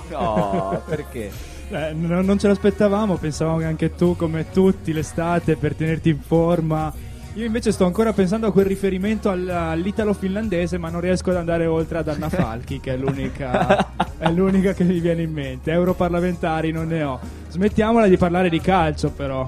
No, 0.10 0.82
perché? 0.86 1.32
Eh, 1.70 1.92
no- 1.92 2.22
non 2.22 2.40
ce 2.40 2.48
l'aspettavamo, 2.48 3.18
pensavamo 3.18 3.58
che 3.58 3.66
anche 3.66 3.94
tu, 3.94 4.16
come 4.16 4.52
tutti, 4.52 4.94
l'estate 4.94 5.58
per 5.58 5.76
tenerti 5.76 6.08
in 6.08 6.22
forma. 6.22 6.94
Io 7.38 7.46
invece 7.46 7.72
sto 7.72 7.86
ancora 7.86 8.14
pensando 8.14 8.48
a 8.48 8.52
quel 8.52 8.66
riferimento 8.66 9.30
al- 9.30 9.48
all'italo-finlandese, 9.48 10.80
ma 10.80 10.90
non 10.90 11.02
riesco 11.02 11.30
ad 11.30 11.36
andare 11.36 11.68
oltre 11.68 12.00
ad 12.00 12.08
Anna 12.08 12.30
Falchi, 12.30 12.80
che 12.80 12.96
è 12.96 12.98
l'unica, 12.98 13.94
è 14.18 14.32
l'unica 14.32 14.74
che 14.74 14.84
mi 14.84 15.00
viene 15.00 15.22
in 15.22 15.34
mente. 15.34 15.72
Europarlamentari 15.72 16.72
non 16.72 16.88
ne 16.88 17.04
ho. 17.04 17.20
Smettiamola 17.50 18.08
di 18.08 18.18
parlare 18.18 18.50
di 18.50 18.60
calcio, 18.60 19.12
però. 19.12 19.48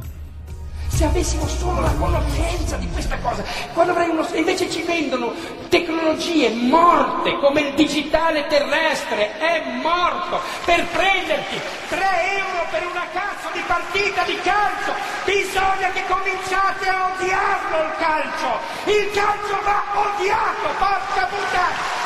Se 0.89 1.05
avessimo 1.05 1.47
solo 1.47 1.79
la 1.79 1.93
conoscenza 1.97 2.75
di 2.75 2.89
questa 2.91 3.17
cosa, 3.19 3.43
quando 3.73 3.93
avrei 3.93 4.09
uno... 4.09 4.27
invece 4.33 4.69
ci 4.69 4.81
vendono 4.81 5.31
tecnologie 5.69 6.49
morte 6.49 7.37
come 7.39 7.61
il 7.61 7.73
digitale 7.75 8.47
terrestre, 8.47 9.37
è 9.37 9.63
morto, 9.81 10.41
per 10.65 10.85
prenderti 10.87 11.59
3 11.87 11.97
euro 12.37 12.65
per 12.69 12.85
una 12.85 13.05
cazzo 13.13 13.47
di 13.53 13.61
partita 13.65 14.23
di 14.23 14.37
calcio, 14.41 14.93
bisogna 15.25 15.89
che 15.93 16.03
cominciate 16.07 16.87
a 16.89 17.11
odiarlo 17.15 17.77
il 17.83 17.93
calcio, 17.97 18.59
il 18.85 19.11
calcio 19.13 19.59
va 19.63 19.83
odiato, 19.93 20.67
porca 20.77 21.27
puttana! 21.29 21.97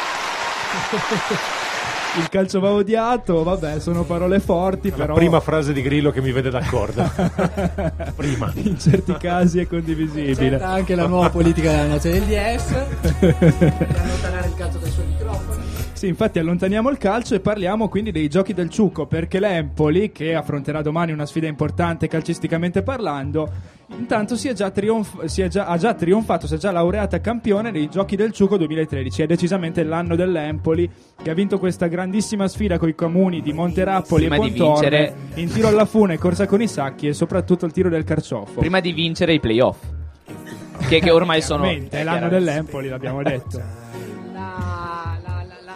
Il 2.16 2.30
calcio 2.30 2.60
va 2.60 2.70
odiato, 2.72 3.44
vabbè, 3.44 3.80
sono 3.80 4.04
parole 4.04 4.40
forti, 4.40 4.90
La 4.92 4.96
però. 4.96 5.14
prima 5.16 5.40
frase 5.40 5.74
di 5.74 5.82
Grillo 5.82 6.12
che 6.12 6.22
mi 6.22 6.32
vede 6.32 6.52
d'accordo. 6.52 7.10
prima. 8.16 8.52
In 8.56 8.78
certi 8.80 9.16
casi 9.18 9.60
è 9.60 9.68
condivisibile. 9.68 10.58
C'è 10.58 10.64
anche 10.64 10.94
la 10.94 11.08
nuova 11.08 11.30
politica 11.32 11.72
della 11.72 11.88
noce 11.88 12.12
del 12.12 12.24
DS. 12.24 12.74
per 13.20 14.00
allontanare 14.04 14.48
il 14.48 14.54
calcio 14.56 14.78
dai 14.78 14.92
suoi 14.92 15.06
microfoni. 15.08 15.64
Sì, 16.04 16.10
infatti 16.10 16.38
allontaniamo 16.38 16.90
il 16.90 16.98
calcio 16.98 17.34
e 17.34 17.40
parliamo 17.40 17.88
quindi 17.88 18.12
dei 18.12 18.28
giochi 18.28 18.54
del 18.54 18.70
Ciucco, 18.70 19.06
perché 19.06 19.40
l'Empoli, 19.40 20.12
che 20.12 20.36
affronterà 20.36 20.82
domani 20.82 21.14
una 21.14 21.26
sfida 21.26 21.48
importante 21.48 22.10
calcisticamente 22.10 22.84
parlando, 22.84 23.50
intanto 23.98 24.36
si 24.36 24.50
è 24.50 24.54
già 24.54 24.70
trionf- 24.70 25.24
si 25.28 25.42
è 25.42 25.48
già- 25.48 25.66
ha 25.66 25.78
già 25.78 25.94
trionfato, 25.94 26.46
si 26.46 26.56
è 26.56 26.58
già 26.58 26.72
laureata 26.72 27.22
campione 27.22 27.72
nei 27.72 27.88
giochi 27.88 28.18
del 28.18 28.34
Ciuco 28.34 28.58
2013. 28.58 29.22
È 29.22 29.26
decisamente 29.28 29.82
l'anno 29.84 30.18
dell'Empoli, 30.18 30.92
che 31.24 31.30
ha 31.30 31.34
vinto 31.34 31.58
questa 31.58 31.88
grandissima 31.88 32.50
sfida 32.50 32.78
con 32.78 32.90
i 32.90 32.96
comuni 32.96 33.42
di 33.42 33.54
Monterappoli 33.54 34.28
Prima 34.28 34.36
e 34.36 34.40
Pontorme, 34.40 34.90
vincere- 34.90 35.14
in 35.36 35.50
tiro 35.54 35.70
alla 35.70 35.86
fune, 35.86 36.18
corsa 36.18 36.46
con 36.48 36.62
i 36.62 36.68
sacchi 36.68 37.08
e 37.08 37.14
soprattutto 37.14 37.66
il 37.66 37.72
tiro 37.72 37.88
del 37.88 38.04
carciofo. 38.04 38.60
Prima 38.60 38.82
di 38.82 38.92
vincere 38.92 39.32
i 39.36 39.40
playoff. 39.40 39.78
Che, 40.86 41.00
che 41.00 41.12
ormai 41.12 41.42
sono. 41.42 41.64
È 41.64 42.04
l'anno 42.04 42.28
dell'Empoli, 42.28 42.90
l'abbiamo 42.90 43.24
detto. 43.24 43.83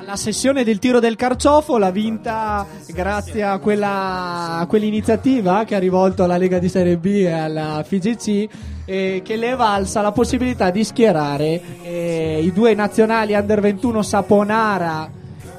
La 0.07 0.15
sessione 0.15 0.63
del 0.63 0.79
tiro 0.79 1.01
del 1.01 1.17
carciofo 1.17 1.77
l'ha 1.77 1.91
vinta 1.91 2.65
grazie 2.93 3.43
a, 3.43 3.57
quella, 3.57 4.59
a 4.59 4.65
quell'iniziativa 4.65 5.65
che 5.65 5.75
ha 5.75 5.79
rivolto 5.79 6.23
alla 6.23 6.37
Lega 6.37 6.59
di 6.59 6.69
Serie 6.69 6.95
B 6.95 7.07
e 7.07 7.29
alla 7.29 7.83
FIGC 7.85 8.47
eh, 8.85 9.21
che 9.21 9.35
le 9.35 9.51
è 9.51 9.55
valsa 9.57 9.99
la 9.99 10.13
possibilità 10.13 10.69
di 10.69 10.85
schierare 10.85 11.61
eh, 11.83 12.39
i 12.41 12.53
due 12.53 12.73
nazionali 12.73 13.33
under 13.33 13.59
21 13.59 14.01
Saponara 14.01 15.11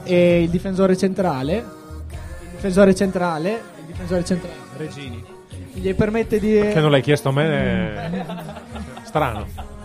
e 0.03 0.43
il 0.45 0.49
difensore 0.49 0.97
centrale. 0.97 1.57
Il 1.57 2.49
difensore 2.53 2.95
centrale. 2.95 3.51
Il 3.51 3.85
difensore 3.85 4.25
centrale. 4.25 4.57
Regini. 4.79 5.25
Gli 5.75 5.95
permette 5.95 6.41
di. 6.41 6.59
Che 6.59 6.81
non 6.81 6.91
l'hai 6.91 7.03
chiesto 7.03 7.29
a 7.29 7.33
me 7.33 8.25
strano. 9.05 9.78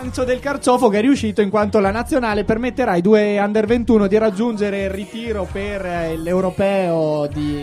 Lancio 0.00 0.24
del 0.24 0.40
carciofo 0.40 0.88
che 0.88 0.96
è 0.96 1.00
riuscito 1.02 1.42
in 1.42 1.50
quanto 1.50 1.78
la 1.78 1.90
nazionale 1.90 2.44
permetterà 2.44 2.92
ai 2.92 3.02
due 3.02 3.38
under 3.38 3.66
21 3.66 4.06
di 4.06 4.16
raggiungere 4.16 4.84
il 4.84 4.90
ritiro 4.90 5.46
per 5.52 5.84
eh, 5.84 6.16
l'europeo 6.16 7.26
di, 7.26 7.62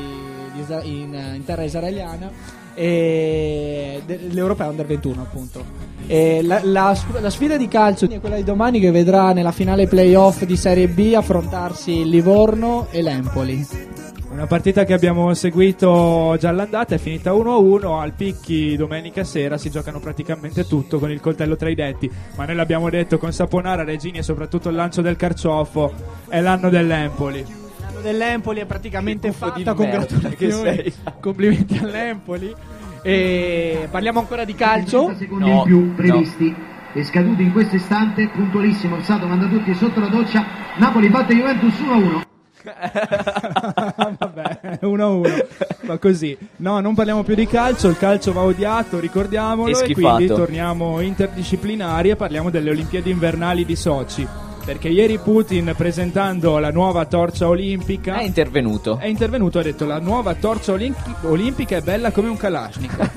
di 0.53 0.63
in, 0.83 1.33
in 1.33 1.43
terra 1.43 1.63
israeliana 1.63 2.29
e 2.75 4.03
l'Europeo 4.29 4.69
Under 4.69 4.85
21 4.85 5.19
appunto. 5.19 5.65
La, 6.07 6.61
la 6.63 6.95
la 7.19 7.29
sfida 7.31 7.57
di 7.57 7.67
calcio 7.67 8.07
è 8.07 8.19
quella 8.19 8.35
di 8.35 8.43
domani 8.43 8.79
che 8.79 8.91
vedrà 8.91 9.33
nella 9.33 9.51
finale 9.51 9.87
playoff 9.87 10.43
di 10.43 10.55
Serie 10.55 10.87
B 10.87 11.13
affrontarsi 11.15 12.07
Livorno 12.07 12.85
e 12.91 13.01
l'Empoli. 13.01 13.96
Una 14.37 14.45
partita 14.45 14.83
che 14.83 14.93
abbiamo 14.93 15.33
seguito 15.33 16.37
già 16.39 16.49
all'andata 16.49 16.93
è 16.93 16.99
finita 16.99 17.31
1-1, 17.31 17.99
al 17.99 18.13
Picchi 18.13 18.75
domenica 18.75 19.23
sera 19.23 19.57
si 19.57 19.71
giocano 19.71 19.99
praticamente 19.99 20.67
tutto 20.67 20.99
con 20.99 21.09
il 21.09 21.19
coltello 21.19 21.55
tra 21.55 21.69
i 21.69 21.73
denti, 21.73 22.07
ma 22.35 22.45
noi 22.45 22.53
l'abbiamo 22.53 22.87
detto 22.91 23.17
con 23.17 23.33
Saponara, 23.33 23.83
Regini 23.83 24.19
e 24.19 24.21
soprattutto 24.21 24.69
il 24.69 24.75
lancio 24.75 25.01
del 25.01 25.15
carciofo, 25.15 25.91
è 26.29 26.39
l'anno 26.39 26.69
dell'Empoli. 26.69 27.43
L'anno 27.81 28.01
dell'Empoli 28.01 28.59
è 28.59 28.65
praticamente 28.67 29.31
fatta, 29.31 29.73
congratulazioni, 29.73 30.93
complimenti 31.19 31.79
all'Empoli. 31.79 32.53
E 33.01 33.87
parliamo 33.89 34.19
ancora 34.19 34.45
di 34.45 34.53
calcio. 34.53 35.15
secondi 35.17 35.49
in 35.49 35.63
più 35.63 35.95
previsti 35.95 36.55
e 36.93 37.03
scaduti 37.03 37.41
in 37.41 37.51
questo 37.51 37.75
istante, 37.75 38.27
puntualissimo, 38.27 39.01
Sato 39.01 39.25
manda 39.25 39.47
tutti 39.47 39.73
sotto 39.73 39.99
la 39.99 40.09
doccia, 40.09 40.45
Napoli 40.75 41.09
batte 41.09 41.33
Juventus 41.33 41.73
1-1. 41.79 42.26
Vabbè, 44.17 44.79
1-1, 44.81 45.45
ma 45.81 45.97
così. 45.97 46.37
No, 46.57 46.79
non 46.79 46.93
parliamo 46.95 47.23
più 47.23 47.35
di 47.35 47.47
calcio, 47.47 47.87
il 47.87 47.97
calcio 47.97 48.33
va 48.33 48.41
odiato, 48.41 48.99
ricordiamolo, 48.99 49.77
E 49.79 49.93
quindi 49.93 50.27
torniamo 50.27 50.99
interdisciplinari 51.01 52.09
e 52.09 52.15
parliamo 52.15 52.49
delle 52.49 52.69
Olimpiadi 52.71 53.09
invernali 53.09 53.65
di 53.65 53.75
Sochi. 53.75 54.27
Perché 54.65 54.89
ieri 54.89 55.17
Putin, 55.17 55.73
presentando 55.77 56.57
la 56.57 56.71
nuova 56.71 57.05
torcia 57.05 57.47
olimpica, 57.47 58.17
È 58.17 58.23
intervenuto. 58.23 58.97
è 58.97 59.07
intervenuto 59.07 59.59
ha 59.59 59.63
detto 59.63 59.85
la 59.85 59.99
nuova 59.99 60.33
torcia 60.33 60.73
olimpi- 60.73 61.13
olimpica 61.21 61.77
è 61.77 61.81
bella 61.81 62.11
come 62.11 62.27
un 62.27 62.35
Kalashnikov. 62.35 63.09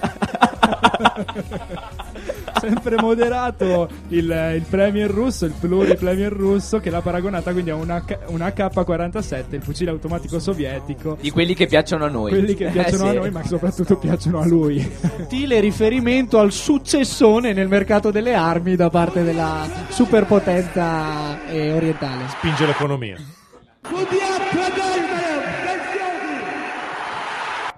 Sempre 2.58 2.96
moderato 2.96 3.88
il, 4.08 4.52
il 4.56 4.64
premier 4.68 5.10
russo, 5.10 5.44
il 5.46 5.54
pluripremier 5.58 6.32
russo, 6.32 6.78
che 6.78 6.90
l'ha 6.90 7.00
paragonata 7.00 7.52
quindi 7.52 7.70
a 7.70 7.74
un, 7.74 7.88
H- 7.88 8.18
un 8.26 8.40
AK-47, 8.40 9.44
il 9.50 9.62
fucile 9.62 9.90
automatico 9.90 10.38
sovietico. 10.38 11.16
Di 11.20 11.30
quelli 11.30 11.54
che 11.54 11.66
piacciono 11.66 12.04
a 12.04 12.08
noi. 12.08 12.30
Quelli 12.30 12.54
che 12.54 12.66
piacciono 12.68 13.04
Eh, 13.04 13.08
a 13.08 13.10
sì. 13.12 13.16
noi, 13.18 13.30
ma 13.30 13.44
soprattutto 13.44 13.96
piacciono 13.96 14.40
a 14.40 14.46
lui. 14.46 14.80
Sottile 15.00 15.60
riferimento 15.60 16.38
al 16.38 16.52
successone 16.52 17.52
nel 17.52 17.68
mercato 17.68 18.10
delle 18.10 18.34
armi 18.34 18.76
da 18.76 18.90
parte 18.90 19.22
della 19.22 19.66
superpotenza 19.88 21.44
eh, 21.46 21.72
orientale. 21.72 22.24
Spinge 22.28 22.66
l'economia. 22.66 23.16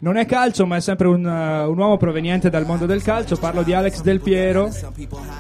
Non 0.03 0.17
è 0.17 0.27
calcio, 0.27 0.67
ma 0.67 0.75
è 0.75 0.81
sempre 0.81 1.07
un, 1.07 1.25
uh, 1.25 1.71
un 1.71 1.79
uomo 1.79 1.97
proveniente 1.97 2.51
dal 2.51 2.67
mondo 2.67 2.87
del 2.87 3.05
calcio. 3.05 3.37
Parlo 3.37 3.63
di 3.63 3.73
Alex 3.73 4.01
Del 4.01 4.21
Piero, 4.21 4.69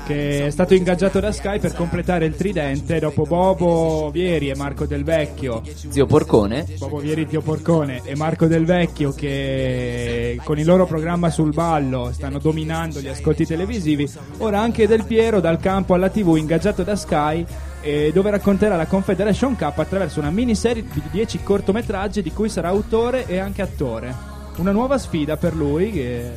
che 0.06 0.46
è 0.46 0.50
stato 0.50 0.74
ingaggiato 0.74 1.18
da 1.18 1.32
Sky 1.32 1.58
per 1.58 1.74
completare 1.74 2.26
il 2.26 2.36
tridente 2.36 3.00
dopo 3.00 3.24
Bobo 3.24 4.10
Vieri 4.12 4.50
e 4.50 4.54
Marco 4.54 4.86
Del 4.86 5.02
Vecchio. 5.02 5.62
Zio 5.88 6.06
Porcone. 6.06 6.64
Bobo 6.78 6.98
Vieri, 6.98 7.26
Zio 7.28 7.40
Porcone 7.40 8.02
e 8.04 8.14
Marco 8.14 8.46
Del 8.46 8.64
Vecchio, 8.64 9.10
che 9.10 10.38
con 10.44 10.60
il 10.60 10.64
loro 10.64 10.86
programma 10.86 11.28
sul 11.28 11.52
ballo 11.52 12.10
stanno 12.12 12.38
dominando 12.38 13.00
gli 13.00 13.08
ascolti 13.08 13.44
televisivi. 13.44 14.08
Ora 14.38 14.60
anche 14.60 14.86
Del 14.86 15.04
Piero 15.04 15.40
dal 15.40 15.58
campo 15.58 15.94
alla 15.94 16.08
TV, 16.08 16.36
ingaggiato 16.36 16.84
da 16.84 16.94
Sky. 16.94 17.44
eh, 17.80 18.12
dove 18.14 18.30
racconterà 18.30 18.76
la 18.76 18.86
Confederation 18.86 19.56
Cup 19.56 19.76
attraverso 19.76 20.20
una 20.20 20.30
miniserie 20.30 20.84
di 20.84 21.02
10 21.10 21.42
cortometraggi 21.42 22.22
di 22.22 22.30
cui 22.30 22.48
sarà 22.48 22.68
autore 22.68 23.26
e 23.26 23.38
anche 23.38 23.60
attore. 23.60 24.31
Una 24.56 24.70
nuova 24.72 24.98
sfida 24.98 25.36
per 25.36 25.54
lui 25.54 25.90
che, 25.90 26.30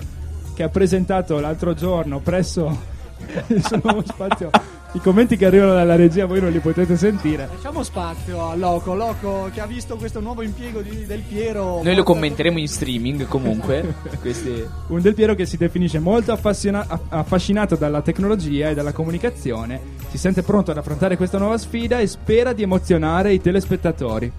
che 0.54 0.64
ha 0.64 0.70
presentato 0.70 1.40
l'altro 1.40 1.74
giorno 1.74 2.20
presso 2.20 2.94
il 3.48 3.64
suo 3.66 3.80
nuovo 3.84 4.04
spazio. 4.06 4.50
I 4.94 5.00
commenti 5.00 5.36
che 5.36 5.46
arrivano 5.46 5.74
dalla 5.74 5.98
regia 5.98 6.26
voi 6.26 6.40
non 6.40 6.52
li 6.52 6.60
potete 6.60 6.96
sentire. 6.96 7.50
Lasciamo 7.52 7.84
spazio 7.84 8.42
a 8.50 8.56
Loco, 8.56 8.96
Loco 8.96 9.50
che 9.54 9.60
ha 9.60 9.66
visto 9.66 9.98
questo 9.98 10.22
nuovo 10.22 10.42
impiego 10.42 10.80
di- 10.80 11.06
del 11.06 11.20
Piero. 11.20 11.84
Noi 11.84 11.96
lo 11.96 12.04
commenteremo 12.04 12.58
in 12.58 12.68
streaming 12.70 13.28
comunque. 13.28 13.94
Questi... 14.22 14.66
Un 14.88 15.02
Del 15.02 15.14
Piero 15.14 15.36
che 15.36 15.46
si 15.46 15.58
definisce 15.58 16.00
molto 16.00 16.32
affassiona- 16.32 16.86
aff- 16.88 17.04
affascinato 17.12 17.76
dalla 17.76 18.02
tecnologia 18.02 18.70
e 18.70 18.74
dalla 18.74 18.94
comunicazione, 18.94 19.82
si 20.10 20.18
sente 20.18 20.44
pronto 20.44 20.72
ad 20.72 20.78
affrontare 20.78 21.18
questa 21.18 21.38
nuova 21.40 21.58
sfida 21.58 22.00
e 22.00 22.08
spera 22.08 22.54
di 22.54 22.64
emozionare 22.64 23.34
i 23.34 23.42
telespettatori. 23.42 24.32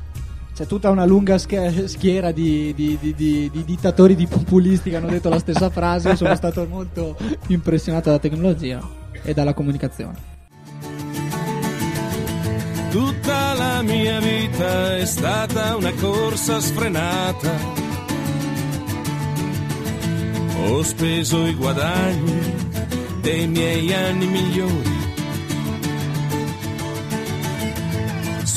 C'è 0.57 0.65
tutta 0.65 0.89
una 0.89 1.05
lunga 1.05 1.37
sch- 1.37 1.85
schiera 1.85 2.33
di, 2.33 2.73
di- 2.75 2.97
di- 2.99 3.15
di- 3.15 3.51
di 3.53 3.65
dittatori 3.67 4.15
di 4.15 4.27
populisti 4.27 4.89
che 4.89 4.97
hanno 4.97 5.09
detto 5.09 5.29
la 5.29 5.39
stessa 5.39 5.69
frase. 5.69 6.17
Sono 6.17 6.33
stato 6.35 6.67
molto 6.67 7.15
impressionato 7.49 8.07
dalla 8.09 8.19
tecnologia 8.19 8.81
e 9.23 9.35
dalla 9.35 9.53
comunicazione. 9.53 10.17
Tutta 12.91 13.53
la 13.53 13.83
mia 13.83 14.19
vita 14.19 14.97
è 14.97 15.05
stata 15.05 15.77
una 15.77 15.93
corsa 15.93 16.59
sfrenata. 16.59 17.53
Ho 20.69 20.83
speso 20.83 21.45
i 21.47 21.55
guadagni 21.55 22.55
dei 23.21 23.47
miei 23.47 23.93
anni 23.93 24.27
migliori 24.27 24.96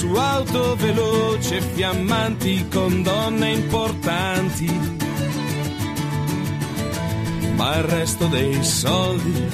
su 0.09 0.15
auto 0.15 0.75
veloci 0.75 1.57
e 1.57 1.61
fiammanti 1.61 2.67
con 2.67 3.03
donne 3.03 3.51
importanti. 3.51 4.97
Ma 7.55 7.75
il 7.77 7.83
resto 7.83 8.25
dei 8.25 8.63
soldi 8.63 9.47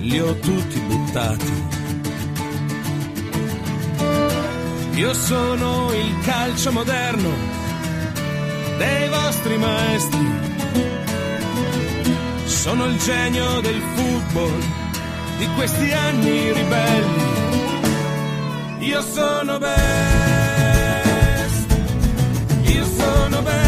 li 0.00 0.20
ho 0.20 0.34
tutti 0.34 0.78
buttati. 0.80 1.52
Io 4.94 5.14
sono 5.14 5.90
il 5.94 6.18
calcio 6.22 6.70
moderno 6.70 7.30
dei 8.76 9.08
vostri 9.08 9.56
maestri. 9.56 10.26
Sono 12.44 12.84
il 12.84 12.98
genio 12.98 13.60
del 13.60 13.80
football 13.94 14.60
di 15.38 15.48
questi 15.54 15.90
anni 15.92 16.52
ribelli. 16.52 17.41
Io 18.82 19.00
sono 19.00 19.58
best. 19.58 20.80
Io 22.64 22.84
sono 22.84 23.42
best. 23.42 23.62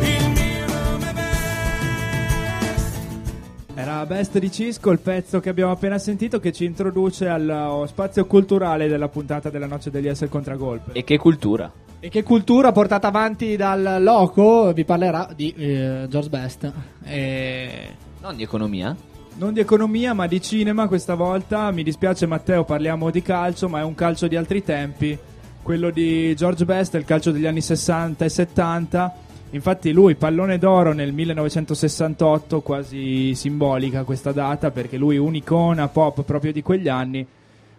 Il 0.00 0.30
mio 0.30 0.66
nome 0.66 1.12
è 3.74 3.80
Era 3.80 4.06
Best 4.06 4.38
di 4.38 4.50
Cisco, 4.50 4.90
il 4.92 5.00
pezzo 5.00 5.40
che 5.40 5.50
abbiamo 5.50 5.72
appena 5.72 5.98
sentito 5.98 6.40
che 6.40 6.52
ci 6.52 6.64
introduce 6.64 7.28
al 7.28 7.46
oh, 7.50 7.84
spazio 7.84 8.24
culturale 8.24 8.88
della 8.88 9.08
puntata 9.08 9.50
della 9.50 9.66
Noce 9.66 9.90
degli 9.90 10.08
Esseri 10.08 10.30
Contragolpe. 10.30 10.92
E 10.92 11.04
che 11.04 11.18
cultura. 11.18 11.70
E 12.00 12.08
che 12.08 12.22
cultura 12.22 12.72
portata 12.72 13.08
avanti 13.08 13.56
dal 13.56 13.98
Loco 14.00 14.72
vi 14.72 14.86
parlerà 14.86 15.28
di 15.36 15.52
eh, 15.54 16.06
George 16.08 16.30
Best. 16.30 16.72
E... 17.04 17.94
Non 18.22 18.36
di 18.36 18.42
economia. 18.42 18.96
Non 19.36 19.52
di 19.52 19.58
economia, 19.58 20.14
ma 20.14 20.28
di 20.28 20.40
cinema 20.40 20.86
questa 20.86 21.16
volta. 21.16 21.72
Mi 21.72 21.82
dispiace 21.82 22.24
Matteo, 22.24 22.62
parliamo 22.62 23.10
di 23.10 23.20
calcio, 23.20 23.68
ma 23.68 23.80
è 23.80 23.82
un 23.82 23.96
calcio 23.96 24.28
di 24.28 24.36
altri 24.36 24.62
tempi. 24.62 25.18
Quello 25.60 25.90
di 25.90 26.32
George 26.36 26.64
Best 26.64 26.94
il 26.94 27.04
calcio 27.04 27.32
degli 27.32 27.44
anni 27.44 27.60
60 27.60 28.24
e 28.24 28.28
70. 28.28 29.14
Infatti 29.50 29.90
lui, 29.90 30.14
pallone 30.14 30.56
d'oro 30.56 30.92
nel 30.92 31.12
1968, 31.12 32.60
quasi 32.60 33.34
simbolica 33.34 34.04
questa 34.04 34.30
data, 34.30 34.70
perché 34.70 34.96
lui 34.96 35.16
un'icona 35.16 35.88
pop 35.88 36.22
proprio 36.22 36.52
di 36.52 36.62
quegli 36.62 36.88
anni. 36.88 37.26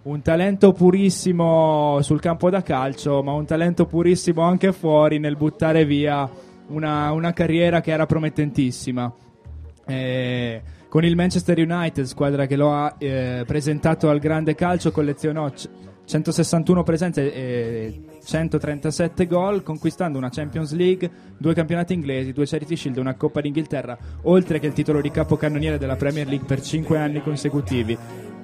Un 0.04 0.22
talento 0.22 0.74
purissimo 0.74 2.00
sul 2.02 2.20
campo 2.20 2.50
da 2.50 2.64
calcio, 2.64 3.24
ma 3.24 3.32
un 3.32 3.46
talento 3.46 3.86
purissimo 3.86 4.42
anche 4.42 4.74
fuori 4.74 5.20
nel 5.20 5.38
buttare 5.38 5.86
via 5.86 6.30
una, 6.68 7.12
una 7.14 7.32
carriera 7.32 7.80
che 7.80 7.92
era 7.92 8.06
promettentissima. 8.06 9.14
Eh, 9.88 10.62
con 10.96 11.04
il 11.04 11.18
Manchester 11.18 11.58
United, 11.60 12.06
squadra 12.06 12.46
che 12.46 12.56
lo 12.56 12.72
ha 12.72 12.96
eh, 12.98 13.44
presentato 13.46 14.08
al 14.08 14.20
grande 14.20 14.56
calcio, 14.56 14.94
collezionò 14.94 15.50
c- 15.50 15.68
161 16.06 16.84
presenze 16.84 17.34
e 17.34 18.02
137 18.24 19.28
gol, 19.28 19.62
conquistando 19.62 20.18
una 20.18 20.30
Champions 20.30 20.72
League, 20.72 21.12
due 21.38 21.54
campionati 21.54 21.94
inglesi, 21.94 22.32
due 22.32 22.46
Charity 22.46 22.78
Shield 22.78 22.96
e 22.96 23.02
una 23.02 23.16
Coppa 23.16 23.42
d'Inghilterra, 23.42 23.98
oltre 24.22 24.60
che 24.60 24.68
il 24.68 24.74
titolo 24.74 25.02
di 25.02 25.12
capocannoniere 25.12 25.78
della 25.78 25.98
Premier 25.98 26.28
League 26.28 26.48
per 26.48 26.62
5 26.62 26.98
anni 26.98 27.22
consecutivi. 27.22 27.98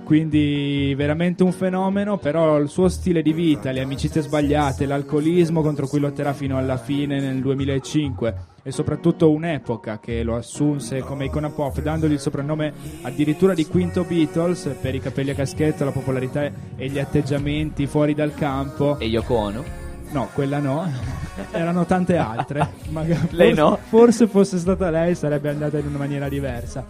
Quindi 0.03 0.93
veramente 0.95 1.43
un 1.43 1.51
fenomeno, 1.53 2.17
però 2.17 2.57
il 2.57 2.67
suo 2.69 2.89
stile 2.89 3.21
di 3.21 3.31
vita, 3.31 3.71
le 3.71 3.81
amicizie 3.81 4.21
sbagliate, 4.21 4.85
l'alcolismo 4.85 5.61
contro 5.61 5.87
cui 5.87 5.99
lotterà 5.99 6.33
fino 6.33 6.57
alla 6.57 6.77
fine 6.77 7.19
nel 7.19 7.39
2005 7.39 8.35
e 8.63 8.71
soprattutto 8.71 9.31
un'epoca 9.31 9.99
che 9.99 10.21
lo 10.21 10.35
assunse 10.35 10.99
come 10.99 11.25
icona 11.25 11.49
pop 11.49 11.81
dandogli 11.81 12.11
il 12.11 12.19
soprannome 12.19 12.71
addirittura 13.01 13.53
di 13.55 13.65
quinto 13.65 14.03
Beatles 14.03 14.75
per 14.79 14.93
i 14.95 14.99
capelli 14.99 15.31
a 15.31 15.35
caschetto, 15.35 15.85
la 15.85 15.91
popolarità 15.91 16.43
e 16.75 16.87
gli 16.89 16.99
atteggiamenti 16.99 17.87
fuori 17.87 18.13
dal 18.13 18.33
campo. 18.33 18.99
E 18.99 19.05
Yoko 19.05 19.35
Ono? 19.35 19.63
No, 20.11 20.27
quella 20.33 20.59
no, 20.59 20.91
erano 21.51 21.85
tante 21.85 22.17
altre. 22.17 22.67
Magari- 22.89 23.27
Lei 23.31 23.55
forse- 23.55 23.61
no? 23.61 23.79
Forse 23.87 24.27
fosse 24.27 24.57
stata 24.57 24.89
lei, 24.89 25.15
sarebbe 25.15 25.49
andata 25.49 25.77
in 25.77 25.87
una 25.87 25.97
maniera 25.99 26.27
diversa. 26.27 26.85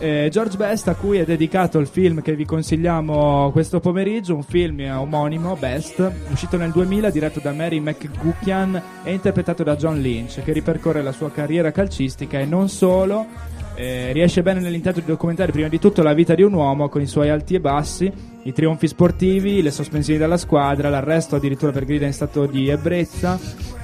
Eh, 0.00 0.28
George 0.30 0.56
Best, 0.56 0.86
a 0.86 0.94
cui 0.94 1.18
è 1.18 1.24
dedicato 1.24 1.80
il 1.80 1.88
film 1.88 2.22
che 2.22 2.36
vi 2.36 2.44
consigliamo 2.44 3.50
questo 3.50 3.80
pomeriggio, 3.80 4.36
un 4.36 4.44
film 4.44 4.80
omonimo, 4.80 5.56
Best, 5.56 6.12
uscito 6.30 6.56
nel 6.56 6.70
2000, 6.70 7.10
diretto 7.10 7.40
da 7.40 7.52
Mary 7.52 7.80
McGuckian 7.80 8.82
e 9.02 9.12
interpretato 9.12 9.64
da 9.64 9.74
John 9.74 10.00
Lynch, 10.00 10.42
che 10.44 10.52
ripercorre 10.52 11.02
la 11.02 11.10
sua 11.10 11.32
carriera 11.32 11.72
calcistica 11.72 12.38
e 12.38 12.44
non 12.44 12.68
solo. 12.68 13.26
eh, 13.74 14.12
riesce 14.12 14.42
bene 14.42 14.60
nell'intento 14.60 14.98
di 14.98 15.06
documentare 15.06 15.52
prima 15.52 15.68
di 15.68 15.78
tutto 15.78 16.02
la 16.02 16.12
vita 16.12 16.34
di 16.34 16.42
un 16.42 16.52
uomo 16.52 16.88
con 16.88 17.00
i 17.00 17.06
suoi 17.06 17.28
alti 17.28 17.54
e 17.54 17.60
bassi, 17.60 18.12
i 18.42 18.52
trionfi 18.52 18.88
sportivi, 18.88 19.62
le 19.62 19.70
sospensioni 19.70 20.18
della 20.18 20.36
squadra, 20.36 20.88
l'arresto 20.88 21.36
addirittura 21.36 21.70
per 21.70 21.84
grida 21.84 22.06
in 22.06 22.12
stato 22.12 22.46
di 22.46 22.68
ebbrezza, 22.68 23.38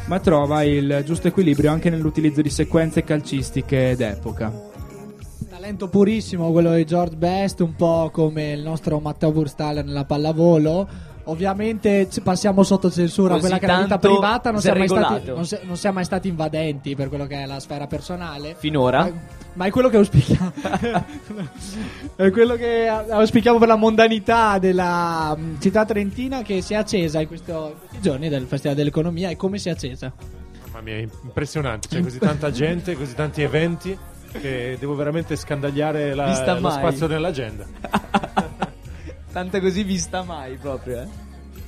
ma 0.06 0.18
trova 0.18 0.64
il 0.64 1.02
giusto 1.04 1.28
equilibrio 1.28 1.70
anche 1.70 1.90
nell'utilizzo 1.90 2.42
di 2.42 2.50
sequenze 2.50 3.04
calcistiche 3.04 3.94
d'epoca. 3.96 4.73
Talento 5.64 5.88
purissimo 5.88 6.52
quello 6.52 6.74
di 6.74 6.84
George 6.84 7.16
Best, 7.16 7.60
un 7.60 7.74
po' 7.74 8.10
come 8.12 8.52
il 8.52 8.60
nostro 8.60 8.98
Matteo 8.98 9.32
Burstaller 9.32 9.82
nella 9.82 10.04
pallavolo. 10.04 10.86
Ovviamente 11.24 12.06
ci 12.10 12.20
passiamo 12.20 12.62
sotto 12.62 12.90
censura 12.90 13.36
Così 13.36 13.40
quella 13.40 13.56
che 13.56 13.64
è 13.64 13.68
la 13.68 13.76
vita 13.76 13.96
tanto 13.96 14.08
privata, 14.08 14.50
non 14.50 14.60
si 14.60 14.68
è 14.68 14.74
siamo, 14.74 14.78
mai 14.78 14.88
stati, 14.88 15.14
regolato. 15.14 15.34
non, 15.34 15.46
si- 15.46 15.58
non 15.62 15.76
siamo 15.78 15.94
mai 15.94 16.04
stati 16.04 16.28
invadenti 16.28 16.94
per 16.94 17.08
quello 17.08 17.26
che 17.26 17.36
è 17.36 17.46
la 17.46 17.60
sfera 17.60 17.86
personale. 17.86 18.54
Finora. 18.58 19.04
Ma, 19.04 19.12
ma 19.54 19.64
è 19.64 19.70
quello 19.70 19.88
che 19.88 19.96
auspichiamo. 19.96 20.52
è 22.16 22.30
quello 22.30 22.56
che 22.56 22.86
auspichiamo 22.86 23.58
per 23.58 23.68
la 23.68 23.76
mondanità 23.76 24.58
della 24.58 25.34
mm, 25.34 25.60
città 25.60 25.86
trentina 25.86 26.42
che 26.42 26.60
si 26.60 26.74
è 26.74 26.76
accesa 26.76 27.22
in 27.22 27.26
questo- 27.26 27.68
in 27.68 27.78
questi 27.88 28.00
giorni 28.02 28.28
del 28.28 28.44
Festival 28.44 28.76
dell'Economia 28.76 29.30
e 29.30 29.36
come 29.36 29.56
si 29.56 29.70
è 29.70 29.72
accesa. 29.72 30.12
Mamma 30.66 30.82
mia, 30.82 30.96
è 30.96 31.08
impressionante, 31.22 31.88
c'è 31.88 32.02
così 32.02 32.18
tanta 32.18 32.50
gente, 32.50 32.94
così 32.96 33.14
tanti 33.14 33.40
eventi 33.40 33.96
che 34.40 34.76
devo 34.78 34.94
veramente 34.94 35.36
scandagliare 35.36 36.14
la- 36.14 36.26
lo 36.54 36.68
mai. 36.68 36.72
spazio 36.72 37.06
nell'agenda. 37.06 37.64
Tanta 39.32 39.60
così 39.60 39.82
vista 39.82 40.22
mai 40.22 40.56
proprio, 40.56 41.02
eh. 41.02 41.22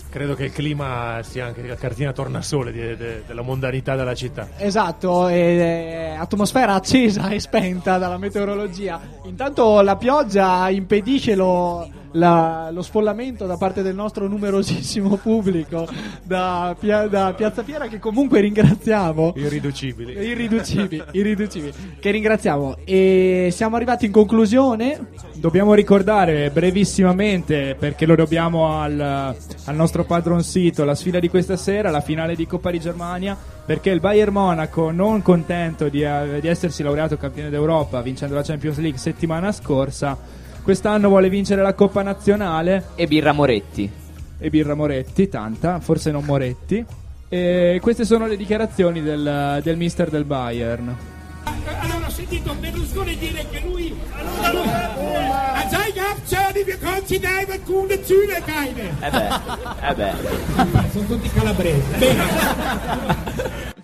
Credo 0.08 0.34
che 0.34 0.44
il 0.44 0.52
clima 0.52 1.18
sia 1.22 1.44
anche 1.46 1.66
la 1.66 1.74
cartina 1.74 2.12
tornasole 2.12 2.72
di- 2.72 2.96
de- 2.96 3.22
della 3.26 3.42
mondanità 3.42 3.96
della 3.96 4.14
città. 4.14 4.48
Esatto, 4.56 5.28
e, 5.28 5.36
eh, 5.36 6.14
atmosfera 6.16 6.74
accesa 6.74 7.28
e 7.28 7.40
spenta 7.40 7.98
dalla 7.98 8.16
meteorologia. 8.16 8.98
Intanto 9.26 9.80
la 9.80 9.96
pioggia 9.96 10.68
impedisce 10.70 11.34
lo, 11.34 11.88
la- 12.12 12.70
lo 12.72 12.82
sfollamento 12.82 13.46
da 13.46 13.56
parte 13.56 13.82
del 13.82 13.94
nostro 13.94 14.28
numerosissimo 14.28 15.16
pubblico 15.16 15.86
da, 16.22 16.74
da 17.10 17.34
Piazza 17.36 17.62
Fiera 17.62 17.86
che 17.88 17.98
comunque 17.98 18.40
ringraziamo. 18.40 19.32
Irriducibili. 19.36 20.12
Irriducibili, 20.12 21.02
irriducibili, 21.12 21.72
che 21.98 22.10
ringraziamo. 22.10 22.76
E 22.84 23.48
siamo 23.52 23.76
arrivati 23.76 24.06
in 24.06 24.12
conclusione. 24.12 25.08
Dobbiamo 25.34 25.74
ricordare 25.74 26.50
brevissimamente, 26.50 27.76
perché 27.78 28.06
lo 28.06 28.14
dobbiamo 28.14 28.80
al, 28.80 28.98
al 29.00 29.74
nostro 29.74 30.04
padron 30.04 30.42
sito, 30.42 30.84
la 30.84 30.94
sfida 30.94 31.18
di 31.18 31.28
questa 31.28 31.56
sera, 31.56 31.90
la 31.90 32.00
finale 32.00 32.34
di 32.34 32.46
Coppa 32.46 32.70
di 32.70 32.80
Germania, 32.80 33.36
perché 33.66 33.90
il 33.90 33.98
Bayern 33.98 34.32
Monaco, 34.32 34.92
non 34.92 35.22
contento 35.22 35.88
di, 35.88 36.02
eh, 36.02 36.38
di 36.40 36.46
essersi 36.46 36.84
laureato 36.84 37.16
campione 37.16 37.50
d'Europa 37.50 38.00
vincendo 38.00 38.36
la 38.36 38.42
Champions 38.42 38.78
League 38.78 38.98
settimana 38.98 39.50
scorsa, 39.50 40.16
quest'anno 40.62 41.08
vuole 41.08 41.28
vincere 41.28 41.62
la 41.62 41.74
Coppa 41.74 42.02
Nazionale. 42.02 42.90
E 42.94 43.08
Birra 43.08 43.32
Moretti. 43.32 43.90
E 44.38 44.50
Birra 44.50 44.74
Moretti, 44.74 45.28
tanta, 45.28 45.80
forse 45.80 46.12
non 46.12 46.24
Moretti. 46.24 46.84
E 47.28 47.80
queste 47.82 48.04
sono 48.04 48.28
le 48.28 48.36
dichiarazioni 48.36 49.02
del, 49.02 49.60
del 49.64 49.76
mister 49.76 50.10
del 50.10 50.24
Bayern. 50.24 50.96
Allora 51.42 52.06
ho 52.06 52.10
sentito 52.10 52.54
Berlusconi 52.54 53.16
dire 53.18 53.46
che 53.50 53.62
lui... 53.64 53.75
Ah, 54.46 55.68
sai 55.68 55.92
Gabzoni, 55.92 56.66
wir 56.66 56.76
können 56.76 57.06
sie 57.06 57.18
nehmen, 57.18 57.60
gute 57.66 58.02
Züge 58.02 58.40
keine. 58.46 58.90
Eh 59.02 59.10
beh, 59.10 59.28
eh 59.88 59.94
beh. 59.94 60.90
Sono 60.92 61.06
tutti 61.06 61.28
calabresi. 61.30 61.98
Bene. 61.98 63.74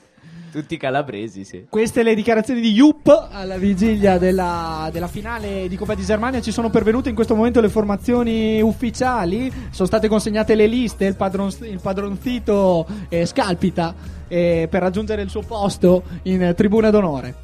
Tutti 0.52 0.76
calabresi, 0.76 1.44
sì. 1.44 1.64
Queste 1.70 2.02
le 2.02 2.14
dichiarazioni 2.14 2.60
di 2.60 2.72
Jupp 2.72 3.08
alla 3.08 3.56
vigilia 3.56 4.18
della, 4.18 4.90
della 4.92 5.08
finale 5.08 5.66
di 5.66 5.76
Coppa 5.76 5.94
di 5.94 6.04
Germania. 6.04 6.42
Ci 6.42 6.52
sono 6.52 6.68
pervenute 6.68 7.08
in 7.08 7.14
questo 7.14 7.34
momento 7.34 7.62
le 7.62 7.70
formazioni 7.70 8.60
ufficiali. 8.60 9.50
Sono 9.70 9.88
state 9.88 10.08
consegnate 10.08 10.54
le 10.54 10.66
liste. 10.66 11.06
Il, 11.06 11.16
padron, 11.16 11.50
il 11.60 11.80
padronzito 11.80 12.86
eh, 13.08 13.24
scalpita 13.24 13.94
eh, 14.28 14.68
per 14.70 14.82
raggiungere 14.82 15.22
il 15.22 15.30
suo 15.30 15.40
posto 15.40 16.02
in 16.24 16.42
eh, 16.42 16.54
tribuna 16.54 16.90
d'onore. 16.90 17.34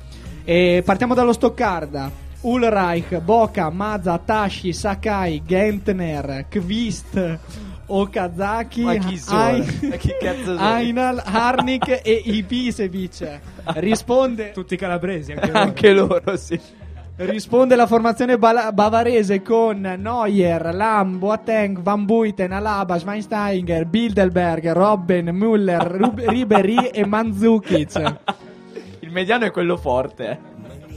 E 0.45 0.83
partiamo 0.85 1.15
dallo 1.15 1.33
Stoccarda. 1.33 2.27
Ulreich, 2.49 3.21
Boca, 3.21 3.69
Mazza, 3.71 4.19
Tashi, 4.25 4.73
Sakai, 4.73 5.43
Gentner, 5.45 6.47
Kvist, 6.49 7.39
Okazaki, 7.87 8.83
Ma 8.83 8.95
chi 8.97 9.19
sono? 9.19 9.41
Ai- 9.43 9.79
Ma 9.83 9.97
chi 9.97 10.15
cazzo 10.19 10.45
sono? 10.57 10.59
Ainal, 10.59 11.23
Harnik 11.25 12.01
e 12.03 12.23
Ibisevic. 12.25 13.41
Risponde 13.75 14.53
Tutti 14.57 14.77
calabresi, 14.77 15.33
anche 15.33 15.47
loro. 15.51 15.59
Anche 15.59 15.93
loro, 15.93 16.37
sì. 16.37 16.59
Risponde 17.17 17.75
la 17.77 17.87
formazione 17.87 18.39
bala- 18.39 18.73
bavarese 18.73 19.43
con 19.43 19.81
Neuer, 19.81 20.73
Lam, 20.75 21.19
Boateng, 21.19 21.81
Van 21.83 22.05
Buiten, 22.05 22.53
Alaba, 22.53 22.99
Schweinsteiger, 22.99 23.85
Bilderberg, 23.87 24.71
Robben, 24.73 25.27
Müller, 25.35 25.83
Rub- 25.83 26.21
Ribery 26.25 26.91
e 26.93 27.05
Mandzukic. 27.05 28.15
Il 29.01 29.11
mediano 29.11 29.47
è 29.47 29.51
quello 29.51 29.77
forte, 29.77 30.31
eh. 30.31 30.39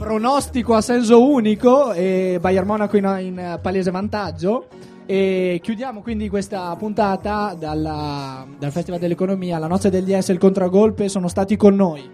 Pronostico 0.02 0.74
a 0.74 0.80
senso 0.80 1.30
unico 1.30 1.92
e 1.92 2.38
Bayern 2.40 2.66
Monaco 2.66 2.96
in, 2.96 3.04
in 3.20 3.58
palese 3.62 3.92
vantaggio. 3.92 4.66
E 5.06 5.60
chiudiamo 5.62 6.02
quindi 6.02 6.28
questa 6.28 6.74
puntata 6.76 7.54
dalla- 7.56 8.44
dal 8.58 8.72
Festival 8.72 8.98
dell'Economia. 8.98 9.58
La 9.58 9.68
noce 9.68 9.90
degli 9.90 10.12
S 10.20 10.30
e 10.30 10.32
il 10.32 10.40
contragolpe 10.40 11.08
sono 11.08 11.28
stati 11.28 11.56
con 11.56 11.76
noi. 11.76 12.10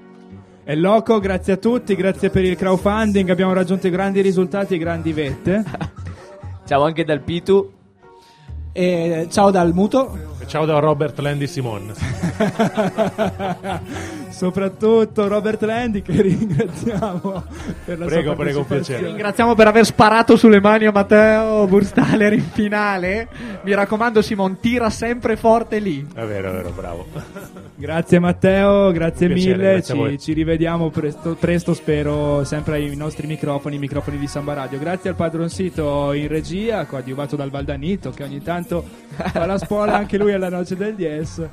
È 0.63 0.75
loco, 0.75 1.19
grazie 1.19 1.55
a 1.55 1.57
tutti, 1.57 1.95
grazie 1.95 2.29
per 2.29 2.45
il 2.45 2.57
crowdfunding, 2.57 3.31
abbiamo 3.31 3.55
raggiunto 3.55 3.89
grandi 3.89 4.21
risultati 4.21 4.75
e 4.75 4.79
grandi 4.79 5.15
vette. 5.15 5.65
Ciao 6.67 6.85
anche 6.85 7.05
dal 7.05 7.23
Pitu. 7.23 7.73
E 8.71 9.27
ciao 9.31 9.51
dal 9.51 9.73
muto. 9.73 10.37
E 10.39 10.47
ciao 10.47 10.67
da 10.67 10.79
Robert 10.79 11.19
Landy 11.19 11.47
Simon. 11.47 11.91
Soprattutto 14.39 15.27
Robert 15.27 15.61
Landy 15.65 16.01
che 16.01 16.13
ringraziamo 16.23 17.43
per 17.85 17.99
la 17.99 18.07
Prego, 18.07 18.23
sua 18.23 18.37
prego, 18.37 18.59
un 18.61 18.67
piacere. 18.67 19.07
Ringraziamo 19.09 19.57
per 19.57 19.67
aver 19.67 19.85
sparato 19.85 20.37
sulle 20.37 20.61
mani 20.61 20.87
a 20.87 20.93
Matteo 20.93 21.67
Burstaller 21.67 22.33
in 22.35 22.45
finale. 22.45 23.27
Mi 23.65 23.75
raccomando, 23.75 24.23
Simon, 24.23 24.61
tira 24.61 24.91
sempre 24.91 25.37
forte 25.37 25.81
lì. 25.81 26.07
È 26.15 26.25
vero, 26.25 26.51
è 26.51 26.53
vero, 26.53 26.71
bravo. 26.71 27.07
Grazie 27.75 28.21
Matteo, 28.21 28.93
grazie 28.93 29.27
Piacere, 29.27 29.57
mille, 29.57 29.73
grazie 29.73 30.11
ci, 30.11 30.19
ci 30.21 30.33
rivediamo 30.35 30.89
presto, 30.91 31.35
presto 31.35 31.75
spero 31.75 32.45
sempre 32.45 32.75
ai 32.75 32.95
nostri 32.95 33.27
microfoni, 33.27 33.75
i 33.75 33.81
microfoni 33.81 34.19
di 34.19 34.29
Samba 34.29 34.55
Radio. 34.55 34.79
Grazie 34.79 35.11
al 35.11 35.17
padron 35.17 35.49
sito 35.49 36.13
in 36.13 36.29
regia, 36.29 36.87
coadiuvato 36.87 37.35
dal 37.35 37.51
Valdanito 37.51 38.11
che 38.11 38.23
ogni 38.23 38.41
tanto 38.41 38.85
fa 39.11 39.47
la 39.47 39.59
spola 39.59 39.95
anche 39.95 40.17
lui 40.17 40.33
alla 40.33 40.49
noce 40.49 40.77
del 40.77 40.95
DS. 40.95 41.49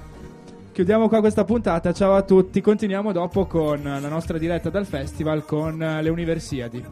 Chiudiamo 0.75 1.07
qua 1.07 1.21
questa 1.21 1.45
puntata, 1.45 1.93
ciao 1.93 2.15
a 2.15 2.21
tutti, 2.23 2.59
continuiamo 2.59 3.13
dopo 3.13 3.45
con 3.45 3.81
la 3.81 4.09
nostra 4.09 4.37
diretta 4.37 4.69
dal 4.69 4.85
festival 4.85 5.45
con 5.45 5.77
le 5.77 6.09
Universiadi. 6.09 6.83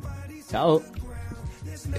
Ciao. 0.48 0.82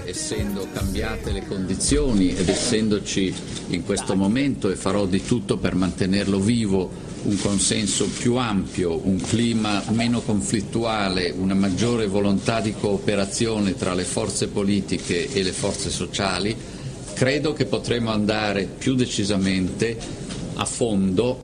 essendo 0.03 0.67
cambiate 0.73 1.31
le 1.31 1.45
condizioni 1.45 2.35
ed 2.35 2.49
essendoci 2.49 3.31
in 3.67 3.83
questo 3.83 4.15
momento 4.15 4.71
e 4.71 4.75
farò 4.75 5.05
di 5.05 5.23
tutto 5.23 5.57
per 5.57 5.75
mantenerlo 5.75 6.39
vivo 6.39 6.89
un 7.21 7.37
consenso 7.37 8.09
più 8.09 8.37
ampio, 8.37 9.05
un 9.05 9.17
clima 9.17 9.83
meno 9.91 10.21
conflittuale, 10.21 11.35
una 11.37 11.53
maggiore 11.53 12.07
volontà 12.07 12.61
di 12.61 12.73
cooperazione 12.73 13.75
tra 13.75 13.93
le 13.93 14.05
forze 14.05 14.47
politiche 14.47 15.31
e 15.31 15.43
le 15.43 15.51
forze 15.51 15.91
sociali, 15.91 16.57
credo 17.13 17.53
che 17.53 17.65
potremo 17.65 18.09
andare 18.09 18.63
più 18.63 18.95
decisamente 18.95 19.95
a 20.55 20.65
fondo 20.65 21.43